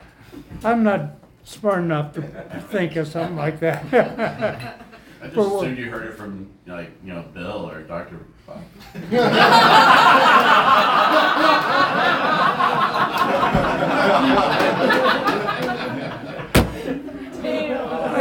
I'm 0.63 0.83
not 0.83 1.17
smart 1.43 1.79
enough 1.79 2.13
to 2.13 2.21
think 2.69 2.95
of 2.95 3.07
something 3.07 3.35
like 3.35 3.59
that. 3.59 3.85
I 5.21 5.25
just 5.25 5.35
For 5.35 5.57
assumed 5.57 5.77
you 5.77 5.89
heard 5.91 6.07
it 6.07 6.15
from 6.15 6.49
like 6.65 6.89
you 7.03 7.13
know 7.13 7.23
Bill 7.33 7.69
or 7.69 7.83
Doctor. 7.83 8.17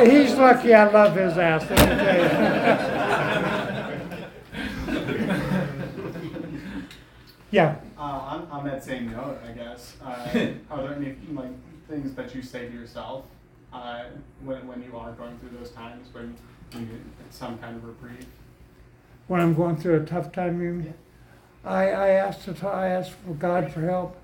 He's 0.00 0.29
lucky. 0.40 0.74
I 0.74 0.88
love 0.88 1.14
his 1.14 1.38
ass. 1.38 1.68
Let 1.70 1.78
me 1.78 1.86
tell 2.04 2.16
you. 2.16 2.30
yeah. 7.50 7.76
Uh, 7.96 8.02
on, 8.02 8.48
on 8.50 8.64
that 8.66 8.82
same 8.82 9.10
note, 9.12 9.38
I 9.46 9.52
guess, 9.52 9.96
uh, 10.02 10.54
are 10.70 10.82
there 10.82 10.94
any 10.94 11.16
like 11.32 11.52
things 11.88 12.14
that 12.14 12.34
you 12.34 12.42
say 12.42 12.66
to 12.68 12.72
yourself 12.72 13.24
uh, 13.72 14.04
when, 14.42 14.66
when 14.66 14.82
you 14.82 14.96
are 14.96 15.12
going 15.12 15.38
through 15.38 15.58
those 15.58 15.70
times 15.70 16.08
when 16.12 16.34
you 16.72 16.86
get 16.86 17.00
some 17.30 17.58
kind 17.58 17.76
of 17.76 17.84
reprieve? 17.84 18.26
When 19.26 19.40
I'm 19.40 19.54
going 19.54 19.76
through 19.76 20.02
a 20.02 20.06
tough 20.06 20.32
time, 20.32 20.60
you 20.62 20.72
mean? 20.72 20.94
I, 21.64 21.90
I 21.90 22.08
ask 22.10 22.44
to, 22.44 22.66
I 22.66 22.88
ask 22.88 23.12
for 23.24 23.34
God 23.34 23.70
for 23.70 23.82
help. 23.82 24.16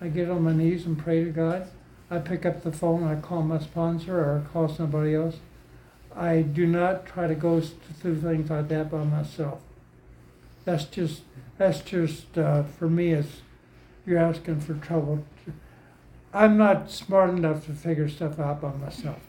I 0.00 0.08
get 0.08 0.30
on 0.30 0.42
my 0.42 0.52
knees 0.52 0.86
and 0.86 0.96
pray 0.96 1.24
to 1.24 1.30
God. 1.30 1.68
I 2.10 2.18
pick 2.18 2.46
up 2.46 2.62
the 2.62 2.72
phone, 2.72 3.04
I 3.04 3.16
call 3.16 3.42
my 3.42 3.58
sponsor 3.58 4.18
or 4.18 4.38
I 4.38 4.52
call 4.52 4.68
somebody 4.68 5.14
else. 5.14 5.36
I 6.14 6.42
do 6.42 6.66
not 6.66 7.04
try 7.04 7.26
to 7.26 7.34
go 7.34 7.60
through 7.60 8.20
things 8.20 8.48
like 8.48 8.68
that 8.68 8.90
by 8.90 9.04
myself. 9.04 9.60
That's 10.64 10.84
just, 10.84 11.22
that's 11.58 11.80
just, 11.80 12.38
uh, 12.38 12.62
for 12.62 12.88
me, 12.88 13.12
it's, 13.12 13.40
you're 14.06 14.18
asking 14.18 14.60
for 14.60 14.74
trouble. 14.74 15.24
I'm 16.32 16.56
not 16.56 16.90
smart 16.90 17.30
enough 17.30 17.66
to 17.66 17.72
figure 17.72 18.08
stuff 18.08 18.38
out 18.38 18.60
by 18.60 18.72
myself. 18.72 19.20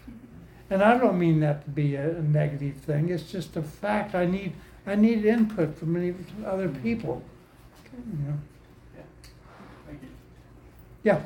And 0.69 0.83
I 0.83 0.97
don't 0.97 1.17
mean 1.17 1.39
that 1.39 1.63
to 1.63 1.69
be 1.69 1.95
a, 1.95 2.17
a 2.17 2.21
negative 2.21 2.75
thing. 2.75 3.09
It's 3.09 3.31
just 3.31 3.55
a 3.55 3.61
fact. 3.61 4.13
I 4.13 4.25
need 4.25 4.53
I 4.85 4.95
need 4.95 5.25
input 5.25 5.77
from 5.77 5.93
many 5.93 6.13
other 6.45 6.69
people. 6.69 7.21
You 7.95 8.25
know. 8.25 8.37
Thank 9.85 10.01
you. 10.01 10.09
Yeah. 11.03 11.21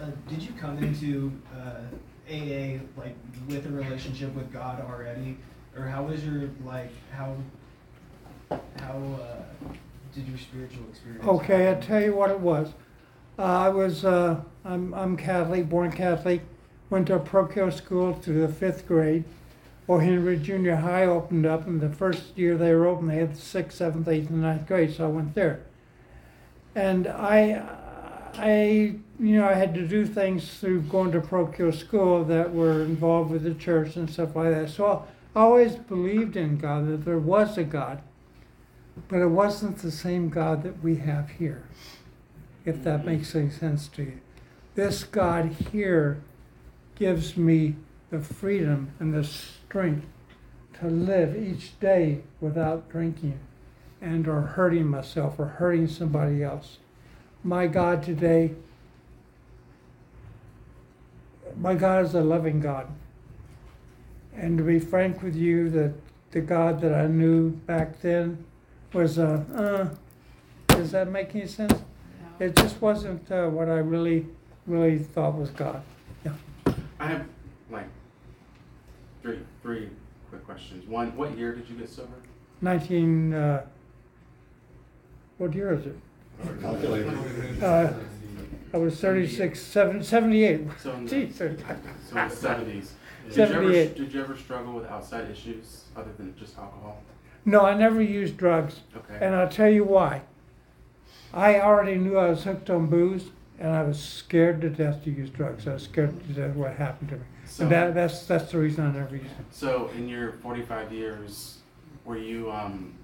Uh, 0.00 0.06
did 0.28 0.42
you 0.42 0.52
come 0.52 0.78
into 0.78 1.32
uh, 1.56 1.80
AA 2.28 2.80
like 2.96 3.16
with 3.48 3.66
a 3.66 3.70
relationship 3.70 4.34
with 4.34 4.52
God 4.52 4.80
already, 4.80 5.36
or 5.76 5.82
how 5.82 6.04
was 6.04 6.24
your 6.24 6.50
like 6.64 6.90
how 7.12 7.36
how 8.78 8.98
uh, 9.20 9.72
did 10.14 10.26
your 10.28 10.38
spiritual 10.38 10.84
experience? 10.88 11.24
Okay, 11.26 11.68
I'll 11.68 11.80
tell 11.80 12.02
you 12.02 12.14
what 12.14 12.30
it 12.30 12.40
was. 12.40 12.72
Uh, 13.38 13.42
I 13.42 13.68
was, 13.68 14.04
uh, 14.04 14.40
I'm, 14.64 14.94
I'm 14.94 15.16
Catholic, 15.16 15.68
born 15.68 15.90
Catholic, 15.90 16.42
went 16.88 17.08
to 17.08 17.16
a 17.16 17.18
parochial 17.18 17.72
school 17.72 18.12
through 18.12 18.46
the 18.46 18.52
fifth 18.52 18.86
grade. 18.86 19.24
O. 19.88 19.98
Henry 19.98 20.38
Junior 20.38 20.76
High 20.76 21.04
opened 21.04 21.44
up, 21.44 21.66
and 21.66 21.80
the 21.80 21.90
first 21.90 22.38
year 22.38 22.56
they 22.56 22.72
were 22.72 22.86
open, 22.86 23.08
they 23.08 23.16
had 23.16 23.34
the 23.34 23.40
sixth, 23.40 23.78
seventh, 23.78 24.08
eighth, 24.08 24.30
and 24.30 24.40
ninth 24.40 24.66
grade, 24.66 24.94
so 24.94 25.04
I 25.04 25.08
went 25.08 25.34
there. 25.34 25.62
And 26.76 27.06
I, 27.06 27.60
I, 28.36 28.96
you 29.18 29.36
know, 29.36 29.46
I 29.46 29.54
had 29.54 29.74
to 29.74 29.86
do 29.86 30.06
things 30.06 30.58
through 30.58 30.82
going 30.82 31.12
to 31.12 31.20
parochial 31.20 31.72
school 31.72 32.24
that 32.24 32.52
were 32.52 32.82
involved 32.82 33.30
with 33.30 33.42
the 33.44 33.54
church 33.54 33.96
and 33.96 34.10
stuff 34.10 34.34
like 34.36 34.52
that. 34.52 34.70
So 34.70 35.06
I 35.34 35.40
always 35.40 35.76
believed 35.76 36.36
in 36.36 36.58
God, 36.58 36.88
that 36.88 37.04
there 37.04 37.18
was 37.18 37.58
a 37.58 37.64
God, 37.64 38.02
but 39.08 39.18
it 39.18 39.28
wasn't 39.28 39.78
the 39.78 39.90
same 39.90 40.28
God 40.28 40.62
that 40.62 40.82
we 40.82 40.96
have 40.96 41.30
here 41.30 41.64
if 42.64 42.82
that 42.84 43.00
mm-hmm. 43.00 43.08
makes 43.08 43.34
any 43.34 43.50
sense 43.50 43.88
to 43.88 44.02
you. 44.02 44.20
This 44.74 45.04
God 45.04 45.52
here 45.72 46.22
gives 46.94 47.36
me 47.36 47.76
the 48.10 48.20
freedom 48.20 48.92
and 48.98 49.12
the 49.12 49.24
strength 49.24 50.06
to 50.80 50.88
live 50.88 51.36
each 51.36 51.78
day 51.80 52.22
without 52.40 52.88
drinking 52.88 53.38
and 54.00 54.28
or 54.28 54.40
hurting 54.40 54.86
myself 54.86 55.38
or 55.38 55.46
hurting 55.46 55.88
somebody 55.88 56.42
else. 56.42 56.78
My 57.46 57.66
God 57.66 58.02
today, 58.02 58.52
my 61.60 61.74
God 61.74 62.06
is 62.06 62.14
a 62.14 62.22
loving 62.22 62.58
God. 62.58 62.88
And 64.34 64.56
to 64.56 64.64
be 64.64 64.78
frank 64.78 65.22
with 65.22 65.36
you, 65.36 65.68
that 65.70 65.92
the 66.30 66.40
God 66.40 66.80
that 66.80 66.94
I 66.94 67.06
knew 67.06 67.50
back 67.50 68.00
then 68.00 68.46
was 68.94 69.18
a, 69.18 69.44
uh, 69.54 70.74
does 70.74 70.90
that 70.92 71.10
make 71.10 71.34
any 71.34 71.46
sense? 71.46 71.74
No. 71.74 72.46
It 72.46 72.56
just 72.56 72.80
wasn't 72.80 73.30
uh, 73.30 73.48
what 73.48 73.68
I 73.68 73.76
really, 73.76 74.26
really 74.66 74.98
thought 74.98 75.34
was 75.34 75.50
God. 75.50 75.82
Yeah. 76.24 76.32
I 76.98 77.08
have 77.08 77.26
like 77.70 77.88
three 79.20 79.40
three 79.62 79.90
quick 80.30 80.46
questions. 80.46 80.88
One, 80.88 81.14
what 81.14 81.36
year 81.36 81.54
did 81.54 81.68
you 81.68 81.76
get 81.76 81.90
sober? 81.90 82.14
19, 82.62 83.34
uh, 83.34 83.66
what 85.36 85.52
year 85.52 85.74
is 85.74 85.84
it? 85.84 85.96
Calculate. 86.60 87.06
Uh, 87.62 87.92
I 88.72 88.76
was 88.76 89.00
36, 89.00 89.60
seven- 89.60 90.02
78. 90.02 90.66
So 90.80 90.92
in 90.92 91.06
the, 91.06 91.10
Jeez. 91.26 91.34
so 91.34 91.46
in 91.46 91.56
the 91.56 92.28
seventies. 92.28 92.94
Did 93.28 93.36
you 93.36 93.42
ever 93.44 93.52
78. 93.54 93.96
did 93.96 94.12
you 94.12 94.20
ever 94.22 94.36
struggle 94.36 94.72
with 94.74 94.86
outside 94.86 95.30
issues 95.30 95.84
other 95.96 96.10
than 96.18 96.36
just 96.36 96.58
alcohol? 96.58 97.02
No, 97.46 97.64
I 97.64 97.74
never 97.76 98.02
used 98.02 98.36
drugs, 98.36 98.80
Okay. 98.96 99.18
and 99.24 99.34
I'll 99.34 99.48
tell 99.48 99.68
you 99.70 99.84
why. 99.84 100.22
I 101.32 101.60
already 101.60 101.96
knew 101.96 102.16
I 102.18 102.28
was 102.30 102.44
hooked 102.44 102.68
on 102.70 102.86
booze, 102.86 103.30
and 103.58 103.70
I 103.70 103.82
was 103.82 103.98
scared 104.02 104.60
to 104.62 104.70
death 104.70 105.04
to 105.04 105.10
use 105.10 105.30
drugs. 105.30 105.66
I 105.66 105.74
was 105.74 105.84
scared 105.84 106.18
to 106.26 106.32
death 106.32 106.54
what 106.56 106.74
happened 106.76 107.10
to 107.10 107.16
me. 107.16 107.22
so 107.46 107.62
And 107.64 107.72
that, 107.72 107.94
that's, 107.94 108.26
that's 108.26 108.50
the 108.52 108.58
reason 108.58 108.86
I 108.86 108.92
never 108.92 109.16
used 109.16 109.36
them. 109.36 109.46
so 109.50 109.88
in 109.96 110.08
your 110.08 110.32
forty 110.32 110.62
five 110.62 110.92
years, 110.92 111.58
were 112.04 112.18
you 112.18 112.50
um 112.52 112.94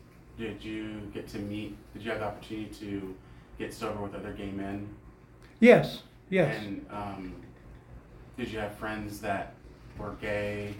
did 0.40 0.64
you 0.64 1.02
get 1.12 1.28
to 1.28 1.38
meet 1.38 1.76
did 1.92 2.02
you 2.02 2.10
have 2.10 2.20
the 2.20 2.26
opportunity 2.26 2.70
to 2.80 3.14
get 3.58 3.74
sober 3.74 4.02
with 4.02 4.14
other 4.14 4.32
gay 4.32 4.50
men? 4.50 4.88
Yes, 5.60 6.02
yes. 6.30 6.56
And 6.64 6.86
um, 6.90 7.34
did 8.38 8.48
you 8.48 8.58
have 8.58 8.74
friends 8.76 9.20
that 9.20 9.52
were 9.98 10.14
gay 10.22 10.74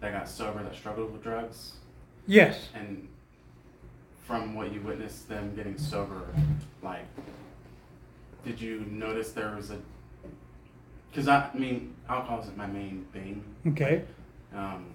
that 0.00 0.12
got 0.12 0.28
sober 0.28 0.62
that 0.64 0.74
struggled 0.74 1.12
with 1.12 1.22
drugs? 1.22 1.74
Yes. 2.26 2.68
And 2.74 3.06
from 4.24 4.56
what 4.56 4.72
you 4.72 4.80
witnessed 4.80 5.28
them 5.28 5.54
getting 5.54 5.78
sober, 5.78 6.26
like, 6.82 7.06
did 8.44 8.60
you 8.60 8.80
notice 8.90 9.30
there 9.30 9.54
was 9.54 9.70
a? 9.70 9.78
Because 11.10 11.28
I, 11.28 11.48
I 11.54 11.56
mean, 11.56 11.94
alcohol 12.08 12.40
isn't 12.40 12.56
my 12.56 12.66
main 12.66 13.06
thing. 13.12 13.44
Okay. 13.68 14.02
Um, 14.52 14.86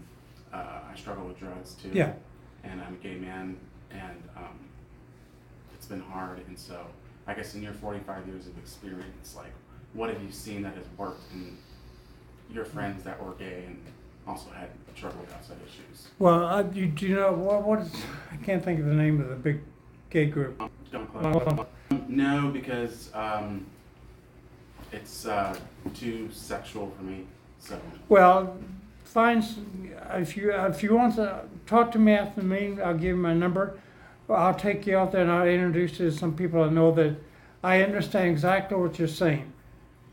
uh, 0.54 0.82
I 0.92 0.98
struggle 0.98 1.26
with 1.28 1.40
drugs 1.40 1.76
too. 1.76 1.92
Yeah. 1.94 2.12
And 2.66 2.82
I'm 2.82 2.96
a 2.96 2.98
gay 2.98 3.16
man, 3.16 3.58
and 3.94 4.24
um, 4.38 4.60
it's 5.74 5.86
been 5.86 6.02
hard. 6.02 6.40
And 6.48 6.58
so, 6.58 6.86
I 7.28 7.34
guess 7.34 7.56
in 7.56 7.62
your 7.62 7.74
45 7.74 8.28
years 8.28 8.48
of 8.48 8.58
experience, 8.58 9.36
like, 9.36 9.52
what 9.94 10.10
have 10.10 10.22
you 10.22 10.32
seen 10.32 10.62
that 10.64 10.76
has 10.76 10.86
worked 10.98 11.32
in 11.34 11.58
your 12.54 12.66
friends 12.66 13.04
that 13.04 13.24
were 13.24 13.34
gay 13.34 13.64
and 13.68 13.82
also 14.28 14.50
had 14.52 14.70
trouble 14.96 15.22
with 15.22 15.34
outside 15.34 15.58
issues? 15.66 16.08
Well, 16.20 16.46
uh, 16.46 16.64
you, 16.74 16.88
do 16.88 17.08
you 17.08 17.16
know 17.16 17.34
what? 17.34 17.64
What 17.64 17.80
is? 17.80 17.92
I 18.32 18.38
can't 18.38 18.64
think 18.64 18.80
of 18.80 18.86
the 18.86 18.94
name 18.94 19.20
of 19.22 19.30
the 19.30 19.36
big 19.36 19.62
gay 20.10 20.26
group. 20.26 20.62
Close. 20.92 21.66
No, 22.08 22.50
because 22.50 23.10
um, 23.14 23.66
it's 24.92 25.26
uh, 25.26 25.58
too 25.94 26.30
sexual 26.32 26.92
for 26.98 27.04
me. 27.04 27.26
So 27.60 27.80
Well, 28.10 28.58
find 29.12 29.44
if 30.14 30.38
you 30.38 30.54
if 30.54 30.82
you 30.84 30.96
want 30.96 31.16
to 31.16 31.42
talk 31.66 31.92
to 31.92 32.00
me 32.00 32.14
after 32.14 32.42
the 32.42 32.48
meeting, 32.48 32.82
I'll 32.82 32.94
give 32.94 33.04
you 33.04 33.16
my 33.18 33.34
number. 33.34 33.78
I'll 34.30 34.56
take 34.56 34.88
you 34.88 34.98
out 34.98 35.12
there 35.12 35.24
and 35.24 35.32
I'll 35.32 35.46
introduce 35.46 36.00
you 36.00 36.10
to 36.10 36.16
some 36.16 36.34
people 36.34 36.64
I 36.64 36.70
know 36.70 36.94
that 36.94 37.18
I 37.62 37.84
understand 37.84 38.30
exactly 38.30 38.78
what 38.78 38.98
you're 38.98 39.10
saying. 39.10 39.52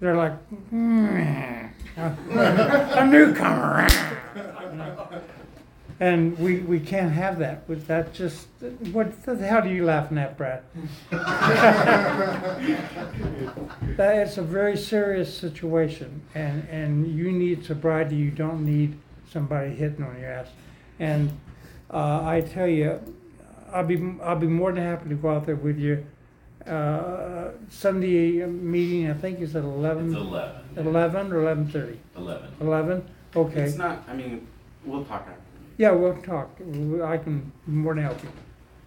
They're 0.00 0.16
like, 0.16 0.32
"Mm, 0.72 1.70
a 1.96 3.06
newcomer. 3.06 3.86
And 6.00 6.38
we, 6.38 6.58
we 6.60 6.78
can't 6.78 7.12
have 7.12 7.40
that. 7.40 7.68
With 7.68 7.88
that 7.88 8.14
just 8.14 8.46
what 8.92 9.20
the 9.24 9.36
hell 9.36 9.62
are 9.62 9.68
you 9.68 9.84
laughing 9.84 10.16
at, 10.18 10.36
Brad? 10.36 10.62
that 11.10 12.58
it's 14.16 14.38
a 14.38 14.42
very 14.42 14.76
serious 14.76 15.36
situation, 15.36 16.22
and 16.36 16.68
and 16.68 17.06
you 17.06 17.32
need 17.32 17.64
sobriety. 17.64 18.14
You 18.14 18.30
don't 18.30 18.64
need 18.64 18.96
somebody 19.28 19.70
hitting 19.70 20.04
on 20.04 20.20
your 20.20 20.30
ass. 20.30 20.46
And 21.00 21.32
uh, 21.92 22.22
I 22.24 22.42
tell 22.42 22.68
you, 22.68 23.00
I'll 23.72 23.84
be 23.84 24.14
I'll 24.22 24.36
be 24.36 24.46
more 24.46 24.70
than 24.72 24.84
happy 24.84 25.08
to 25.08 25.14
go 25.16 25.30
out 25.30 25.46
there 25.46 25.56
with 25.56 25.78
you. 25.78 26.06
Uh, 26.66 27.50
Sunday 27.70 28.44
meeting, 28.46 29.10
I 29.10 29.14
think 29.14 29.40
is 29.40 29.56
at 29.56 29.64
It's 29.64 29.72
eleven. 29.74 30.14
eleven. 30.14 30.60
At 30.76 30.86
eleven 30.86 31.32
or 31.32 31.42
eleven 31.42 31.66
thirty. 31.68 31.98
Eleven. 32.16 32.50
Eleven. 32.60 33.04
Okay. 33.34 33.62
it's 33.62 33.76
not. 33.76 34.04
I 34.08 34.14
mean, 34.14 34.46
we'll 34.84 35.04
talk 35.04 35.26
after. 35.28 35.37
Yeah, 35.78 35.92
we'll 35.92 36.20
talk. 36.22 36.50
I 36.60 37.16
can 37.16 37.50
more 37.66 37.94
than 37.94 38.04
help 38.04 38.22
you. 38.22 38.28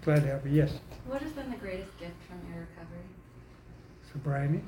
Glad 0.04 0.24
to 0.24 0.28
help 0.28 0.46
you. 0.46 0.52
Yes. 0.52 0.74
What 1.08 1.22
has 1.22 1.32
been 1.32 1.50
the 1.50 1.58
greatest 1.58 1.98
gift 2.00 2.14
from 2.28 2.38
your 2.52 2.62
recovery? 2.62 3.02
sobriety. 4.12 4.62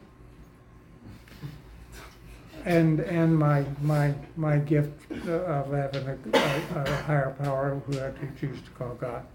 And, 2.65 3.01
and 3.01 3.37
my, 3.37 3.65
my, 3.81 4.13
my 4.37 4.57
gift 4.57 5.11
of 5.11 5.71
having 5.71 6.07
a, 6.07 6.17
a, 6.33 6.83
a 6.83 6.95
higher 7.03 7.35
power 7.41 7.81
who 7.85 7.99
I 7.99 8.11
choose 8.39 8.61
to 8.61 8.69
call 8.71 8.95
God. 8.95 9.25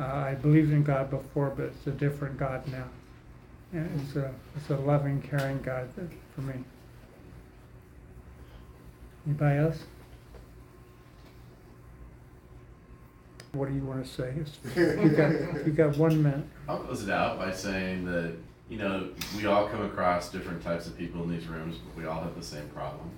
Uh, 0.00 0.04
I 0.04 0.34
believed 0.34 0.72
in 0.72 0.82
God 0.82 1.10
before, 1.10 1.50
but 1.50 1.66
it's 1.66 1.86
a 1.86 1.92
different 1.92 2.38
God 2.38 2.66
now. 2.68 2.88
And 3.72 4.00
it's 4.00 4.16
a, 4.16 4.34
it's 4.56 4.70
a 4.70 4.76
loving, 4.76 5.22
caring 5.22 5.62
God 5.62 5.88
for 6.34 6.40
me. 6.40 6.54
Anybody 9.26 9.58
else? 9.58 9.78
What 13.52 13.68
do 13.68 13.74
you 13.74 13.84
want 13.84 14.04
to 14.04 14.10
say? 14.10 14.32
You 14.76 15.08
got, 15.10 15.66
you 15.66 15.72
got 15.72 15.96
one 15.96 16.22
minute. 16.22 16.44
I'll 16.68 16.78
close 16.78 17.02
it 17.02 17.10
out 17.10 17.38
by 17.38 17.52
saying 17.52 18.04
that, 18.04 18.34
you 18.68 18.78
know, 18.78 19.08
we 19.36 19.46
all 19.46 19.68
come 19.68 19.84
across 19.84 20.30
different 20.30 20.62
types 20.62 20.86
of 20.86 20.96
people 20.96 21.22
in 21.24 21.30
these 21.30 21.48
rooms, 21.48 21.76
but 21.78 22.00
we 22.00 22.08
all 22.08 22.20
have 22.20 22.36
the 22.36 22.44
same 22.44 22.68
problem. 22.68 23.10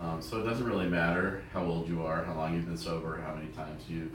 Um, 0.00 0.22
so 0.22 0.40
it 0.40 0.44
doesn't 0.44 0.64
really 0.64 0.86
matter 0.86 1.42
how 1.52 1.64
old 1.64 1.88
you 1.88 2.04
are, 2.04 2.22
how 2.24 2.34
long 2.34 2.54
you've 2.54 2.66
been 2.66 2.76
sober, 2.76 3.20
how 3.20 3.34
many 3.34 3.48
times 3.48 3.82
you've 3.88 4.12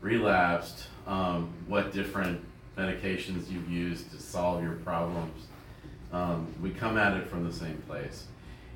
relapsed, 0.00 0.88
um, 1.06 1.52
what 1.68 1.92
different 1.92 2.40
medications 2.76 3.48
you've 3.48 3.70
used 3.70 4.10
to 4.10 4.20
solve 4.20 4.64
your 4.64 4.72
problems. 4.72 5.46
Um, 6.12 6.48
we 6.60 6.70
come 6.70 6.98
at 6.98 7.16
it 7.16 7.28
from 7.28 7.44
the 7.44 7.52
same 7.52 7.80
place. 7.88 8.26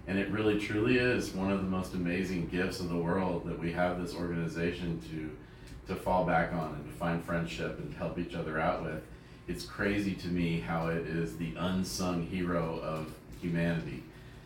And 0.06 0.18
it 0.18 0.30
really 0.30 0.60
truly 0.60 0.98
is 0.98 1.34
one 1.34 1.50
of 1.50 1.58
the 1.58 1.68
most 1.68 1.94
amazing 1.94 2.46
gifts 2.46 2.78
of 2.78 2.88
the 2.90 2.96
world 2.96 3.44
that 3.46 3.58
we 3.58 3.72
have 3.72 4.00
this 4.00 4.14
organization 4.14 5.00
to 5.10 5.36
to 5.88 5.94
fall 5.94 6.24
back 6.24 6.52
on 6.52 6.74
and 6.74 6.84
to 6.84 6.92
find 6.98 7.24
friendship 7.24 7.78
and 7.78 7.94
help 7.94 8.18
each 8.18 8.34
other 8.34 8.60
out 8.60 8.82
with. 8.82 9.02
It's 9.48 9.64
crazy 9.64 10.14
to 10.14 10.28
me 10.28 10.60
how 10.60 10.88
it 10.88 11.06
is 11.06 11.36
the 11.36 11.54
unsung 11.56 12.26
hero 12.26 12.80
of 12.82 13.12
humanity. 13.40 14.02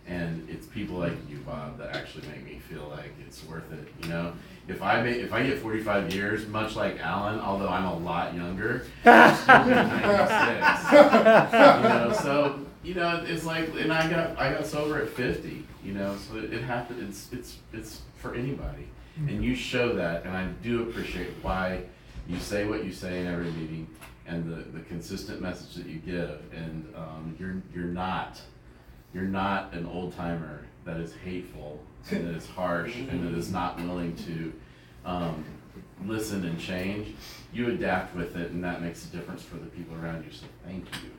And 0.06 0.46
it's 0.50 0.66
people 0.66 0.96
like 0.96 1.12
you, 1.28 1.38
Bob, 1.38 1.78
that 1.78 1.94
actually 1.94 2.26
make 2.28 2.44
me 2.44 2.58
feel 2.58 2.88
like 2.90 3.14
it's 3.26 3.44
worth 3.44 3.70
it. 3.72 3.88
You 4.02 4.08
know, 4.08 4.32
if 4.66 4.82
I 4.82 5.00
if 5.06 5.32
I 5.32 5.44
get 5.44 5.58
45 5.58 6.12
years, 6.12 6.46
much 6.48 6.74
like 6.74 6.98
Alan, 7.00 7.38
although 7.38 7.68
I'm 7.68 7.84
a 7.84 7.98
lot 7.98 8.34
younger, 8.34 8.86
I'm 9.04 9.36
still 9.36 9.66
96. 9.66 10.92
you 10.92 11.88
know, 11.88 12.12
so 12.20 12.60
you 12.82 12.94
know, 12.94 13.22
it's 13.26 13.44
like, 13.44 13.68
and 13.78 13.92
I 13.92 14.10
got 14.10 14.38
I 14.38 14.52
got 14.52 14.66
sober 14.66 15.00
at 15.00 15.10
50. 15.10 15.64
You 15.84 15.92
know, 15.94 16.16
so 16.16 16.38
it, 16.38 16.52
it 16.52 16.62
happened. 16.62 17.06
It's 17.08 17.28
it's 17.32 17.58
it's 17.72 18.00
for 18.16 18.34
anybody. 18.34 18.88
And 19.28 19.44
you 19.44 19.54
show 19.54 19.94
that, 19.94 20.24
and 20.24 20.36
I 20.36 20.46
do 20.62 20.82
appreciate 20.82 21.30
why 21.42 21.82
you 22.28 22.38
say 22.38 22.64
what 22.66 22.84
you 22.84 22.92
say 22.92 23.20
in 23.20 23.26
every 23.26 23.50
meeting 23.52 23.88
and 24.26 24.50
the, 24.50 24.78
the 24.78 24.84
consistent 24.84 25.40
message 25.40 25.74
that 25.74 25.86
you 25.86 25.98
give. 25.98 26.40
And 26.54 26.92
um, 26.96 27.36
you're, 27.38 27.62
you're 27.74 27.92
not, 27.92 28.40
you're 29.12 29.24
not 29.24 29.72
an 29.72 29.86
old 29.86 30.16
timer 30.16 30.64
that 30.84 30.98
is 30.98 31.14
hateful 31.24 31.80
and 32.10 32.26
that 32.26 32.34
is 32.34 32.46
harsh 32.46 32.96
and 32.96 33.26
that 33.26 33.36
is 33.36 33.52
not 33.52 33.76
willing 33.78 34.16
to 34.16 34.52
um, 35.04 35.44
listen 36.06 36.44
and 36.44 36.58
change. 36.58 37.14
You 37.52 37.70
adapt 37.70 38.14
with 38.14 38.36
it, 38.36 38.52
and 38.52 38.62
that 38.64 38.80
makes 38.80 39.04
a 39.06 39.08
difference 39.08 39.42
for 39.42 39.56
the 39.56 39.66
people 39.66 39.96
around 40.02 40.24
you. 40.24 40.32
So 40.32 40.46
thank 40.64 40.84
you. 41.02 41.10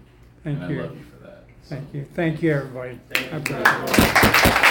Thank 0.43 0.59
and 0.59 0.71
you. 0.71 0.79
I 0.79 0.83
love 0.83 0.97
you 0.97 1.03
for 1.03 1.27
that. 1.27 1.43
So- 1.63 1.75
Thank 1.75 1.93
you. 1.93 2.05
Thank 2.13 2.41
you, 2.41 2.53
everybody. 2.53 2.99
Thank 3.09 3.49
you. 3.49 3.55
I 3.55 3.61
appreciate 3.61 4.65
it. 4.65 4.67